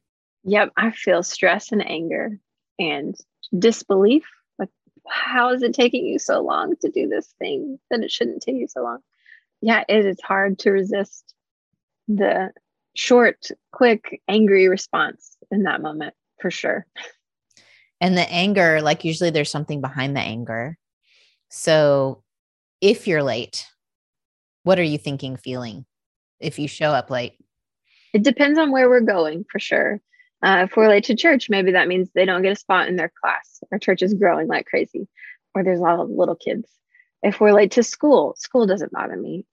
Yep, 0.44 0.72
I 0.78 0.92
feel 0.92 1.24
stress 1.24 1.72
and 1.72 1.86
anger 1.88 2.40
and 2.80 3.16
disbelief. 3.58 4.26
Like, 4.58 4.70
how 5.08 5.52
is 5.52 5.62
it 5.62 5.74
taking 5.74 6.06
you 6.06 6.18
so 6.20 6.42
long 6.42 6.76
to 6.82 6.90
do 6.90 7.08
this 7.08 7.34
thing 7.40 7.80
that 7.90 8.02
it 8.02 8.12
shouldn't 8.12 8.42
take 8.42 8.56
you 8.56 8.68
so 8.68 8.82
long? 8.84 9.00
Yeah, 9.62 9.84
it 9.88 10.06
is 10.06 10.20
hard 10.22 10.60
to 10.60 10.72
resist 10.72 11.34
the 12.08 12.52
short, 12.96 13.48
quick, 13.72 14.22
angry 14.28 14.68
response 14.68 15.38
in 15.52 15.64
that 15.64 15.82
moment 15.82 16.16
for 16.40 16.52
sure. 16.52 16.86
And 18.00 18.18
the 18.18 18.30
anger, 18.32 18.82
like 18.82 19.06
usually 19.06 19.30
there's 19.30 19.52
something 19.52 19.80
behind 19.80 20.16
the 20.16 20.22
anger. 20.22 20.78
So 21.50 22.24
if 22.82 23.08
you're 23.08 23.24
late, 23.24 23.68
what 24.64 24.80
are 24.80 24.84
you 24.84 24.98
thinking, 24.98 25.38
feeling 25.38 25.86
if 26.40 26.60
you 26.60 26.68
show 26.68 26.92
up 26.92 27.10
late? 27.10 27.34
It 28.14 28.24
depends 28.24 28.60
on 28.60 28.72
where 28.72 28.90
we're 28.90 29.02
going 29.02 29.46
for 29.50 29.60
sure. 29.60 30.02
Uh, 30.44 30.66
if 30.70 30.76
we're 30.76 30.90
late 30.90 31.06
to 31.06 31.16
church, 31.16 31.50
maybe 31.50 31.72
that 31.72 31.88
means 31.88 32.10
they 32.14 32.26
don't 32.26 32.42
get 32.42 32.52
a 32.52 32.60
spot 32.60 32.88
in 32.88 32.96
their 32.96 33.12
class. 33.22 33.60
Our 33.72 33.80
church 33.80 34.02
is 34.02 34.14
growing 34.14 34.48
like 34.48 34.66
crazy, 34.66 35.08
or 35.54 35.64
there's 35.64 35.80
a 35.80 35.84
lot 35.84 36.00
of 36.00 36.10
little 36.10 36.36
kids. 36.36 36.68
If 37.22 37.40
we're 37.40 37.54
late 37.54 37.72
to 37.72 37.84
school, 37.84 38.36
school 38.38 38.66
doesn't 38.66 38.92
bother 38.92 39.16
me. 39.16 39.46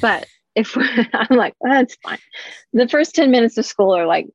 But 0.00 0.26
if 0.54 0.76
we're, 0.76 1.06
I'm 1.12 1.36
like, 1.36 1.54
oh, 1.64 1.70
that's 1.70 1.96
fine. 2.02 2.18
The 2.72 2.88
first 2.88 3.14
10 3.14 3.30
minutes 3.30 3.56
of 3.56 3.66
school 3.66 3.96
are 3.96 4.06
like, 4.06 4.26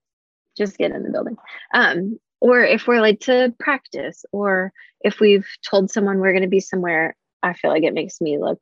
just 0.57 0.77
get 0.77 0.91
in 0.91 1.03
the 1.03 1.11
building. 1.11 1.35
Um, 1.73 2.19
or 2.39 2.61
if 2.61 2.87
we're 2.87 3.01
late 3.01 3.21
to 3.21 3.53
practice, 3.59 4.23
or 4.31 4.71
if 5.01 5.19
we've 5.19 5.47
told 5.69 5.91
someone 5.91 6.19
we're 6.19 6.31
going 6.31 6.43
to 6.43 6.49
be 6.49 6.59
somewhere 6.59 7.15
I 7.43 7.53
feel 7.53 7.71
like 7.71 7.83
it 7.83 7.93
makes 7.93 8.19
me 8.21 8.37
look 8.37 8.59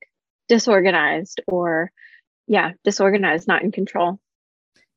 disorganized 0.47 1.41
or, 1.47 1.91
yeah, 2.47 2.71
disorganized, 2.84 3.47
not 3.47 3.63
in 3.63 3.71
control. 3.71 4.19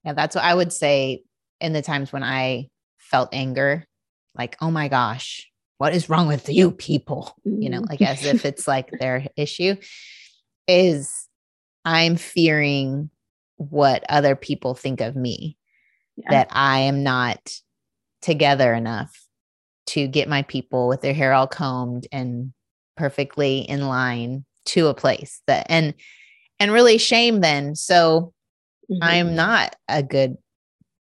Yeah, 0.04 0.12
that's 0.12 0.34
what 0.34 0.44
I 0.44 0.54
would 0.54 0.72
say 0.72 1.22
in 1.60 1.72
the 1.72 1.82
times 1.82 2.12
when 2.12 2.22
I 2.22 2.68
felt 2.98 3.30
anger, 3.32 3.84
like, 4.34 4.56
oh 4.60 4.70
my 4.70 4.88
gosh, 4.88 5.50
what 5.78 5.94
is 5.94 6.08
wrong 6.08 6.28
with 6.28 6.48
you 6.48 6.70
people? 6.70 7.34
You 7.44 7.70
know, 7.70 7.80
like 7.80 8.02
as 8.02 8.24
if 8.24 8.44
it's 8.44 8.68
like 8.68 8.90
their 8.90 9.26
issue, 9.36 9.76
is 10.66 11.28
I'm 11.84 12.16
fearing 12.16 13.10
what 13.56 14.04
other 14.08 14.36
people 14.36 14.74
think 14.74 15.00
of 15.00 15.16
me, 15.16 15.56
yeah. 16.16 16.30
that 16.30 16.48
I 16.52 16.80
am 16.80 17.02
not 17.02 17.40
together 18.22 18.74
enough 18.74 19.24
to 19.86 20.06
get 20.06 20.28
my 20.28 20.42
people 20.42 20.88
with 20.88 21.00
their 21.00 21.14
hair 21.14 21.32
all 21.32 21.46
combed 21.46 22.06
and 22.12 22.52
perfectly 22.96 23.60
in 23.60 23.86
line 23.86 24.44
to 24.68 24.86
a 24.86 24.94
place 24.94 25.40
that 25.46 25.66
and 25.70 25.94
and 26.60 26.72
really 26.72 26.98
shame 26.98 27.40
then 27.40 27.74
so 27.74 28.32
mm-hmm. 28.90 29.02
i'm 29.02 29.34
not 29.34 29.74
a 29.88 30.02
good 30.02 30.36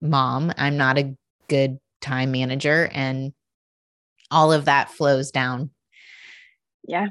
mom 0.01 0.51
i'm 0.57 0.77
not 0.77 0.97
a 0.97 1.15
good 1.47 1.79
time 2.01 2.31
manager 2.31 2.89
and 2.91 3.33
all 4.31 4.51
of 4.51 4.65
that 4.65 4.89
flows 4.89 5.29
down 5.29 5.69
yeah 6.87 7.07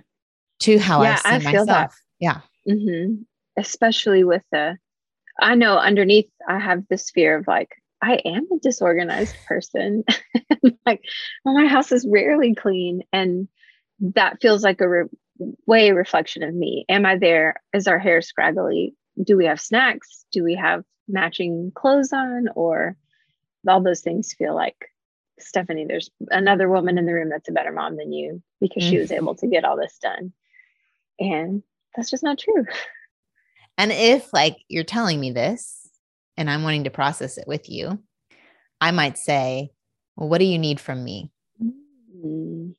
to 0.58 0.78
how 0.78 1.02
yeah, 1.02 1.20
i 1.24 1.38
see 1.38 1.46
I 1.46 1.52
myself 1.52 1.66
that. 1.68 1.90
yeah 2.18 2.40
mm-hmm. 2.68 3.22
especially 3.56 4.24
with 4.24 4.42
the 4.50 4.76
i 5.40 5.54
know 5.54 5.78
underneath 5.78 6.30
i 6.48 6.58
have 6.58 6.82
this 6.88 7.10
fear 7.10 7.36
of 7.36 7.46
like 7.46 7.70
i 8.02 8.14
am 8.24 8.48
a 8.52 8.58
disorganized 8.60 9.36
person 9.46 10.02
like 10.84 11.04
well, 11.44 11.54
my 11.54 11.66
house 11.66 11.92
is 11.92 12.08
rarely 12.10 12.56
clean 12.56 13.02
and 13.12 13.46
that 14.00 14.40
feels 14.40 14.62
like 14.62 14.80
a 14.80 14.88
re- 14.88 15.08
way 15.66 15.92
reflection 15.92 16.42
of 16.42 16.54
me. 16.54 16.84
Am 16.88 17.06
I 17.06 17.16
there? 17.16 17.56
Is 17.72 17.86
our 17.86 17.98
hair 17.98 18.22
scraggly? 18.22 18.94
Do 19.22 19.36
we 19.36 19.46
have 19.46 19.60
snacks? 19.60 20.24
Do 20.32 20.44
we 20.44 20.54
have 20.54 20.84
matching 21.08 21.72
clothes 21.74 22.12
on? 22.12 22.48
Or 22.54 22.96
all 23.68 23.82
those 23.82 24.00
things 24.00 24.32
feel 24.32 24.54
like 24.54 24.90
Stephanie, 25.38 25.86
there's 25.86 26.10
another 26.30 26.68
woman 26.68 26.98
in 26.98 27.06
the 27.06 27.14
room 27.14 27.30
that's 27.30 27.48
a 27.48 27.52
better 27.52 27.72
mom 27.72 27.96
than 27.96 28.12
you 28.12 28.42
because 28.60 28.84
mm. 28.84 28.90
she 28.90 28.98
was 28.98 29.12
able 29.12 29.34
to 29.36 29.46
get 29.46 29.64
all 29.64 29.76
this 29.76 29.98
done. 30.00 30.32
And 31.18 31.62
that's 31.96 32.10
just 32.10 32.22
not 32.22 32.38
true. 32.38 32.64
And 33.78 33.92
if 33.92 34.32
like 34.32 34.58
you're 34.68 34.84
telling 34.84 35.18
me 35.18 35.30
this 35.30 35.88
and 36.36 36.50
I'm 36.50 36.62
wanting 36.62 36.84
to 36.84 36.90
process 36.90 37.38
it 37.38 37.48
with 37.48 37.70
you, 37.70 37.98
I 38.80 38.90
might 38.90 39.16
say, 39.16 39.70
well, 40.16 40.28
what 40.28 40.38
do 40.38 40.44
you 40.44 40.58
need 40.58 40.80
from 40.80 41.02
me? 41.02 41.32
Mm 41.62 42.74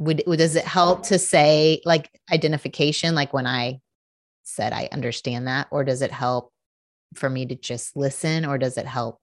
would 0.00 0.24
does 0.26 0.56
it 0.56 0.64
help 0.64 1.04
to 1.04 1.18
say 1.18 1.80
like 1.84 2.10
identification 2.32 3.14
like 3.14 3.32
when 3.32 3.46
i 3.46 3.78
said 4.42 4.72
i 4.72 4.88
understand 4.90 5.46
that 5.46 5.68
or 5.70 5.84
does 5.84 6.02
it 6.02 6.10
help 6.10 6.52
for 7.14 7.28
me 7.28 7.46
to 7.46 7.54
just 7.54 7.96
listen 7.96 8.44
or 8.44 8.58
does 8.58 8.76
it 8.78 8.86
help 8.86 9.20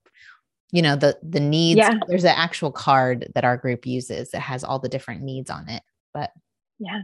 you 0.70 0.80
know 0.80 0.96
the 0.96 1.18
the 1.22 1.40
needs 1.40 1.78
yeah. 1.78 1.94
there's 2.06 2.24
an 2.24 2.34
actual 2.34 2.70
card 2.70 3.30
that 3.34 3.44
our 3.44 3.56
group 3.56 3.86
uses 3.86 4.30
that 4.30 4.40
has 4.40 4.64
all 4.64 4.78
the 4.78 4.88
different 4.88 5.22
needs 5.22 5.50
on 5.50 5.68
it 5.68 5.82
but 6.14 6.30
yeah 6.78 7.02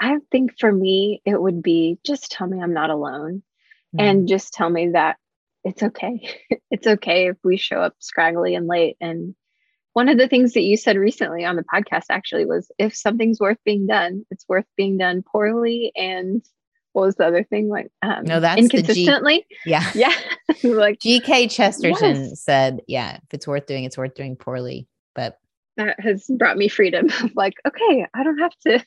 i 0.00 0.16
think 0.30 0.58
for 0.58 0.70
me 0.70 1.20
it 1.24 1.40
would 1.40 1.62
be 1.62 1.98
just 2.06 2.30
tell 2.30 2.46
me 2.46 2.62
i'm 2.62 2.74
not 2.74 2.90
alone 2.90 3.42
mm-hmm. 3.94 4.00
and 4.00 4.28
just 4.28 4.52
tell 4.52 4.70
me 4.70 4.90
that 4.90 5.16
it's 5.64 5.82
okay 5.82 6.30
it's 6.70 6.86
okay 6.86 7.28
if 7.28 7.36
we 7.42 7.56
show 7.56 7.80
up 7.80 7.94
scraggly 7.98 8.54
and 8.54 8.68
late 8.68 8.96
and 9.00 9.34
one 9.92 10.08
of 10.08 10.18
the 10.18 10.28
things 10.28 10.52
that 10.52 10.62
you 10.62 10.76
said 10.76 10.96
recently 10.96 11.44
on 11.44 11.56
the 11.56 11.64
podcast 11.64 12.04
actually 12.10 12.44
was 12.44 12.70
if 12.78 12.94
something's 12.94 13.40
worth 13.40 13.58
being 13.64 13.86
done, 13.86 14.24
it's 14.30 14.48
worth 14.48 14.66
being 14.76 14.98
done 14.98 15.22
poorly. 15.22 15.92
And 15.96 16.44
what 16.92 17.06
was 17.06 17.16
the 17.16 17.26
other 17.26 17.44
thing? 17.44 17.68
Like 17.68 17.90
um, 18.02 18.24
no 18.24 18.40
that's 18.40 18.60
inconsistently 18.60 19.38
G- 19.64 19.70
yeah. 19.70 19.90
Yeah. 19.94 20.14
Like 20.64 20.98
gk 20.98 21.50
chesterton 21.50 22.24
yes. 22.24 22.42
said 22.42 22.80
yeah 22.88 23.16
if 23.16 23.34
it's 23.34 23.46
worth 23.46 23.66
doing 23.66 23.84
it's 23.84 23.98
worth 23.98 24.14
doing 24.14 24.36
poorly. 24.36 24.88
But 25.14 25.38
that 25.76 25.98
has 26.00 26.26
brought 26.38 26.56
me 26.56 26.68
freedom 26.68 27.08
like 27.34 27.54
okay 27.66 28.06
i 28.12 28.22
don't 28.22 28.38
have 28.38 28.52
to 28.66 28.84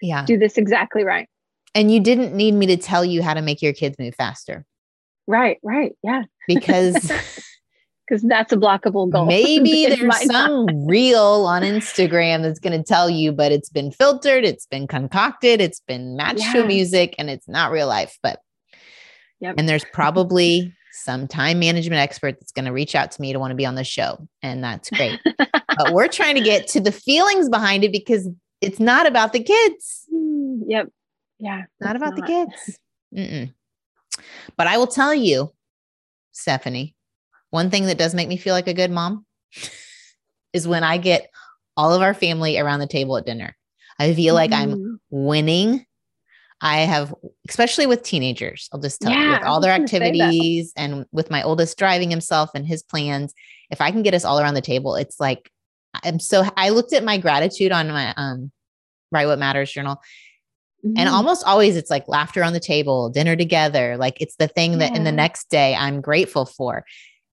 yeah. 0.00 0.24
do 0.24 0.38
this 0.38 0.58
exactly 0.58 1.04
right. 1.04 1.28
And 1.74 1.90
you 1.90 2.00
didn't 2.00 2.34
need 2.34 2.52
me 2.52 2.66
to 2.66 2.76
tell 2.76 3.04
you 3.04 3.22
how 3.22 3.34
to 3.34 3.40
make 3.40 3.62
your 3.62 3.72
kids 3.72 3.98
move 3.98 4.14
faster. 4.14 4.66
Right 5.26 5.58
right. 5.62 5.92
Yeah. 6.02 6.24
Because 6.46 7.10
because 8.12 8.28
that's 8.28 8.52
a 8.52 8.56
blockable 8.58 9.10
goal. 9.10 9.24
Maybe 9.26 9.86
there's 9.86 10.26
some 10.26 10.66
reel 10.86 11.46
on 11.46 11.62
Instagram 11.62 12.42
that's 12.42 12.58
going 12.58 12.76
to 12.76 12.84
tell 12.84 13.08
you, 13.08 13.32
but 13.32 13.52
it's 13.52 13.70
been 13.70 13.90
filtered, 13.90 14.44
it's 14.44 14.66
been 14.66 14.86
concocted, 14.86 15.62
it's 15.62 15.80
been 15.80 16.14
matched 16.14 16.40
yeah. 16.40 16.52
to 16.52 16.66
music, 16.66 17.14
and 17.18 17.30
it's 17.30 17.48
not 17.48 17.72
real 17.72 17.88
life. 17.88 18.18
But 18.22 18.40
yep. 19.40 19.54
and 19.56 19.66
there's 19.66 19.84
probably 19.94 20.74
some 20.92 21.26
time 21.26 21.58
management 21.58 22.00
expert 22.00 22.38
that's 22.38 22.52
going 22.52 22.66
to 22.66 22.70
reach 22.72 22.94
out 22.94 23.10
to 23.12 23.22
me 23.22 23.32
to 23.32 23.38
want 23.38 23.50
to 23.50 23.56
be 23.56 23.64
on 23.64 23.76
the 23.76 23.84
show, 23.84 24.28
and 24.42 24.62
that's 24.62 24.90
great. 24.90 25.18
but 25.38 25.94
we're 25.94 26.08
trying 26.08 26.34
to 26.34 26.42
get 26.42 26.66
to 26.68 26.80
the 26.80 26.92
feelings 26.92 27.48
behind 27.48 27.82
it 27.82 27.92
because 27.92 28.28
it's 28.60 28.78
not 28.78 29.06
about 29.06 29.32
the 29.32 29.42
kids. 29.42 30.06
Mm, 30.12 30.64
yep. 30.66 30.88
Yeah. 31.38 31.62
Not 31.80 31.96
about 31.96 32.14
not. 32.14 32.16
the 32.16 32.26
kids. 32.26 32.78
Mm-mm. 33.16 33.54
But 34.58 34.66
I 34.66 34.76
will 34.76 34.86
tell 34.86 35.14
you, 35.14 35.50
Stephanie, 36.32 36.94
one 37.52 37.68
thing 37.68 37.84
that 37.86 37.98
does 37.98 38.14
make 38.14 38.28
me 38.28 38.38
feel 38.38 38.54
like 38.54 38.66
a 38.66 38.74
good 38.74 38.90
mom 38.90 39.26
is 40.54 40.66
when 40.66 40.82
I 40.82 40.96
get 40.96 41.30
all 41.76 41.92
of 41.92 42.00
our 42.00 42.14
family 42.14 42.58
around 42.58 42.80
the 42.80 42.86
table 42.86 43.16
at 43.18 43.26
dinner. 43.26 43.54
I 43.98 44.14
feel 44.14 44.34
like 44.34 44.50
mm-hmm. 44.50 44.72
I'm 44.72 45.00
winning. 45.10 45.84
I 46.62 46.78
have, 46.78 47.14
especially 47.48 47.86
with 47.86 48.02
teenagers, 48.02 48.70
I'll 48.72 48.80
just 48.80 49.02
tell 49.02 49.12
yeah, 49.12 49.24
you, 49.24 49.30
with 49.32 49.42
all 49.42 49.60
their 49.60 49.72
activities 49.72 50.72
and 50.76 51.04
with 51.12 51.30
my 51.30 51.42
oldest 51.42 51.76
driving 51.76 52.08
himself 52.08 52.50
and 52.54 52.66
his 52.66 52.82
plans, 52.82 53.34
if 53.70 53.82
I 53.82 53.90
can 53.90 54.02
get 54.02 54.14
us 54.14 54.24
all 54.24 54.40
around 54.40 54.54
the 54.54 54.60
table, 54.62 54.94
it's 54.94 55.20
like, 55.20 55.50
I'm 56.04 56.18
so, 56.18 56.44
I 56.56 56.70
looked 56.70 56.94
at 56.94 57.04
my 57.04 57.18
gratitude 57.18 57.70
on 57.70 57.88
my, 57.88 58.14
um, 58.16 58.50
Write 59.10 59.26
What 59.26 59.38
Matters 59.38 59.70
journal. 59.70 59.96
Mm-hmm. 60.86 60.94
And 60.96 61.08
almost 61.08 61.46
always 61.46 61.76
it's 61.76 61.90
like 61.90 62.08
laughter 62.08 62.42
on 62.42 62.54
the 62.54 62.60
table, 62.60 63.10
dinner 63.10 63.36
together. 63.36 63.98
Like 63.98 64.20
it's 64.20 64.36
the 64.36 64.48
thing 64.48 64.78
that 64.78 64.96
in 64.96 65.04
the 65.04 65.12
next 65.12 65.50
day 65.50 65.74
I'm 65.74 66.00
grateful 66.00 66.46
for. 66.46 66.84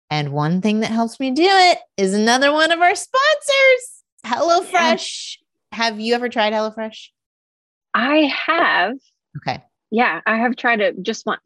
And 0.09 0.33
one 0.33 0.61
thing 0.61 0.79
that 0.79 0.91
helps 0.91 1.19
me 1.19 1.31
do 1.31 1.45
it 1.45 1.77
is 1.97 2.13
another 2.13 2.51
one 2.51 2.71
of 2.71 2.79
our 2.81 2.95
sponsors, 2.95 4.03
HelloFresh. 4.25 5.37
Yeah. 5.71 5.77
Have 5.77 5.99
you 5.99 6.15
ever 6.15 6.29
tried 6.29 6.53
HelloFresh? 6.53 7.09
I 7.93 8.31
have. 8.47 8.93
Okay. 9.37 9.63
Yeah, 9.91 10.21
I 10.25 10.37
have 10.37 10.55
tried 10.55 10.81
it 10.81 11.01
just 11.01 11.25
once. 11.25 11.41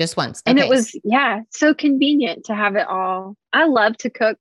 Just 0.00 0.16
once. 0.16 0.40
Okay. 0.40 0.50
And 0.50 0.58
it 0.58 0.68
was, 0.68 0.98
yeah, 1.04 1.40
so 1.50 1.74
convenient 1.74 2.44
to 2.46 2.54
have 2.54 2.76
it 2.76 2.86
all. 2.86 3.36
I 3.52 3.64
love 3.66 3.96
to 3.98 4.10
cook, 4.10 4.38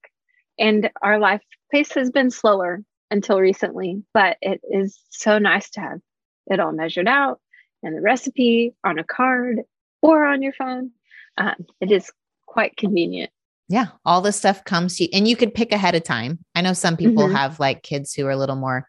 and 0.57 0.89
our 1.01 1.19
life 1.19 1.41
pace 1.71 1.91
has 1.93 2.09
been 2.09 2.31
slower 2.31 2.83
until 3.11 3.39
recently, 3.39 4.03
but 4.13 4.37
it 4.41 4.61
is 4.71 4.99
so 5.09 5.39
nice 5.39 5.69
to 5.71 5.81
have 5.81 5.99
it 6.47 6.59
all 6.59 6.71
measured 6.71 7.07
out 7.07 7.41
and 7.83 7.95
the 7.95 8.01
recipe 8.01 8.73
on 8.83 8.99
a 8.99 9.03
card 9.03 9.61
or 10.01 10.25
on 10.25 10.41
your 10.41 10.53
phone. 10.53 10.91
Um, 11.37 11.65
it 11.81 11.91
is 11.91 12.11
quite 12.45 12.77
convenient. 12.77 13.31
Yeah, 13.69 13.87
all 14.05 14.21
this 14.21 14.37
stuff 14.37 14.63
comes 14.63 14.97
to 14.97 15.03
you, 15.03 15.09
and 15.13 15.27
you 15.27 15.35
could 15.35 15.53
pick 15.53 15.73
ahead 15.73 15.95
of 15.95 16.03
time. 16.03 16.39
I 16.55 16.61
know 16.61 16.73
some 16.73 16.95
people 16.95 17.25
mm-hmm. 17.25 17.35
have 17.35 17.59
like 17.59 17.83
kids 17.83 18.13
who 18.13 18.25
are 18.25 18.31
a 18.31 18.37
little 18.37 18.55
more. 18.55 18.87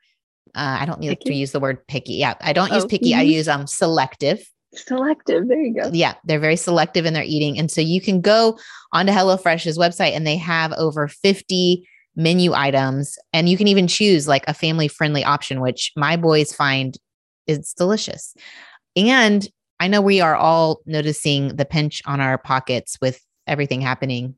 Uh, 0.55 0.79
I 0.81 0.87
don't 0.87 1.01
need 1.01 1.11
picky? 1.11 1.31
to 1.31 1.35
use 1.35 1.53
the 1.53 1.61
word 1.61 1.87
picky. 1.89 2.15
Yeah, 2.15 2.35
I 2.41 2.53
don't 2.53 2.71
oh, 2.71 2.77
use 2.77 2.87
picky. 2.87 3.11
Mm-hmm. 3.11 3.21
I 3.21 3.25
use 3.25 3.49
um 3.49 3.67
selective. 3.67 4.49
Selective. 4.75 5.49
There 5.49 5.61
you 5.61 5.75
go. 5.75 5.91
Yeah, 5.93 6.15
they're 6.25 6.39
very 6.39 6.57
selective 6.57 7.07
in 7.07 7.15
their 7.15 7.25
eating, 7.25 7.59
and 7.59 7.71
so 7.71 7.81
you 7.81 8.01
can 8.01 8.21
go 8.21 8.59
onto 8.93 9.13
HelloFresh's 9.13 9.79
website, 9.79 10.15
and 10.15 10.27
they 10.27 10.37
have 10.37 10.73
over 10.75 11.09
fifty 11.09 11.89
menu 12.15 12.53
items, 12.53 13.19
and 13.33 13.49
you 13.49 13.57
can 13.57 13.67
even 13.67 13.89
choose 13.89 14.29
like 14.29 14.45
a 14.47 14.55
family 14.55 14.87
friendly 14.87 15.25
option, 15.25 15.61
which 15.61 15.93
my 15.97 16.17
boys 16.17 16.53
find 16.53 16.97
is 17.49 17.73
delicious. 17.73 18.35
And 18.95 19.49
I 19.81 19.89
know 19.89 20.01
we 20.01 20.21
are 20.21 20.37
all 20.37 20.81
noticing 20.87 21.57
the 21.57 21.65
pinch 21.65 22.01
on 22.07 22.21
our 22.21 22.39
pockets 22.39 22.97
with 23.01 23.21
everything 23.47 23.81
happening 23.81 24.35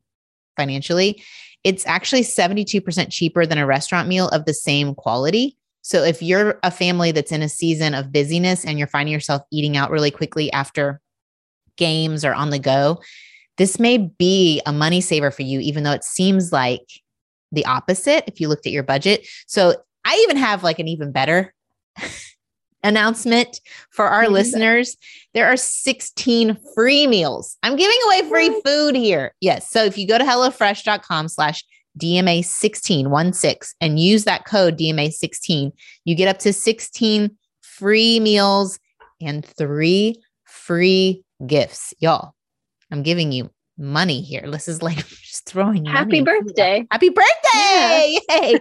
financially, 0.56 1.22
it's 1.64 1.86
actually 1.86 2.22
72% 2.22 3.10
cheaper 3.10 3.44
than 3.46 3.58
a 3.58 3.66
restaurant 3.66 4.08
meal 4.08 4.28
of 4.28 4.44
the 4.44 4.54
same 4.54 4.94
quality. 4.94 5.56
So 5.82 6.02
if 6.02 6.22
you're 6.22 6.58
a 6.62 6.70
family 6.70 7.12
that's 7.12 7.32
in 7.32 7.42
a 7.42 7.48
season 7.48 7.94
of 7.94 8.12
busyness 8.12 8.64
and 8.64 8.78
you're 8.78 8.86
finding 8.86 9.12
yourself 9.12 9.42
eating 9.50 9.76
out 9.76 9.90
really 9.90 10.10
quickly 10.10 10.52
after 10.52 11.00
games 11.76 12.24
or 12.24 12.34
on 12.34 12.50
the 12.50 12.58
go, 12.58 13.00
this 13.56 13.78
may 13.78 13.98
be 13.98 14.62
a 14.66 14.72
money 14.72 15.00
saver 15.00 15.30
for 15.30 15.42
you, 15.42 15.60
even 15.60 15.82
though 15.82 15.92
it 15.92 16.04
seems 16.04 16.52
like 16.52 17.00
the 17.52 17.64
opposite 17.66 18.24
if 18.26 18.40
you 18.40 18.48
looked 18.48 18.66
at 18.66 18.72
your 18.72 18.82
budget. 18.82 19.26
So 19.46 19.74
I 20.04 20.14
even 20.24 20.36
have 20.36 20.62
like 20.62 20.78
an 20.78 20.88
even 20.88 21.12
better 21.12 21.54
announcement 22.83 23.61
for 23.90 24.07
our 24.07 24.25
mm-hmm. 24.25 24.35
listeners. 24.35 24.97
There 25.35 25.47
are 25.47 25.57
16 25.57 26.59
free 26.75 27.07
meals. 27.07 27.57
I'm 27.62 27.77
giving 27.77 27.99
away 28.07 28.29
free 28.29 28.61
food 28.64 28.97
here. 28.97 29.35
Yes. 29.40 29.71
So 29.71 29.85
if 29.85 29.97
you 29.99 30.07
go 30.07 30.19
to 30.19 30.25
hellofresh.com 30.25 31.29
slash 31.29 31.64
dma1616 31.99 33.75
and 33.81 33.99
use 33.99 34.25
that 34.25 34.45
code 34.45 34.79
DMA16, 34.79 35.73
you 36.05 36.14
get 36.14 36.29
up 36.29 36.38
to 36.40 36.53
16 36.53 37.37
free 37.61 38.21
meals 38.21 38.79
and 39.21 39.45
three 39.45 40.16
free 40.45 41.23
gifts. 41.47 41.95
Y'all, 41.99 42.35
I'm 42.90 43.03
giving 43.03 43.33
you 43.33 43.51
money 43.81 44.21
here. 44.21 44.49
This 44.51 44.69
is 44.69 44.83
like 44.83 45.07
just 45.09 45.47
throwing 45.47 45.85
Happy 45.87 46.21
money. 46.21 46.40
birthday. 46.43 46.87
Happy 46.90 47.09
birthday. 47.09 48.19
Yay. 48.31 48.59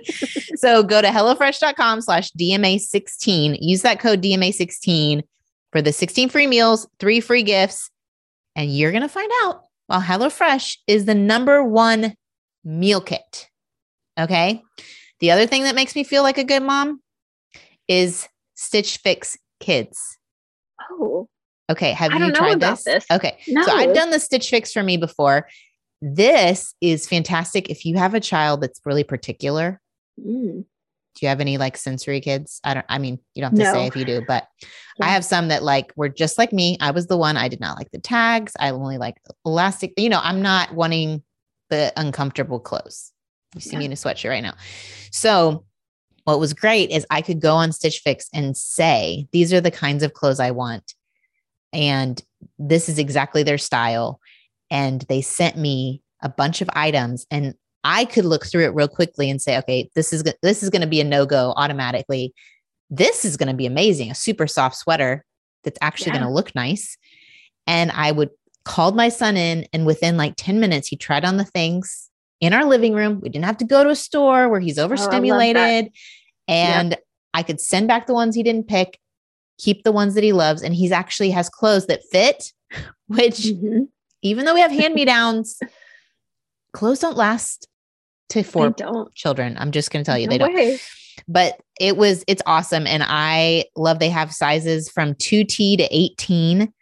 so 0.55 0.81
go 0.81 1.01
to 1.01 1.09
HelloFresh.com 1.09 2.01
slash 2.01 2.31
DMA16. 2.31 3.57
Use 3.61 3.81
that 3.83 3.99
code 3.99 4.21
DMA16 4.23 5.23
for 5.71 5.81
the 5.81 5.91
16 5.91 6.29
free 6.29 6.47
meals, 6.47 6.87
three 6.99 7.19
free 7.19 7.43
gifts, 7.43 7.91
and 8.55 8.75
you're 8.75 8.91
going 8.91 9.03
to 9.03 9.09
find 9.09 9.31
out 9.43 9.61
while 9.87 10.01
HelloFresh 10.01 10.77
is 10.87 11.05
the 11.05 11.15
number 11.15 11.63
one 11.63 12.15
meal 12.63 13.01
kit. 13.01 13.49
Okay. 14.19 14.63
The 15.19 15.31
other 15.31 15.45
thing 15.45 15.63
that 15.63 15.75
makes 15.75 15.95
me 15.95 16.03
feel 16.03 16.23
like 16.23 16.37
a 16.37 16.43
good 16.43 16.63
mom 16.63 17.01
is 17.87 18.27
Stitch 18.55 18.97
Fix 18.97 19.37
Kids. 19.59 20.17
Oh, 20.91 21.27
Okay. 21.69 21.91
Have 21.91 22.11
you 22.13 22.31
tried 22.31 22.59
this? 22.59 22.83
this. 22.83 23.05
Okay. 23.11 23.37
So 23.45 23.71
I've 23.71 23.93
done 23.93 24.09
the 24.09 24.19
Stitch 24.19 24.49
Fix 24.49 24.73
for 24.73 24.83
me 24.83 24.97
before. 24.97 25.47
This 26.01 26.73
is 26.81 27.07
fantastic 27.07 27.69
if 27.69 27.85
you 27.85 27.97
have 27.97 28.13
a 28.13 28.19
child 28.19 28.61
that's 28.61 28.79
really 28.85 29.03
particular. 29.03 29.79
mm, 30.19 30.63
Do 30.63 31.19
you 31.21 31.27
have 31.27 31.41
any 31.41 31.57
like 31.57 31.75
sensory 31.77 32.21
kids? 32.21 32.61
I 32.63 32.73
don't, 32.73 32.85
I 32.89 32.97
mean, 32.99 33.19
you 33.35 33.41
don't 33.41 33.51
have 33.51 33.59
to 33.59 33.71
say 33.71 33.85
if 33.87 33.95
you 33.95 34.05
do, 34.05 34.21
but 34.25 34.47
I 35.01 35.09
have 35.09 35.25
some 35.25 35.49
that 35.49 35.61
like 35.61 35.91
were 35.95 36.09
just 36.09 36.37
like 36.37 36.53
me. 36.53 36.77
I 36.79 36.91
was 36.91 37.07
the 37.07 37.17
one, 37.17 37.35
I 37.37 37.49
did 37.49 37.59
not 37.59 37.77
like 37.77 37.91
the 37.91 37.99
tags. 37.99 38.53
I 38.59 38.71
only 38.71 38.97
like 38.97 39.17
elastic. 39.45 39.93
You 39.97 40.09
know, 40.09 40.21
I'm 40.23 40.41
not 40.41 40.73
wanting 40.73 41.21
the 41.69 41.91
uncomfortable 41.97 42.59
clothes. 42.59 43.11
You 43.53 43.61
see 43.61 43.71
Yeah. 43.73 43.79
me 43.79 43.85
in 43.85 43.91
a 43.91 43.95
sweatshirt 43.95 44.29
right 44.29 44.43
now. 44.43 44.55
So, 45.11 45.65
what 46.23 46.39
was 46.39 46.53
great 46.53 46.91
is 46.91 47.05
I 47.09 47.21
could 47.21 47.41
go 47.41 47.55
on 47.55 47.71
Stitch 47.71 47.99
Fix 48.03 48.29
and 48.33 48.55
say, 48.55 49.27
these 49.31 49.51
are 49.51 49.61
the 49.61 49.71
kinds 49.71 50.03
of 50.03 50.13
clothes 50.13 50.39
I 50.39 50.51
want. 50.51 50.93
And 51.73 52.21
this 52.57 52.89
is 52.89 52.99
exactly 52.99 53.43
their 53.43 53.57
style. 53.57 54.19
And 54.71 55.01
they 55.09 55.21
sent 55.21 55.57
me 55.57 56.01
a 56.21 56.29
bunch 56.29 56.61
of 56.61 56.69
items 56.73 57.25
and 57.31 57.55
I 57.83 58.05
could 58.05 58.25
look 58.25 58.45
through 58.45 58.65
it 58.65 58.73
real 58.75 58.89
quickly 58.89 59.29
and 59.29 59.41
say, 59.41 59.57
okay, 59.59 59.89
this 59.95 60.11
is 60.11 60.23
this 60.41 60.63
is 60.63 60.69
going 60.69 60.81
to 60.81 60.87
be 60.87 60.99
a 60.99 61.05
no-go 61.05 61.53
automatically. 61.55 62.33
This 62.89 63.23
is 63.23 63.37
going 63.37 63.47
to 63.47 63.55
be 63.55 63.65
amazing, 63.65 64.11
a 64.11 64.15
super 64.15 64.47
soft 64.47 64.75
sweater 64.75 65.23
that's 65.63 65.77
actually 65.81 66.11
Yeah. 66.11 66.19
going 66.19 66.27
to 66.27 66.33
look 66.33 66.53
nice. 66.55 66.97
And 67.67 67.91
I 67.91 68.11
would 68.11 68.29
called 68.65 68.95
my 68.95 69.09
son 69.09 69.37
in 69.37 69.65
and 69.73 69.85
within 69.85 70.17
like 70.17 70.33
10 70.37 70.59
minutes 70.59 70.87
he 70.89 70.95
tried 70.97 71.23
on 71.25 71.37
the 71.37 71.45
things 71.45 72.09
in 72.41 72.53
our 72.53 72.65
living 72.65 72.93
room. 72.93 73.19
We 73.21 73.29
didn't 73.29 73.45
have 73.45 73.57
to 73.57 73.65
go 73.65 73.83
to 73.83 73.89
a 73.89 73.95
store 73.95 74.49
where 74.49 74.59
he's 74.59 74.77
Oh, 74.77 74.81
love 74.83 74.89
that. 74.89 75.05
overstimulated. 75.07 75.91
And 76.47 76.97
I 77.33 77.43
could 77.43 77.61
send 77.61 77.87
back 77.87 78.07
the 78.07 78.13
ones 78.13 78.35
he 78.35 78.43
didn't 78.43 78.67
pick, 78.67 78.99
keep 79.59 79.83
the 79.83 79.91
ones 79.91 80.15
that 80.15 80.23
he 80.23 80.33
loves. 80.33 80.63
And 80.63 80.73
he's 80.73 80.91
actually 80.91 81.29
has 81.31 81.49
clothes 81.49 81.85
that 81.87 82.01
fit, 82.11 82.51
which 83.07 83.41
mhm. 83.41 83.87
even 84.23 84.45
though 84.45 84.55
we 84.55 84.61
have 84.61 84.71
hand 84.71 84.95
me 84.95 85.05
downs, 85.05 85.59
clothes 86.73 86.99
don't 86.99 87.17
last 87.17 87.67
to 88.29 88.43
four 88.43 88.71
don't. 88.71 89.13
children. 89.13 89.55
I'm 89.59 89.71
just 89.71 89.91
going 89.91 90.03
to 90.03 90.09
tell 90.09 90.17
you, 90.17 90.27
No 90.27 90.31
they 90.31 90.37
don't. 90.37 90.81
But 91.27 91.59
it 91.79 91.97
was, 91.97 92.23
it's 92.27 92.41
awesome. 92.45 92.87
And 92.87 93.03
I 93.05 93.65
love 93.75 93.99
they 93.99 94.09
have 94.09 94.31
sizes 94.33 94.89
from 94.89 95.13
2T 95.15 95.77
to 95.77 95.87
18. 95.95 96.73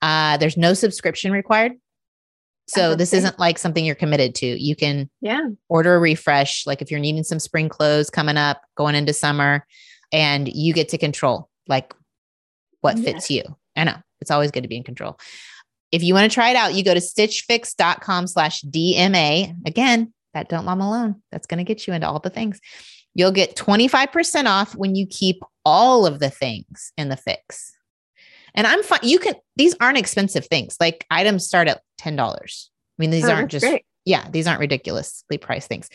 Uh, 0.00 0.36
there's 0.38 0.56
no 0.56 0.74
subscription 0.74 1.30
required. 1.30 1.72
So 2.68 2.94
this 2.94 3.12
isn't 3.12 3.38
like 3.38 3.58
something 3.58 3.84
you're 3.84 3.94
committed 3.94 4.34
to. 4.36 4.46
You 4.46 4.74
can 4.74 5.10
Yeah. 5.20 5.48
order 5.68 5.94
a 5.96 6.00
refresh, 6.00 6.66
like 6.66 6.80
if 6.80 6.90
you're 6.90 7.00
needing 7.00 7.24
some 7.24 7.38
spring 7.38 7.68
clothes 7.68 8.08
coming 8.08 8.38
up, 8.38 8.62
going 8.76 8.94
into 8.94 9.12
summer, 9.12 9.66
and 10.10 10.50
you 10.50 10.72
get 10.72 10.88
to 10.90 10.98
control 10.98 11.50
like 11.68 11.92
what 12.82 12.98
fits 12.98 13.30
you. 13.30 13.42
I 13.74 13.84
know 13.84 13.96
it's 14.20 14.30
always 14.30 14.50
good 14.50 14.62
to 14.62 14.68
be 14.68 14.76
in 14.76 14.82
control. 14.84 15.18
If 15.90 16.02
you 16.02 16.14
want 16.14 16.30
to 16.30 16.34
try 16.34 16.50
it 16.50 16.56
out, 16.56 16.74
you 16.74 16.84
go 16.84 16.94
to 16.94 17.00
stitchfix.com 17.00 18.26
slash 18.26 18.62
DMA. 18.62 19.54
Again, 19.66 20.12
that 20.34 20.48
don't 20.48 20.64
mom 20.64 20.80
alone. 20.80 21.22
That's 21.30 21.46
going 21.46 21.58
to 21.58 21.64
get 21.64 21.86
you 21.86 21.92
into 21.94 22.06
all 22.08 22.18
the 22.20 22.30
things. 22.30 22.60
You'll 23.14 23.32
get 23.32 23.56
25% 23.56 24.46
off 24.46 24.74
when 24.74 24.94
you 24.94 25.06
keep 25.06 25.42
all 25.64 26.06
of 26.06 26.18
the 26.18 26.30
things 26.30 26.92
in 26.96 27.08
the 27.08 27.16
fix. 27.16 27.72
And 28.54 28.66
I'm 28.66 28.82
fine. 28.82 29.00
You 29.02 29.18
can, 29.18 29.34
these 29.56 29.74
aren't 29.80 29.98
expensive 29.98 30.46
things. 30.46 30.76
Like 30.80 31.06
items 31.10 31.46
start 31.46 31.68
at 31.68 31.82
$10. 32.00 32.18
I 32.18 32.38
mean, 32.98 33.10
these 33.10 33.26
Oh, 33.26 33.32
aren't 33.32 33.50
just 33.50 33.64
great. 33.64 33.84
yeah, 34.04 34.28
these 34.30 34.46
aren't 34.46 34.60
ridiculously 34.60 35.36
priced 35.38 35.68
things. 35.68 35.88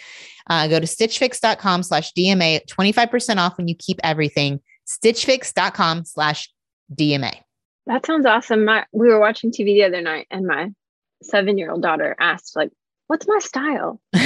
Uh, 0.49 0.67
go 0.67 0.79
to 0.79 0.85
stitchfix.com 0.85 1.83
slash 1.83 2.13
DMA, 2.13 2.65
25% 2.67 3.37
off 3.37 3.57
when 3.57 3.67
you 3.67 3.75
keep 3.75 3.99
everything. 4.03 4.59
Stitchfix.com 4.87 6.05
slash 6.05 6.49
DMA. 6.93 7.33
That 7.85 8.05
sounds 8.05 8.25
awesome. 8.25 8.65
My 8.65 8.85
we 8.91 9.07
were 9.07 9.19
watching 9.19 9.51
TV 9.51 9.65
the 9.75 9.83
other 9.83 10.01
night, 10.01 10.27
and 10.29 10.45
my 10.45 10.71
seven-year-old 11.23 11.81
daughter 11.81 12.15
asked, 12.19 12.55
like, 12.55 12.71
"What's 13.07 13.27
my 13.27 13.39
style?" 13.39 14.01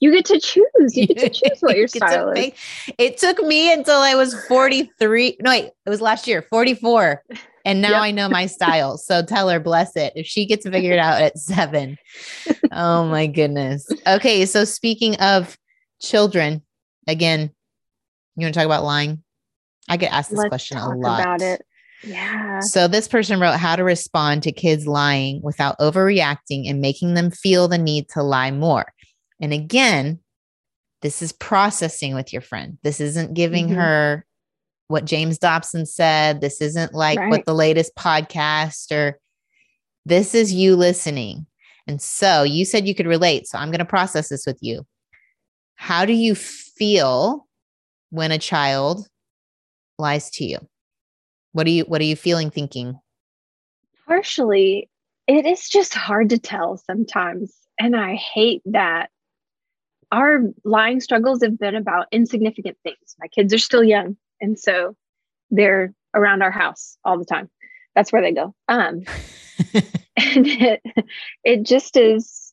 You 0.00 0.12
get 0.12 0.26
to 0.26 0.38
choose. 0.38 0.96
You 0.96 1.06
get 1.08 1.18
to 1.18 1.28
choose 1.48 1.58
what 1.60 1.76
your 1.76 1.88
style 1.88 2.30
is. 2.30 2.52
It 2.98 3.18
took 3.18 3.42
me 3.42 3.72
until 3.72 3.98
I 3.98 4.14
was 4.14 4.32
43. 4.46 5.38
No, 5.40 5.50
wait, 5.50 5.72
it 5.84 5.90
was 5.90 6.00
last 6.00 6.28
year, 6.28 6.42
44. 6.42 7.22
And 7.64 7.82
now 7.82 7.90
Yep. 7.90 8.02
I 8.02 8.10
know 8.12 8.28
my 8.28 8.46
style. 8.46 8.96
So 8.96 9.24
tell 9.24 9.48
her, 9.48 9.58
bless 9.58 9.96
it. 9.96 10.12
If 10.14 10.26
she 10.26 10.46
gets 10.46 10.68
figured 10.68 10.98
out 11.00 11.20
at 11.20 11.36
seven. 11.36 11.98
oh 12.70 13.06
my 13.08 13.26
goodness. 13.26 13.86
Okay. 14.06 14.46
So 14.46 14.64
speaking 14.64 15.16
of 15.16 15.58
children, 16.00 16.62
again, 17.08 17.50
you 18.36 18.44
want 18.44 18.54
to 18.54 18.60
talk 18.60 18.66
about 18.66 18.84
lying? 18.84 19.22
I 19.88 19.96
get 19.96 20.12
asked 20.12 20.30
this 20.30 20.38
Let's 20.38 20.48
question 20.48 20.78
a 20.78 20.88
lot. 20.96 21.20
about 21.20 21.42
it. 21.42 21.62
Yeah. 22.04 22.60
So 22.60 22.86
this 22.86 23.08
person 23.08 23.40
wrote 23.40 23.56
how 23.58 23.74
to 23.76 23.82
respond 23.84 24.42
to 24.44 24.52
kids 24.52 24.86
lying 24.86 25.40
without 25.42 25.78
overreacting 25.78 26.68
and 26.70 26.80
making 26.80 27.14
them 27.14 27.30
feel 27.30 27.66
the 27.68 27.78
need 27.78 28.08
to 28.10 28.22
lie 28.22 28.50
more. 28.50 28.92
And 29.40 29.52
again, 29.52 30.20
this 31.02 31.22
is 31.22 31.32
processing 31.32 32.14
with 32.14 32.32
your 32.32 32.42
friend. 32.42 32.78
This 32.82 33.00
isn't 33.00 33.34
giving 33.34 33.68
Mhm. 33.68 33.74
her 33.76 34.26
what 34.88 35.04
James 35.04 35.38
Dobson 35.38 35.86
said. 35.86 36.40
This 36.40 36.60
isn't 36.60 36.94
like 36.94 37.18
what 37.30 37.44
the 37.46 37.54
latest 37.54 37.94
podcast 37.96 38.90
or 38.92 39.18
this 40.06 40.34
is 40.34 40.52
you 40.52 40.74
listening. 40.76 41.46
And 41.86 42.00
so 42.00 42.42
you 42.42 42.64
said 42.64 42.86
you 42.86 42.94
could 42.94 43.06
relate. 43.06 43.46
So 43.46 43.58
I'm 43.58 43.70
going 43.70 43.78
to 43.80 43.84
process 43.84 44.28
this 44.28 44.46
with 44.46 44.58
you. 44.60 44.86
How 45.76 46.04
do 46.04 46.12
you 46.12 46.34
feel 46.34 47.46
when 48.10 48.30
a 48.32 48.38
child 48.38 49.06
lies 49.98 50.30
to 50.30 50.44
you? 50.44 50.58
What 51.52 51.66
are 51.66 51.70
you 51.70 51.84
what 51.84 52.00
are 52.00 52.04
you 52.04 52.16
feeling 52.16 52.50
thinking? 52.50 52.98
Partially, 54.06 54.88
it 55.26 55.44
is 55.44 55.68
just 55.68 55.94
hard 55.94 56.30
to 56.30 56.38
tell 56.38 56.76
sometimes. 56.78 57.54
And 57.78 57.94
I 57.94 58.14
hate 58.14 58.62
that 58.66 59.10
our 60.10 60.40
lying 60.64 61.00
struggles 61.00 61.42
have 61.42 61.58
been 61.58 61.74
about 61.74 62.06
insignificant 62.10 62.78
things. 62.82 63.16
My 63.18 63.28
kids 63.28 63.52
are 63.52 63.58
still 63.58 63.84
young. 63.84 64.16
And 64.40 64.58
so 64.58 64.96
they're 65.50 65.92
around 66.14 66.42
our 66.42 66.50
house 66.50 66.96
all 67.04 67.18
the 67.18 67.24
time. 67.24 67.50
That's 67.94 68.12
where 68.12 68.22
they 68.22 68.32
go. 68.32 68.54
Um, 68.68 69.02
and 69.74 70.46
it, 70.46 70.82
it 71.44 71.62
just 71.64 71.96
is, 71.96 72.52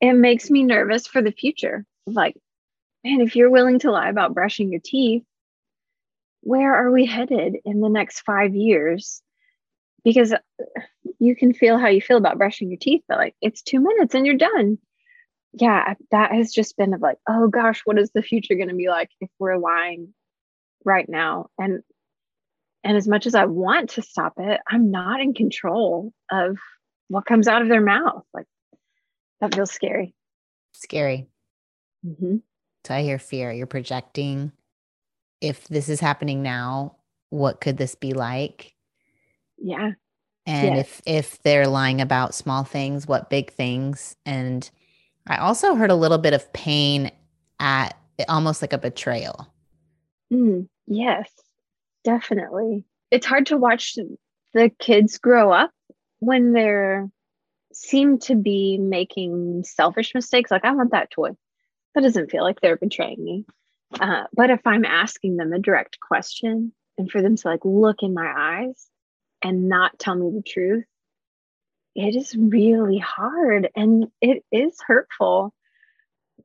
it 0.00 0.14
makes 0.14 0.50
me 0.50 0.62
nervous 0.62 1.06
for 1.06 1.20
the 1.20 1.32
future. 1.32 1.84
Like, 2.06 2.36
man, 3.04 3.20
if 3.20 3.36
you're 3.36 3.50
willing 3.50 3.78
to 3.80 3.90
lie 3.90 4.08
about 4.08 4.34
brushing 4.34 4.70
your 4.70 4.80
teeth, 4.82 5.24
where 6.42 6.74
are 6.74 6.90
we 6.90 7.06
headed 7.06 7.56
in 7.64 7.80
the 7.80 7.88
next 7.88 8.20
five 8.20 8.54
years? 8.54 9.22
Because 10.04 10.34
you 11.18 11.36
can 11.36 11.54
feel 11.54 11.78
how 11.78 11.88
you 11.88 12.00
feel 12.00 12.16
about 12.16 12.38
brushing 12.38 12.68
your 12.68 12.78
teeth, 12.80 13.02
but 13.08 13.18
like 13.18 13.34
it's 13.40 13.62
two 13.62 13.80
minutes 13.80 14.14
and 14.14 14.26
you're 14.26 14.36
done. 14.36 14.78
Yeah, 15.54 15.94
that 16.10 16.32
has 16.32 16.52
just 16.52 16.76
been 16.76 16.94
of 16.94 17.00
like, 17.00 17.18
oh 17.28 17.48
gosh, 17.48 17.82
what 17.84 17.98
is 17.98 18.10
the 18.12 18.22
future 18.22 18.54
going 18.54 18.68
to 18.68 18.74
be 18.74 18.88
like 18.88 19.10
if 19.20 19.30
we're 19.38 19.58
lying 19.58 20.12
right 20.84 21.08
now? 21.08 21.50
And 21.58 21.82
and 22.84 22.96
as 22.96 23.06
much 23.06 23.26
as 23.26 23.36
I 23.36 23.44
want 23.44 23.90
to 23.90 24.02
stop 24.02 24.34
it, 24.38 24.60
I'm 24.68 24.90
not 24.90 25.20
in 25.20 25.34
control 25.34 26.12
of 26.30 26.58
what 27.08 27.26
comes 27.26 27.46
out 27.46 27.62
of 27.62 27.68
their 27.68 27.80
mouth. 27.80 28.24
Like 28.34 28.46
that 29.40 29.54
feels 29.54 29.70
scary. 29.70 30.14
Scary. 30.72 31.28
Mm-hmm. 32.04 32.38
So 32.84 32.94
I 32.94 33.02
hear 33.02 33.20
fear. 33.20 33.52
You're 33.52 33.66
projecting. 33.68 34.50
If 35.42 35.66
this 35.68 35.88
is 35.88 36.00
happening 36.00 36.42
now, 36.42 36.96
what 37.30 37.60
could 37.60 37.76
this 37.76 37.94
be 37.94 38.14
like? 38.14 38.74
Yeah. 39.58 39.92
And 40.46 40.76
Yes. 40.76 40.86
if 40.86 41.02
if 41.04 41.42
they're 41.42 41.66
lying 41.66 42.00
about 42.00 42.34
small 42.34 42.64
things, 42.64 43.06
what 43.06 43.28
big 43.28 43.52
things? 43.52 44.16
And 44.24 44.70
I 45.26 45.36
also 45.36 45.74
heard 45.74 45.90
a 45.90 45.96
little 45.96 46.18
bit 46.18 46.32
of 46.32 46.52
pain 46.52 47.10
at 47.60 47.96
almost 48.28 48.62
like 48.62 48.72
a 48.72 48.78
betrayal. 48.78 49.48
Mm, 50.32 50.68
yes, 50.86 51.30
definitely. 52.04 52.84
It's 53.10 53.26
hard 53.26 53.46
to 53.46 53.56
watch 53.56 53.96
the 54.54 54.70
kids 54.78 55.18
grow 55.18 55.52
up 55.52 55.70
when 56.20 56.52
they're 56.52 57.08
seem 57.72 58.18
to 58.18 58.34
be 58.34 58.78
making 58.78 59.64
selfish 59.64 60.14
mistakes. 60.14 60.50
Like, 60.50 60.64
I 60.64 60.72
want 60.72 60.92
that 60.92 61.10
toy. 61.10 61.30
That 61.94 62.02
doesn't 62.02 62.30
feel 62.30 62.42
like 62.42 62.60
they're 62.60 62.76
betraying 62.76 63.22
me. 63.22 63.44
Uh, 64.00 64.24
but 64.32 64.50
if 64.50 64.60
I'm 64.66 64.84
asking 64.84 65.36
them 65.36 65.52
a 65.52 65.58
direct 65.58 65.98
question 66.00 66.72
and 66.98 67.10
for 67.10 67.22
them 67.22 67.36
to 67.36 67.48
like 67.48 67.64
look 67.64 68.02
in 68.02 68.14
my 68.14 68.32
eyes 68.36 68.86
and 69.42 69.68
not 69.68 69.98
tell 69.98 70.14
me 70.14 70.30
the 70.30 70.42
truth, 70.42 70.84
it 71.94 72.16
is 72.16 72.34
really 72.34 72.98
hard 72.98 73.68
and 73.76 74.06
it 74.20 74.44
is 74.50 74.78
hurtful. 74.86 75.54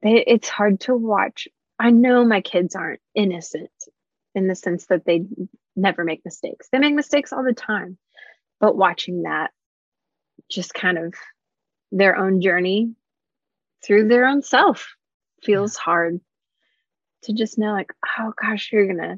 It's 0.01 0.49
hard 0.49 0.81
to 0.81 0.95
watch. 0.95 1.47
I 1.79 1.91
know 1.91 2.25
my 2.25 2.41
kids 2.41 2.75
aren't 2.75 3.01
innocent 3.15 3.71
in 4.35 4.47
the 4.47 4.55
sense 4.55 4.87
that 4.87 5.05
they 5.05 5.23
never 5.75 6.03
make 6.03 6.25
mistakes. 6.25 6.67
They 6.71 6.79
make 6.79 6.93
mistakes 6.93 7.31
all 7.31 7.43
the 7.43 7.53
time. 7.53 7.97
But 8.59 8.75
watching 8.75 9.23
that 9.23 9.51
just 10.49 10.73
kind 10.73 10.97
of 10.97 11.13
their 11.91 12.17
own 12.17 12.41
journey 12.41 12.93
through 13.83 14.07
their 14.07 14.25
own 14.25 14.41
self 14.41 14.95
feels 15.43 15.77
hard 15.77 16.19
to 17.28 17.34
just 17.34 17.57
know 17.57 17.71
like 17.71 17.91
oh 18.19 18.34
gosh 18.41 18.69
you're 18.71 18.88
gonna 18.88 19.17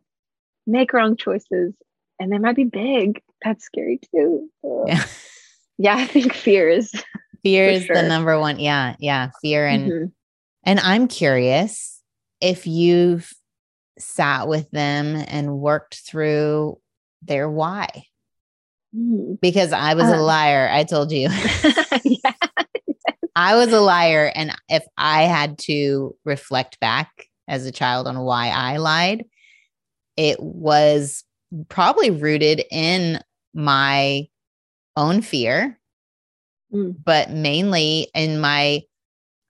make 0.67 0.93
wrong 0.93 1.15
choices 1.15 1.73
and 2.19 2.31
they 2.31 2.37
might 2.37 2.55
be 2.55 2.65
big 2.65 3.21
that's 3.43 3.63
scary 3.63 3.99
too 4.13 4.49
yeah 4.87 5.03
yeah 5.77 5.95
i 5.95 6.05
think 6.05 6.33
fear 6.33 6.69
is 6.69 6.91
fear 7.43 7.67
is 7.69 7.85
sure. 7.85 7.95
the 7.95 8.03
number 8.03 8.39
one 8.39 8.59
yeah 8.59 8.95
yeah 8.99 9.29
fear 9.41 9.65
and 9.65 9.91
mm-hmm. 9.91 10.05
and 10.63 10.79
i'm 10.81 11.07
curious 11.07 12.01
if 12.41 12.67
you've 12.67 13.31
sat 13.97 14.47
with 14.47 14.69
them 14.71 15.15
and 15.27 15.59
worked 15.59 16.01
through 16.07 16.77
their 17.21 17.49
why 17.49 17.87
mm-hmm. 18.95 19.33
because 19.41 19.71
i 19.71 19.93
was 19.93 20.05
uh, 20.05 20.15
a 20.15 20.21
liar 20.21 20.69
i 20.71 20.83
told 20.83 21.11
you 21.11 21.29
yeah 22.03 22.33
I 23.35 23.55
was 23.55 23.71
a 23.71 23.79
liar. 23.79 24.29
And 24.35 24.53
if 24.67 24.83
I 24.97 25.21
had 25.23 25.57
to 25.59 26.13
reflect 26.25 26.77
back 26.81 27.28
as 27.49 27.65
a 27.65 27.71
child 27.71 28.07
on 28.07 28.19
why 28.19 28.49
I 28.49 28.77
lied, 28.77 29.25
it 30.15 30.41
was 30.41 31.23
probably 31.67 32.11
rooted 32.11 32.63
in 32.71 33.19
my 33.53 34.27
own 34.95 35.21
fear, 35.21 35.79
mm. 36.73 36.95
but 37.03 37.31
mainly 37.31 38.07
in 38.13 38.39
my 38.39 38.83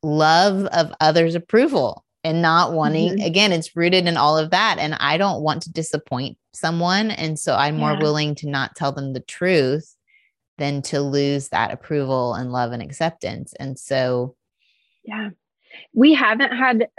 love 0.02 0.66
of 0.68 0.94
others' 1.00 1.36
approval 1.36 2.06
and 2.24 2.42
not 2.42 2.74
wanting, 2.74 3.14
mm-hmm. 3.14 3.26
again, 3.26 3.52
it's 3.52 3.76
rooted 3.76 4.08
in 4.08 4.18
all 4.18 4.38
of 4.38 4.52
that. 4.52 4.78
And 4.80 4.96
I 4.96 5.18
don't 5.18 5.42
want 5.42 5.64
to 5.64 5.72
disappoint 5.72 6.38
someone. 6.54 7.12
And 7.12 7.38
so 7.38 7.56
I'm 7.56 7.78
more 7.78 7.98
willing 7.98 8.36
to 8.36 8.50
not 8.50 8.76
tell 8.76 8.92
them 8.92 9.14
the 9.14 9.20
truth 9.22 9.96
than 10.58 10.82
to 10.84 11.00
lose 11.02 11.50
that 11.50 11.72
approval 11.72 12.34
and 12.34 12.52
love 12.52 12.72
and 12.72 12.82
acceptance. 12.82 13.54
And 13.60 13.80
so, 13.80 14.36
yeah, 15.04 15.30
we 15.94 16.14
haven't 16.14 16.52
had 16.52 16.90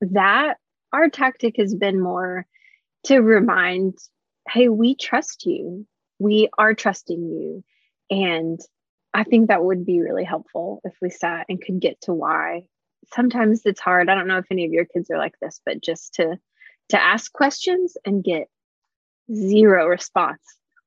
that. 0.00 0.58
Our 0.92 1.08
tactic 1.08 1.56
has 1.58 1.74
been 1.74 2.00
more 2.00 2.46
to 3.04 3.20
remind, 3.20 3.98
hey, 4.48 4.68
we 4.68 4.94
trust 4.94 5.46
you. 5.46 5.86
We 6.18 6.48
are 6.58 6.74
trusting 6.74 7.18
you. 7.18 7.64
And 8.10 8.60
I 9.14 9.24
think 9.24 9.48
that 9.48 9.64
would 9.64 9.86
be 9.86 10.00
really 10.00 10.24
helpful 10.24 10.80
if 10.84 10.94
we 11.00 11.10
sat 11.10 11.46
and 11.48 11.62
could 11.62 11.80
get 11.80 12.00
to 12.02 12.12
why. 12.12 12.64
Sometimes 13.14 13.62
it's 13.64 13.80
hard. 13.80 14.08
I 14.08 14.14
don't 14.14 14.28
know 14.28 14.38
if 14.38 14.46
any 14.50 14.64
of 14.64 14.72
your 14.72 14.84
kids 14.84 15.10
are 15.10 15.18
like 15.18 15.34
this, 15.40 15.60
but 15.64 15.80
just 15.80 16.14
to 16.14 16.38
to 16.90 17.00
ask 17.00 17.32
questions 17.32 17.96
and 18.04 18.22
get 18.22 18.48
zero 19.32 19.86
response 19.86 20.42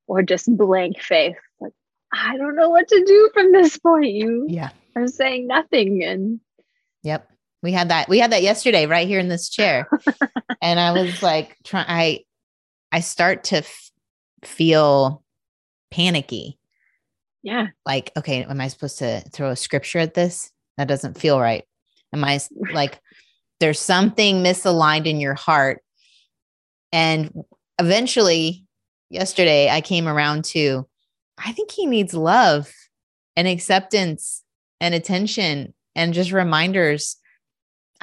or 0.06 0.22
just 0.22 0.54
blank 0.54 1.00
faith. 1.00 1.36
Like, 1.60 1.72
I 2.12 2.36
don't 2.36 2.56
know 2.56 2.68
what 2.70 2.88
to 2.88 3.04
do 3.04 3.30
from 3.32 3.52
this 3.52 3.78
point. 3.78 4.12
You 4.12 4.46
yeah. 4.48 4.70
are 4.96 5.08
saying 5.08 5.46
nothing. 5.46 6.04
And 6.04 6.40
yep. 7.02 7.30
We 7.64 7.72
had 7.72 7.88
that. 7.88 8.10
We 8.10 8.18
had 8.18 8.32
that 8.32 8.42
yesterday 8.42 8.84
right 8.84 9.08
here 9.08 9.18
in 9.18 9.28
this 9.28 9.48
chair. 9.48 9.88
and 10.62 10.78
I 10.78 10.92
was 10.92 11.22
like, 11.22 11.56
try 11.64 11.82
I 11.88 12.20
I 12.92 13.00
start 13.00 13.44
to 13.44 13.56
f- 13.56 13.90
feel 14.44 15.24
panicky. 15.90 16.58
Yeah. 17.42 17.68
Like, 17.86 18.12
okay, 18.18 18.44
am 18.44 18.60
I 18.60 18.68
supposed 18.68 18.98
to 18.98 19.22
throw 19.32 19.48
a 19.48 19.56
scripture 19.56 19.98
at 19.98 20.12
this? 20.12 20.52
That 20.76 20.88
doesn't 20.88 21.18
feel 21.18 21.40
right. 21.40 21.64
Am 22.12 22.22
I 22.22 22.38
like 22.74 23.00
there's 23.60 23.80
something 23.80 24.42
misaligned 24.42 25.06
in 25.06 25.18
your 25.18 25.34
heart? 25.34 25.82
And 26.92 27.32
eventually, 27.78 28.66
yesterday, 29.08 29.70
I 29.70 29.80
came 29.80 30.06
around 30.06 30.44
to 30.46 30.86
I 31.38 31.52
think 31.52 31.70
he 31.70 31.86
needs 31.86 32.12
love 32.12 32.70
and 33.36 33.48
acceptance 33.48 34.44
and 34.82 34.94
attention 34.94 35.72
and 35.96 36.12
just 36.12 36.30
reminders. 36.30 37.16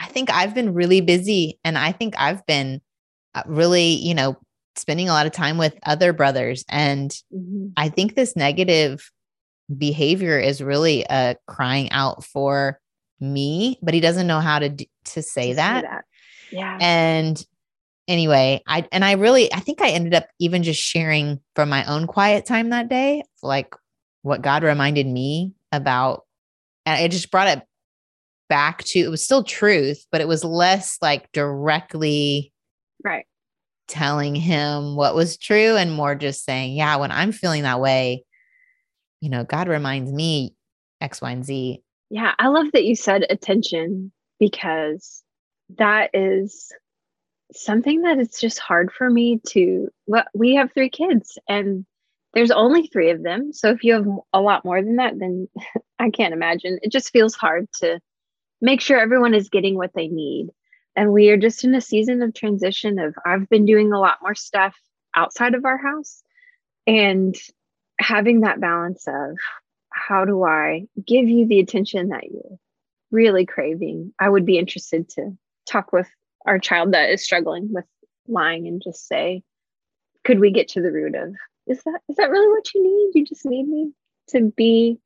I 0.01 0.07
think 0.07 0.31
I've 0.31 0.55
been 0.55 0.73
really 0.73 0.99
busy 0.99 1.59
and 1.63 1.77
I 1.77 1.91
think 1.91 2.15
I've 2.17 2.45
been 2.47 2.81
uh, 3.35 3.43
really, 3.45 3.89
you 3.89 4.15
know, 4.15 4.35
spending 4.75 5.09
a 5.09 5.13
lot 5.13 5.27
of 5.27 5.31
time 5.31 5.57
with 5.57 5.77
other 5.85 6.11
brothers. 6.11 6.65
And 6.67 7.11
mm-hmm. 7.33 7.67
I 7.77 7.89
think 7.89 8.15
this 8.15 8.35
negative 8.35 9.11
behavior 9.77 10.39
is 10.39 10.61
really 10.61 11.05
uh, 11.07 11.35
crying 11.47 11.91
out 11.91 12.23
for 12.23 12.79
me, 13.19 13.77
but 13.83 13.93
he 13.93 13.99
doesn't 13.99 14.27
know 14.27 14.39
how 14.39 14.59
to 14.59 14.69
to 15.05 15.21
say 15.21 15.49
to 15.49 15.55
that. 15.57 15.83
Say 15.83 15.87
that. 15.87 16.05
Yeah. 16.51 16.77
And 16.81 17.45
anyway, 18.07 18.63
I 18.65 18.87
and 18.91 19.05
I 19.05 19.13
really 19.13 19.53
I 19.53 19.59
think 19.59 19.81
I 19.81 19.89
ended 19.89 20.15
up 20.15 20.27
even 20.39 20.63
just 20.63 20.81
sharing 20.81 21.39
from 21.55 21.69
my 21.69 21.85
own 21.85 22.07
quiet 22.07 22.47
time 22.47 22.69
that 22.69 22.89
day, 22.89 23.23
like 23.43 23.75
what 24.23 24.41
God 24.41 24.63
reminded 24.63 25.05
me 25.05 25.53
about 25.71 26.25
and 26.85 26.99
it 27.03 27.11
just 27.11 27.31
brought 27.31 27.47
it 27.47 27.63
back 28.51 28.83
to 28.83 28.99
it 28.99 29.09
was 29.09 29.23
still 29.23 29.45
truth, 29.45 30.05
but 30.11 30.19
it 30.19 30.27
was 30.27 30.43
less 30.43 30.97
like 31.01 31.31
directly 31.31 32.51
right. 33.01 33.25
telling 33.87 34.35
him 34.35 34.97
what 34.97 35.15
was 35.15 35.37
true 35.37 35.77
and 35.77 35.93
more 35.93 36.15
just 36.15 36.43
saying, 36.43 36.73
yeah, 36.73 36.97
when 36.97 37.11
I'm 37.11 37.31
feeling 37.31 37.63
that 37.63 37.79
way, 37.79 38.25
you 39.21 39.29
know, 39.29 39.45
God 39.45 39.69
reminds 39.69 40.11
me 40.11 40.53
X, 40.99 41.21
Y, 41.21 41.31
and 41.31 41.45
Z. 41.45 41.81
Yeah, 42.09 42.33
I 42.39 42.49
love 42.49 42.67
that 42.73 42.83
you 42.83 42.93
said 42.93 43.25
attention 43.29 44.11
because 44.37 45.23
that 45.77 46.09
is 46.13 46.73
something 47.53 48.01
that 48.01 48.19
it's 48.19 48.41
just 48.41 48.59
hard 48.59 48.91
for 48.91 49.09
me 49.09 49.39
to 49.47 49.87
well 50.07 50.25
we 50.33 50.55
have 50.55 50.73
three 50.73 50.89
kids 50.89 51.37
and 51.47 51.85
there's 52.33 52.51
only 52.51 52.87
three 52.87 53.11
of 53.11 53.23
them. 53.23 53.53
So 53.53 53.69
if 53.69 53.81
you 53.85 53.93
have 53.93 54.07
a 54.33 54.41
lot 54.41 54.65
more 54.65 54.81
than 54.81 54.97
that 54.97 55.17
then 55.17 55.47
i 55.99 56.09
can't 56.09 56.33
imagine. 56.33 56.79
It 56.81 56.91
just 56.91 57.11
feels 57.11 57.33
hard 57.33 57.69
to 57.79 58.01
make 58.61 58.81
sure 58.81 58.99
everyone 58.99 59.33
is 59.33 59.49
getting 59.49 59.75
what 59.75 59.93
they 59.93 60.07
need 60.07 60.49
and 60.95 61.11
we 61.11 61.29
are 61.29 61.37
just 61.37 61.63
in 61.63 61.73
a 61.73 61.81
season 61.81 62.21
of 62.21 62.33
transition 62.33 62.99
of 62.99 63.15
i've 63.25 63.49
been 63.49 63.65
doing 63.65 63.91
a 63.91 63.99
lot 63.99 64.19
more 64.21 64.35
stuff 64.35 64.75
outside 65.15 65.55
of 65.55 65.65
our 65.65 65.77
house 65.77 66.23
and 66.87 67.35
having 67.99 68.41
that 68.41 68.59
balance 68.59 69.05
of 69.07 69.37
how 69.89 70.25
do 70.25 70.43
i 70.43 70.85
give 71.05 71.27
you 71.27 71.47
the 71.47 71.59
attention 71.59 72.09
that 72.09 72.23
you're 72.31 72.57
really 73.11 73.45
craving 73.45 74.13
i 74.19 74.27
would 74.27 74.45
be 74.45 74.57
interested 74.57 75.09
to 75.09 75.35
talk 75.65 75.91
with 75.91 76.07
our 76.45 76.59
child 76.59 76.93
that 76.93 77.09
is 77.09 77.23
struggling 77.23 77.67
with 77.71 77.85
lying 78.27 78.67
and 78.67 78.81
just 78.83 79.07
say, 79.07 79.43
could 80.23 80.39
we 80.39 80.51
get 80.51 80.67
to 80.69 80.81
the 80.81 80.91
root 80.91 81.15
of 81.15 81.33
is 81.67 81.81
that 81.83 81.99
is 82.09 82.15
that 82.15 82.29
really 82.29 82.49
what 82.49 82.73
you 82.73 82.83
need? 82.83 83.19
You 83.19 83.25
just 83.25 83.45
need 83.45 83.67
me 83.67 83.91
to 84.29 84.51
be 84.55 84.97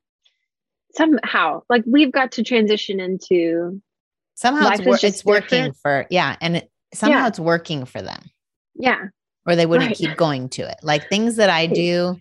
somehow 0.96 1.62
like 1.68 1.82
we've 1.86 2.12
got 2.12 2.32
to 2.32 2.42
transition 2.42 3.00
into 3.00 3.80
somehow 4.34 4.70
it's, 4.70 4.84
wor- 4.84 4.98
it's 5.02 5.24
working 5.24 5.72
for 5.72 6.06
yeah 6.10 6.36
and 6.40 6.58
it, 6.58 6.70
somehow 6.94 7.18
yeah. 7.18 7.28
it's 7.28 7.40
working 7.40 7.84
for 7.84 8.02
them 8.02 8.20
yeah 8.74 9.04
or 9.46 9.56
they 9.56 9.66
wouldn't 9.66 9.90
right. 9.90 9.96
keep 9.96 10.16
going 10.16 10.48
to 10.48 10.62
it 10.62 10.76
like 10.82 11.08
things 11.08 11.36
that 11.36 11.50
i 11.50 11.66
do 11.66 12.16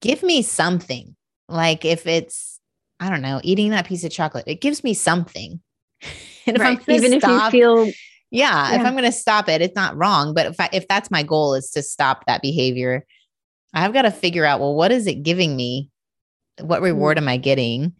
give 0.00 0.22
me 0.22 0.42
something 0.42 1.16
like 1.48 1.84
if 1.84 2.06
it's 2.06 2.60
i 3.00 3.08
don't 3.08 3.22
know 3.22 3.40
eating 3.42 3.70
that 3.70 3.86
piece 3.86 4.04
of 4.04 4.10
chocolate 4.10 4.44
it 4.46 4.60
gives 4.60 4.84
me 4.84 4.94
something 4.94 5.60
and 6.46 6.56
if 6.56 6.60
right. 6.60 6.80
even 6.88 7.20
stop, 7.20 7.48
if 7.48 7.54
you 7.54 7.60
feel 7.60 7.92
yeah, 8.30 8.70
yeah. 8.70 8.80
if 8.80 8.86
I'm 8.86 8.94
going 8.94 9.04
to 9.04 9.12
stop 9.12 9.48
it, 9.48 9.62
it's 9.62 9.76
not 9.76 9.96
wrong. 9.96 10.34
But 10.34 10.46
if 10.46 10.60
I, 10.60 10.68
if 10.72 10.88
that's 10.88 11.10
my 11.10 11.22
goal 11.22 11.54
is 11.54 11.70
to 11.70 11.82
stop 11.82 12.24
that 12.26 12.42
behavior, 12.42 13.06
I've 13.72 13.92
got 13.92 14.02
to 14.02 14.10
figure 14.10 14.44
out, 14.44 14.60
well, 14.60 14.74
what 14.74 14.92
is 14.92 15.06
it 15.06 15.22
giving 15.22 15.56
me? 15.56 15.90
What 16.60 16.82
reward 16.82 17.16
mm-hmm. 17.16 17.28
am 17.28 17.32
I 17.32 17.36
getting? 17.36 17.92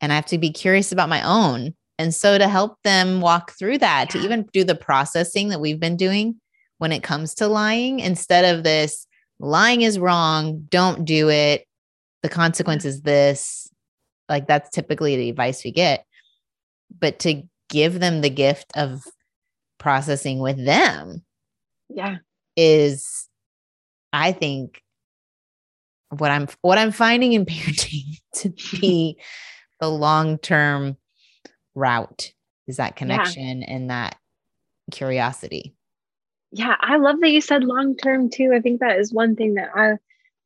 And 0.00 0.12
I 0.12 0.16
have 0.16 0.26
to 0.26 0.38
be 0.38 0.50
curious 0.50 0.92
about 0.92 1.08
my 1.08 1.22
own. 1.22 1.74
And 1.98 2.14
so 2.14 2.38
to 2.38 2.48
help 2.48 2.78
them 2.82 3.20
walk 3.20 3.52
through 3.52 3.78
that, 3.78 4.14
yeah. 4.14 4.20
to 4.20 4.24
even 4.24 4.48
do 4.52 4.64
the 4.64 4.74
processing 4.74 5.48
that 5.48 5.60
we've 5.60 5.80
been 5.80 5.96
doing 5.96 6.40
when 6.78 6.92
it 6.92 7.02
comes 7.02 7.34
to 7.36 7.46
lying, 7.46 8.00
instead 8.00 8.44
of 8.44 8.64
this 8.64 9.06
lying 9.38 9.82
is 9.82 9.98
wrong, 9.98 10.66
don't 10.68 11.04
do 11.04 11.30
it. 11.30 11.66
The 12.22 12.28
consequence 12.28 12.84
is 12.84 13.02
this. 13.02 13.68
Like 14.28 14.48
that's 14.48 14.70
typically 14.70 15.16
the 15.16 15.30
advice 15.30 15.62
we 15.64 15.70
get. 15.70 16.04
But 16.98 17.20
to 17.20 17.42
give 17.68 18.00
them 18.00 18.20
the 18.20 18.30
gift 18.30 18.72
of 18.76 19.04
processing 19.78 20.38
with 20.38 20.64
them 20.64 21.22
yeah 21.88 22.16
is 22.56 23.28
i 24.12 24.32
think 24.32 24.80
what 26.10 26.30
i'm 26.30 26.46
what 26.62 26.78
i'm 26.78 26.92
finding 26.92 27.32
in 27.32 27.44
parenting 27.46 28.20
to 28.34 28.50
be 28.80 29.18
the 29.80 29.88
long-term 29.88 30.96
route 31.74 32.32
is 32.66 32.76
that 32.76 32.96
connection 32.96 33.60
yeah. 33.60 33.66
and 33.68 33.90
that 33.90 34.16
curiosity 34.90 35.74
yeah, 36.56 36.76
I 36.80 36.98
love 36.98 37.16
that 37.20 37.30
you 37.30 37.40
said 37.40 37.64
long 37.64 37.96
term 37.96 38.30
too. 38.30 38.52
I 38.54 38.60
think 38.60 38.78
that 38.78 39.00
is 39.00 39.12
one 39.12 39.34
thing 39.34 39.54
that 39.54 39.70
I 39.74 39.94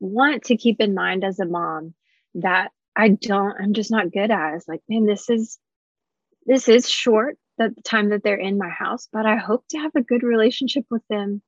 want 0.00 0.44
to 0.44 0.56
keep 0.56 0.80
in 0.80 0.94
mind 0.94 1.22
as 1.22 1.38
a 1.38 1.44
mom 1.44 1.92
that 2.36 2.70
I 2.96 3.10
don't, 3.10 3.54
I'm 3.60 3.74
just 3.74 3.90
not 3.90 4.10
good 4.10 4.30
at. 4.30 4.54
It's 4.54 4.66
like, 4.66 4.80
man, 4.88 5.04
this 5.04 5.28
is 5.28 5.58
this 6.46 6.66
is 6.66 6.88
short 6.88 7.36
that 7.58 7.76
the 7.76 7.82
time 7.82 8.08
that 8.08 8.22
they're 8.22 8.36
in 8.36 8.56
my 8.56 8.70
house, 8.70 9.06
but 9.12 9.26
I 9.26 9.36
hope 9.36 9.64
to 9.68 9.78
have 9.78 9.94
a 9.96 10.02
good 10.02 10.22
relationship 10.22 10.86
with 10.90 11.02
them 11.10 11.42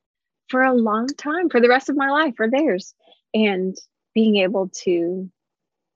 for 0.48 0.62
a 0.62 0.74
long 0.74 1.06
time, 1.06 1.48
for 1.48 1.62
the 1.62 1.68
rest 1.68 1.88
of 1.88 1.96
my 1.96 2.10
life 2.10 2.34
or 2.38 2.50
theirs. 2.50 2.94
And 3.32 3.74
being 4.14 4.36
able 4.36 4.68
to, 4.68 5.30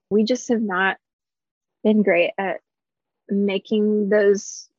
we 0.09 0.23
just 0.23 0.49
have 0.49 0.61
not 0.61 0.97
been 1.83 2.03
great 2.03 2.31
at 2.37 2.61
making 3.29 4.09
those 4.09 4.69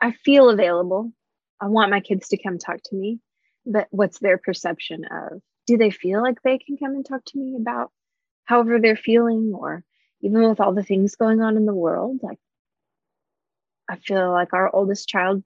I 0.00 0.12
feel 0.12 0.50
available. 0.50 1.12
I 1.60 1.68
want 1.68 1.90
my 1.90 2.00
kids 2.00 2.28
to 2.28 2.42
come 2.42 2.58
talk 2.58 2.82
to 2.84 2.94
me, 2.94 3.18
but 3.64 3.88
what's 3.90 4.18
their 4.18 4.36
perception 4.36 5.04
of 5.10 5.40
do 5.66 5.78
they 5.78 5.90
feel 5.90 6.22
like 6.22 6.42
they 6.42 6.58
can 6.58 6.76
come 6.76 6.92
and 6.92 7.04
talk 7.04 7.24
to 7.26 7.38
me 7.38 7.56
about 7.56 7.90
however 8.44 8.78
they're 8.78 8.96
feeling 8.96 9.52
or 9.54 9.82
even 10.20 10.48
with 10.48 10.60
all 10.60 10.74
the 10.74 10.82
things 10.82 11.16
going 11.16 11.40
on 11.40 11.56
in 11.56 11.64
the 11.64 11.74
world? 11.74 12.20
Like 12.22 12.38
I 13.88 13.96
feel 13.96 14.30
like 14.30 14.52
our 14.52 14.74
oldest 14.74 15.08
child 15.08 15.42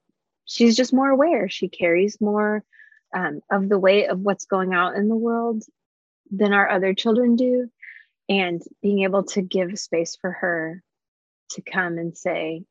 she's 0.46 0.76
just 0.76 0.92
more 0.92 1.08
aware. 1.08 1.48
She 1.48 1.68
carries 1.68 2.20
more 2.20 2.64
um, 3.14 3.40
of 3.50 3.68
the 3.68 3.78
weight 3.78 4.06
of 4.06 4.20
what's 4.20 4.46
going 4.46 4.74
out 4.74 4.96
in 4.96 5.08
the 5.08 5.16
world 5.16 5.62
than 6.30 6.52
our 6.52 6.68
other 6.68 6.94
children 6.94 7.36
do 7.36 7.68
and 8.28 8.62
being 8.82 9.02
able 9.02 9.24
to 9.24 9.42
give 9.42 9.78
space 9.78 10.16
for 10.20 10.30
her 10.30 10.82
to 11.50 11.62
come 11.62 11.98
and 11.98 12.16
say 12.16 12.62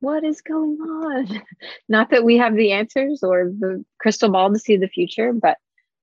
what 0.00 0.24
is 0.24 0.40
going 0.40 0.78
on 0.80 1.42
not 1.88 2.10
that 2.10 2.24
we 2.24 2.36
have 2.36 2.54
the 2.54 2.72
answers 2.72 3.22
or 3.22 3.44
the 3.58 3.84
crystal 3.98 4.30
ball 4.30 4.52
to 4.52 4.58
see 4.58 4.76
the 4.76 4.88
future 4.88 5.32
but 5.32 5.58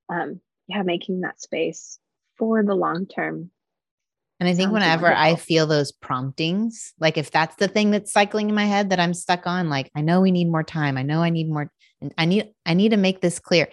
um, 0.10 0.40
yeah 0.68 0.84
making 0.84 1.22
that 1.22 1.42
space 1.42 2.00
for 2.38 2.64
the 2.64 2.76
long 2.76 3.06
term 3.06 3.50
and 4.40 4.50
I 4.50 4.56
think 4.56 4.68
Sounds 4.68 4.74
whenever 4.74 5.04
wonderful. 5.04 5.26
I 5.26 5.36
feel 5.38 5.68
those 5.68 5.94
promptings, 5.94 6.94
like 7.00 7.18
if 7.18 7.32
that's 7.32 7.56
the 7.56 7.70
thing 7.70 7.92
that's 7.92 8.12
cycling 8.12 8.50
in 8.50 8.56
my 8.56 8.66
head 8.66 8.90
that 8.90 9.00
I'm 9.00 9.14
stuck 9.14 9.48
on, 9.48 9.70
like 9.70 9.90
I 9.96 10.02
know 10.02 10.20
we 10.20 10.32
need 10.32 10.52
more 10.52 10.64
time. 10.64 10.98
I 10.98 11.04
know 11.04 11.22
I 11.22 11.30
need 11.30 11.50
more. 11.50 11.72
I 12.18 12.26
need 12.26 12.50
I 12.66 12.74
need 12.74 12.90
to 12.90 12.98
make 12.98 13.22
this 13.22 13.40
clear. 13.40 13.70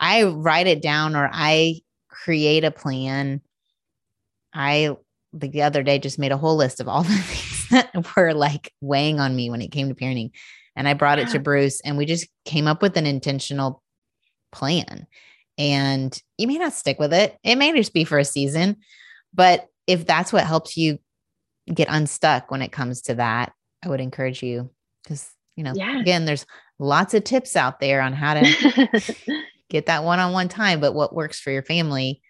I 0.00 0.22
write 0.22 0.66
it 0.66 0.80
down 0.80 1.14
or 1.14 1.28
I 1.30 1.80
create 2.14 2.64
a 2.64 2.70
plan. 2.70 3.40
I 4.52 4.96
the 5.32 5.62
other 5.62 5.82
day 5.82 5.98
just 5.98 6.18
made 6.18 6.32
a 6.32 6.36
whole 6.36 6.56
list 6.56 6.80
of 6.80 6.88
all 6.88 7.02
the 7.02 7.08
things 7.08 7.68
that 7.70 8.16
were 8.16 8.32
like 8.32 8.72
weighing 8.80 9.20
on 9.20 9.34
me 9.34 9.50
when 9.50 9.62
it 9.62 9.72
came 9.72 9.88
to 9.88 9.94
parenting. 9.94 10.30
And 10.76 10.88
I 10.88 10.94
brought 10.94 11.18
yeah. 11.18 11.24
it 11.24 11.30
to 11.30 11.38
Bruce 11.38 11.80
and 11.80 11.96
we 11.96 12.06
just 12.06 12.26
came 12.44 12.66
up 12.66 12.82
with 12.82 12.96
an 12.96 13.06
intentional 13.06 13.82
plan. 14.52 15.06
And 15.56 16.20
you 16.36 16.48
may 16.48 16.58
not 16.58 16.72
stick 16.72 16.98
with 16.98 17.12
it. 17.12 17.36
It 17.44 17.56
may 17.56 17.72
just 17.72 17.94
be 17.94 18.04
for 18.04 18.18
a 18.18 18.24
season, 18.24 18.76
but 19.32 19.68
if 19.86 20.04
that's 20.06 20.32
what 20.32 20.44
helps 20.44 20.76
you 20.76 20.98
get 21.72 21.88
unstuck 21.90 22.50
when 22.50 22.62
it 22.62 22.72
comes 22.72 23.02
to 23.02 23.14
that, 23.16 23.52
I 23.84 23.88
would 23.88 24.00
encourage 24.00 24.42
you 24.42 24.70
because, 25.02 25.30
you 25.56 25.62
know, 25.62 25.72
yeah. 25.74 26.00
again, 26.00 26.24
there's 26.24 26.46
lots 26.78 27.14
of 27.14 27.22
tips 27.22 27.54
out 27.54 27.78
there 27.78 28.00
on 28.00 28.12
how 28.12 28.34
to 28.34 29.14
get 29.70 29.86
that 29.86 30.04
one 30.04 30.20
on 30.20 30.32
one 30.32 30.48
time. 30.48 30.80
But 30.80 30.94
what 30.94 31.14
works 31.14 31.40
for 31.40 31.50
your 31.50 31.62
family 31.62 32.22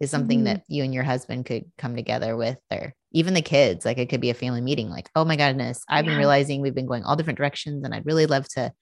is 0.00 0.10
something 0.10 0.40
mm-hmm. 0.40 0.46
that 0.46 0.62
you 0.68 0.84
and 0.84 0.94
your 0.94 1.04
husband 1.04 1.46
could 1.46 1.64
come 1.76 1.96
together 1.96 2.36
with, 2.36 2.58
or 2.70 2.94
even 3.12 3.34
the 3.34 3.42
kids. 3.42 3.84
Like 3.84 3.98
it 3.98 4.08
could 4.08 4.20
be 4.20 4.30
a 4.30 4.34
family 4.34 4.60
meeting, 4.60 4.90
like, 4.90 5.10
oh 5.16 5.24
my 5.24 5.36
goodness, 5.36 5.82
I've 5.88 6.04
yeah. 6.04 6.12
been 6.12 6.18
realizing 6.18 6.60
we've 6.60 6.74
been 6.74 6.86
going 6.86 7.04
all 7.04 7.16
different 7.16 7.38
directions 7.38 7.84
and 7.84 7.94
I'd 7.94 8.06
really 8.06 8.26
love 8.26 8.48
to 8.50 8.72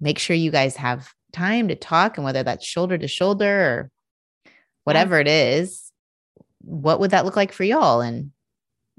make 0.00 0.18
sure 0.18 0.36
you 0.36 0.50
guys 0.50 0.76
have 0.76 1.08
time 1.32 1.68
to 1.68 1.74
talk 1.74 2.18
and 2.18 2.24
whether 2.24 2.42
that's 2.42 2.66
shoulder 2.66 2.98
to 2.98 3.08
shoulder 3.08 3.60
or 3.60 3.90
whatever 4.84 5.16
yeah. 5.16 5.22
it 5.22 5.28
is 5.28 5.92
what 6.60 7.00
would 7.00 7.12
that 7.12 7.24
look 7.24 7.36
like 7.36 7.52
for 7.52 7.64
y'all 7.64 8.00
and 8.00 8.30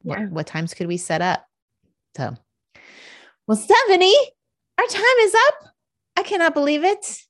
yeah. 0.03 0.21
what, 0.21 0.31
what 0.31 0.47
times 0.47 0.73
could 0.73 0.87
we 0.87 0.97
set 0.97 1.21
up 1.21 1.45
so 2.17 2.35
well 3.47 3.57
stephanie 3.57 4.15
our 4.77 4.85
time 4.87 5.17
is 5.21 5.35
up 5.35 5.69
i 6.17 6.23
cannot 6.23 6.53
believe 6.53 6.83
it 6.83 7.21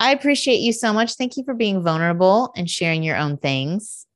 i 0.00 0.12
appreciate 0.12 0.60
you 0.60 0.72
so 0.72 0.92
much 0.92 1.14
thank 1.14 1.36
you 1.36 1.44
for 1.44 1.54
being 1.54 1.82
vulnerable 1.82 2.52
and 2.56 2.70
sharing 2.70 3.02
your 3.02 3.16
own 3.16 3.36
things 3.36 4.06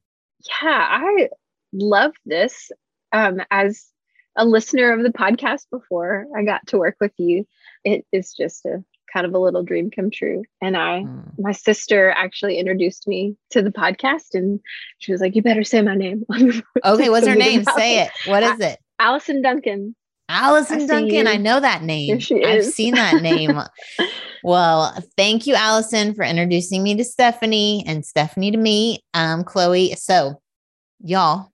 yeah 0.62 0.87
i 0.91 1.28
love 1.72 2.12
this 2.24 2.70
um, 3.12 3.41
as 3.51 3.87
a 4.37 4.45
listener 4.45 4.93
of 4.93 5.03
the 5.03 5.11
podcast 5.11 5.66
before 5.70 6.26
i 6.37 6.43
got 6.43 6.66
to 6.66 6.78
work 6.78 6.97
with 7.01 7.12
you 7.18 7.47
it 7.85 8.05
is 8.12 8.33
just 8.33 8.64
a 8.66 8.85
kind 9.12 9.26
of 9.26 9.35
a 9.35 9.39
little 9.39 9.62
dream 9.62 9.91
come 9.91 10.11
true. 10.11 10.45
And 10.61 10.76
I, 10.76 11.01
mm. 11.01 11.33
my 11.39 11.53
sister 11.53 12.11
actually 12.11 12.59
introduced 12.59 13.07
me 13.07 13.37
to 13.51 13.62
the 13.62 13.70
podcast 13.70 14.35
and 14.35 14.61
she 14.99 15.12
was 15.12 15.20
like, 15.20 15.35
you 15.35 15.43
better 15.43 15.64
say 15.64 15.83
my 15.83 15.95
name. 15.95 16.24
okay. 16.85 17.09
What's 17.11 17.26
her 17.26 17.35
name? 17.35 17.64
Say 17.76 18.03
it. 18.03 18.11
What 18.26 18.43
is 18.43 18.61
it? 18.61 18.78
Allison 18.99 19.43
Duncan. 19.43 19.95
Allison 20.31 20.83
I 20.83 20.87
Duncan. 20.87 21.26
I 21.26 21.37
know 21.37 21.61
that 21.61 21.83
name. 21.83 22.20
I've 22.45 22.64
seen 22.64 22.95
that 22.95 23.20
name. 23.20 23.61
well, 24.45 24.97
thank 25.16 25.47
you, 25.47 25.55
Allison, 25.55 26.14
for 26.14 26.24
introducing 26.24 26.83
me 26.83 26.95
to 26.97 27.05
Stephanie 27.05 27.85
and 27.87 28.05
Stephanie 28.05 28.51
to 28.53 28.57
me, 28.57 29.05
um, 29.12 29.45
Chloe. 29.45 29.95
So, 29.97 30.41
y'all, 31.01 31.53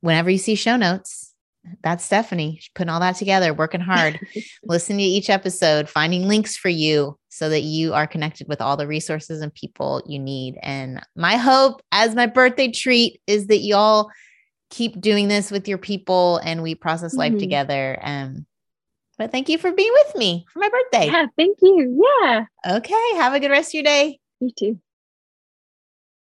whenever 0.00 0.30
you 0.30 0.38
see 0.38 0.54
show 0.54 0.76
notes, 0.76 1.34
that's 1.82 2.04
Stephanie 2.04 2.56
She's 2.58 2.70
putting 2.74 2.88
all 2.88 3.00
that 3.00 3.16
together, 3.16 3.52
working 3.52 3.82
hard, 3.82 4.18
listening 4.64 4.98
to 4.98 5.04
each 5.04 5.28
episode, 5.28 5.88
finding 5.88 6.26
links 6.26 6.56
for 6.56 6.70
you 6.70 7.18
so 7.28 7.48
that 7.50 7.60
you 7.60 7.92
are 7.92 8.06
connected 8.06 8.48
with 8.48 8.60
all 8.62 8.76
the 8.76 8.86
resources 8.86 9.42
and 9.42 9.54
people 9.54 10.02
you 10.06 10.18
need. 10.18 10.58
And 10.62 11.00
my 11.16 11.36
hope 11.36 11.82
as 11.92 12.14
my 12.14 12.26
birthday 12.26 12.70
treat 12.70 13.20
is 13.26 13.46
that 13.48 13.58
y'all 13.58 14.10
keep 14.70 15.00
doing 15.00 15.28
this 15.28 15.50
with 15.50 15.68
your 15.68 15.78
people 15.78 16.38
and 16.38 16.62
we 16.62 16.74
process 16.74 17.14
life 17.14 17.32
mm-hmm. 17.32 17.40
together. 17.40 17.98
Um, 18.02 18.46
but 19.18 19.32
thank 19.32 19.48
you 19.48 19.58
for 19.58 19.72
being 19.72 19.92
with 19.92 20.16
me 20.16 20.46
for 20.50 20.60
my 20.60 20.70
birthday. 20.70 21.06
Yeah, 21.06 21.26
thank 21.36 21.58
you. 21.60 22.02
Yeah. 22.22 22.44
Okay. 22.66 23.16
Have 23.16 23.34
a 23.34 23.40
good 23.40 23.50
rest 23.50 23.70
of 23.70 23.74
your 23.74 23.82
day. 23.82 24.18
You 24.40 24.50
too. 24.58 24.80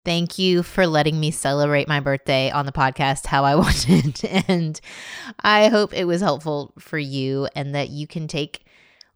Thank 0.03 0.37
you 0.37 0.63
for 0.63 0.85
letting 0.85 1.17
me 1.17 1.31
celebrate 1.31 1.87
my 1.87 2.01
birthday 2.01 2.51
on 2.51 2.65
the 2.65 2.73
podcast 2.73 3.27
how 3.27 3.45
I 3.45 3.55
wanted. 3.55 4.19
and 4.49 4.81
I 5.39 5.69
hope 5.69 5.93
it 5.93 6.05
was 6.05 6.19
helpful 6.19 6.73
for 6.77 6.97
you 6.97 7.47
and 7.55 7.73
that 7.73 7.89
you 7.89 8.05
can 8.05 8.27
take 8.27 8.65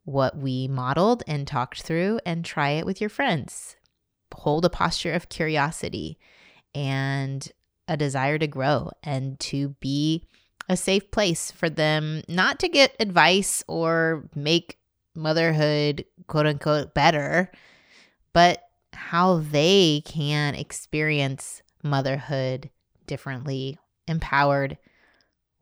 what 0.05 0.37
we 0.37 0.69
modeled 0.69 1.23
and 1.27 1.45
talked 1.45 1.81
through 1.81 2.21
and 2.25 2.45
try 2.45 2.69
it 2.69 2.85
with 2.85 3.01
your 3.01 3.09
friends. 3.09 3.75
Hold 4.33 4.63
a 4.63 4.69
posture 4.69 5.11
of 5.11 5.27
curiosity 5.27 6.17
and 6.73 7.51
a 7.87 7.97
desire 7.97 8.37
to 8.37 8.47
grow 8.47 8.91
and 9.03 9.39
to 9.39 9.69
be 9.79 10.23
a 10.69 10.75
safe 10.75 11.09
place 11.11 11.51
for 11.51 11.69
them 11.69 12.21
not 12.27 12.59
to 12.59 12.67
get 12.67 12.95
advice 12.99 13.63
or 13.67 14.29
make 14.35 14.77
motherhood 15.15 16.05
quote 16.27 16.45
unquote 16.45 16.93
better, 16.93 17.51
but 18.33 18.63
how 18.93 19.37
they 19.37 20.01
can 20.05 20.55
experience 20.55 21.61
motherhood 21.83 22.69
differently, 23.05 23.77
empowered 24.07 24.77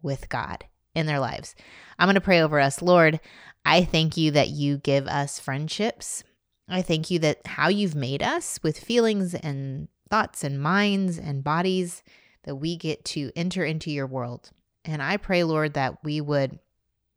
with 0.01 0.29
God 0.29 0.65
in 0.93 1.05
their 1.05 1.19
lives. 1.19 1.55
I'm 1.99 2.07
going 2.07 2.15
to 2.15 2.21
pray 2.21 2.41
over 2.41 2.59
us. 2.59 2.81
Lord, 2.81 3.19
I 3.65 3.83
thank 3.83 4.17
you 4.17 4.31
that 4.31 4.49
you 4.49 4.77
give 4.77 5.07
us 5.07 5.39
friendships. 5.39 6.23
I 6.67 6.81
thank 6.81 7.11
you 7.11 7.19
that 7.19 7.45
how 7.45 7.67
you've 7.67 7.95
made 7.95 8.23
us 8.23 8.59
with 8.63 8.79
feelings 8.79 9.35
and 9.35 9.87
thoughts 10.09 10.43
and 10.43 10.61
minds 10.61 11.17
and 11.17 11.43
bodies 11.43 12.03
that 12.43 12.55
we 12.55 12.77
get 12.77 13.03
to 13.05 13.31
enter 13.35 13.65
into 13.65 13.91
your 13.91 14.07
world. 14.07 14.51
And 14.83 15.01
I 15.01 15.17
pray, 15.17 15.43
Lord, 15.43 15.73
that 15.73 16.03
we 16.03 16.21
would 16.21 16.59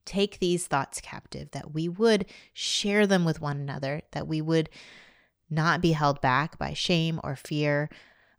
take 0.05 0.39
these 0.39 0.67
thoughts 0.67 1.01
captive, 1.01 1.51
that 1.51 1.75
we 1.75 1.89
would 1.89 2.25
share 2.55 3.07
them 3.07 3.25
with 3.25 3.43
one 3.43 3.59
another, 3.59 4.01
that 4.13 4.27
we 4.27 4.41
would 4.41 4.71
not 5.51 5.81
be 5.83 5.93
held 5.93 6.21
back 6.21 6.59
by 6.59 6.73
shame 6.73 7.21
or 7.23 7.37
fear 7.37 7.91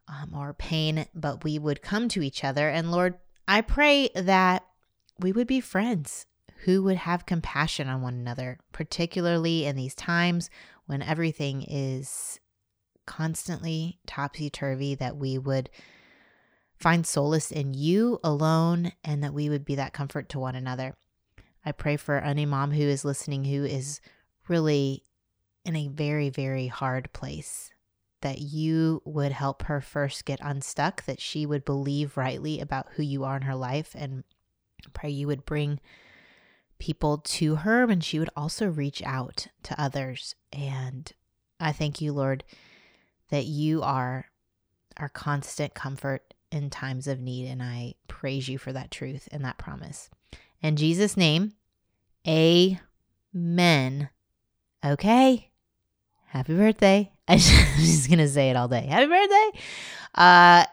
um, 0.07 0.33
or 0.35 0.53
pain, 0.53 1.05
but 1.13 1.43
we 1.43 1.59
would 1.59 1.81
come 1.81 2.09
to 2.09 2.23
each 2.23 2.43
other. 2.43 2.69
And 2.69 2.91
Lord, 2.91 3.15
I 3.47 3.61
pray 3.61 4.09
that 4.15 4.65
we 5.19 5.31
would 5.31 5.47
be 5.47 5.59
friends 5.59 6.25
who 6.63 6.83
would 6.83 6.97
have 6.97 7.25
compassion 7.25 7.87
on 7.87 8.01
one 8.01 8.15
another, 8.15 8.57
particularly 8.71 9.65
in 9.65 9.75
these 9.75 9.95
times 9.95 10.49
when 10.87 11.01
everything 11.01 11.63
is 11.67 12.39
constantly 13.09 13.99
topsy 14.05 14.51
turvy, 14.51 14.93
that 14.93 15.17
we 15.17 15.39
would 15.39 15.69
find 16.75 17.07
solace 17.07 17.51
in 17.51 17.73
you 17.73 18.19
alone 18.23 18.91
and 19.03 19.23
that 19.23 19.33
we 19.33 19.49
would 19.49 19.65
be 19.65 19.73
that 19.73 19.93
comfort 19.93 20.29
to 20.29 20.39
one 20.39 20.55
another. 20.55 20.95
I 21.65 21.71
pray 21.71 21.97
for 21.97 22.19
any 22.19 22.45
mom 22.45 22.71
who 22.71 22.83
is 22.83 23.03
listening 23.03 23.45
who 23.45 23.65
is 23.65 23.99
really 24.47 25.03
in 25.65 25.75
a 25.75 25.87
very, 25.87 26.29
very 26.29 26.67
hard 26.67 27.11
place. 27.11 27.71
That 28.21 28.39
you 28.39 29.01
would 29.05 29.31
help 29.31 29.63
her 29.63 29.81
first 29.81 30.25
get 30.25 30.39
unstuck, 30.41 31.05
that 31.05 31.19
she 31.19 31.45
would 31.45 31.65
believe 31.65 32.15
rightly 32.15 32.59
about 32.59 32.89
who 32.91 33.03
you 33.03 33.23
are 33.23 33.37
in 33.37 33.43
her 33.43 33.55
life, 33.55 33.95
and 33.97 34.23
pray 34.93 35.09
you 35.09 35.25
would 35.25 35.45
bring 35.45 35.79
people 36.79 37.17
to 37.17 37.55
her 37.55 37.89
and 37.89 38.03
she 38.03 38.19
would 38.19 38.29
also 38.35 38.67
reach 38.67 39.01
out 39.03 39.47
to 39.63 39.81
others 39.81 40.35
And 40.53 41.11
I 41.59 41.71
thank 41.71 41.99
you, 42.01 42.13
Lord, 42.13 42.43
that 43.29 43.45
you 43.45 43.81
are 43.81 44.25
our 44.97 45.09
constant 45.09 45.73
comfort 45.73 46.33
in 46.51 46.69
times 46.69 47.07
of 47.07 47.19
need. 47.19 47.47
And 47.47 47.61
I 47.61 47.95
praise 48.07 48.47
you 48.47 48.57
for 48.57 48.73
that 48.73 48.91
truth 48.91 49.29
and 49.31 49.43
that 49.45 49.57
promise. 49.57 50.09
In 50.61 50.75
Jesus' 50.75 51.15
name, 51.15 51.53
amen. 52.27 54.09
Okay. 54.85 55.51
Happy 56.27 56.55
birthday. 56.55 57.11
I'm 57.27 57.39
just 57.39 58.07
going 58.07 58.19
to 58.19 58.27
say 58.27 58.49
it 58.49 58.55
all 58.55 58.67
day. 58.67 58.85
Happy 58.87 59.07
birthday. 59.07 59.59
Uh, 60.15 60.65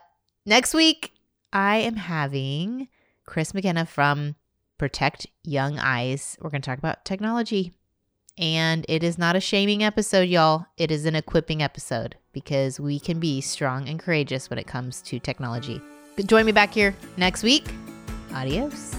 next 0.45 0.73
week, 0.73 1.13
I 1.53 1.77
am 1.77 1.95
having 1.95 2.89
Chris 3.25 3.53
McKenna 3.53 3.85
from 3.85 4.35
Protect 4.77 5.27
Young 5.43 5.79
Eyes. 5.79 6.37
We're 6.41 6.49
going 6.49 6.61
to 6.61 6.69
talk 6.69 6.77
about 6.77 7.05
technology. 7.05 7.73
And 8.37 8.85
it 8.87 9.03
is 9.03 9.17
not 9.17 9.35
a 9.35 9.39
shaming 9.39 9.83
episode, 9.83 10.29
y'all. 10.29 10.67
It 10.77 10.91
is 10.91 11.05
an 11.05 11.15
equipping 11.15 11.63
episode 11.63 12.15
because 12.33 12.79
we 12.79 12.99
can 12.99 13.19
be 13.19 13.41
strong 13.41 13.89
and 13.89 13.99
courageous 13.99 14.49
when 14.49 14.59
it 14.59 14.67
comes 14.67 15.01
to 15.03 15.19
technology. 15.19 15.81
Join 16.25 16.45
me 16.45 16.51
back 16.51 16.73
here 16.73 16.95
next 17.17 17.43
week. 17.43 17.65
Adios. 18.33 18.95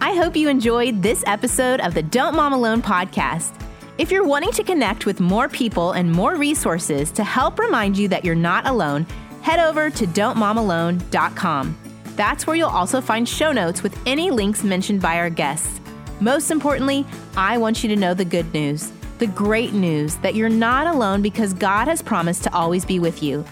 I 0.00 0.14
hope 0.14 0.36
you 0.36 0.48
enjoyed 0.48 1.02
this 1.02 1.22
episode 1.26 1.80
of 1.80 1.92
the 1.92 2.02
Don't 2.02 2.34
Mom 2.34 2.54
Alone 2.54 2.80
podcast. 2.80 3.52
If 3.98 4.10
you're 4.10 4.24
wanting 4.24 4.52
to 4.52 4.62
connect 4.62 5.04
with 5.04 5.20
more 5.20 5.48
people 5.48 5.92
and 5.92 6.10
more 6.10 6.36
resources 6.36 7.10
to 7.12 7.22
help 7.22 7.58
remind 7.58 7.98
you 7.98 8.08
that 8.08 8.24
you're 8.24 8.34
not 8.34 8.66
alone, 8.66 9.06
head 9.42 9.60
over 9.60 9.90
to 9.90 10.06
don'tmomalone.com. 10.06 11.78
That's 12.16 12.46
where 12.46 12.56
you'll 12.56 12.70
also 12.70 13.02
find 13.02 13.28
show 13.28 13.52
notes 13.52 13.82
with 13.82 13.98
any 14.06 14.30
links 14.30 14.64
mentioned 14.64 15.02
by 15.02 15.18
our 15.18 15.28
guests. 15.28 15.80
Most 16.20 16.50
importantly, 16.50 17.06
I 17.34 17.56
want 17.56 17.82
you 17.82 17.88
to 17.88 17.96
know 17.96 18.12
the 18.12 18.26
good 18.26 18.52
news, 18.52 18.92
the 19.18 19.26
great 19.26 19.72
news 19.72 20.16
that 20.16 20.34
you're 20.34 20.50
not 20.50 20.86
alone 20.86 21.22
because 21.22 21.54
God 21.54 21.88
has 21.88 22.02
promised 22.02 22.44
to 22.44 22.52
always 22.52 22.84
be 22.84 22.98
with 22.98 23.22
you. 23.22 23.42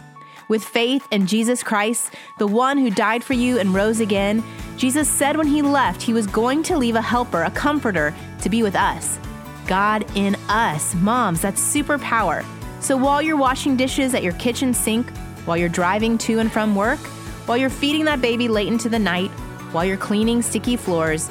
With 0.49 0.63
faith 0.63 1.07
in 1.11 1.27
Jesus 1.27 1.63
Christ, 1.63 2.15
the 2.39 2.47
one 2.47 2.77
who 2.77 2.91
died 2.91 3.25
for 3.25 3.33
you 3.33 3.59
and 3.59 3.75
rose 3.75 4.01
again, 4.01 4.45
Jesus 4.77 5.09
said 5.09 5.37
when 5.37 5.47
he 5.47 5.63
left, 5.63 6.03
he 6.03 6.13
was 6.13 6.27
going 6.27 6.63
to 6.65 6.77
leave 6.77 6.95
a 6.95 7.03
helper, 7.03 7.43
a 7.43 7.51
comforter, 7.51 8.15
to 8.43 8.51
be 8.51 8.63
with 8.63 8.77
us. 8.77 9.19
God 9.67 10.07
in 10.15 10.35
us. 10.49 10.95
Moms, 10.97 11.41
that's 11.41 11.63
superpower. 11.63 12.45
So 12.81 12.97
while 12.97 13.23
you're 13.23 13.37
washing 13.37 13.77
dishes 13.77 14.15
at 14.15 14.23
your 14.23 14.35
kitchen 14.35 14.75
sink, 14.75 15.11
while 15.47 15.57
you're 15.57 15.69
driving 15.71 16.19
to 16.19 16.39
and 16.39 16.53
from 16.53 16.77
work, 16.77 16.99
while 17.47 17.57
you're 17.57 17.71
feeding 17.71 18.05
that 18.05 18.21
baby 18.21 18.47
late 18.47 18.69
into 18.69 18.91
the 18.91 18.99
night, 18.99 19.31
while 19.73 19.87
you're 19.87 19.97
cleaning 19.97 20.43
sticky 20.43 20.77
floors, 20.77 21.31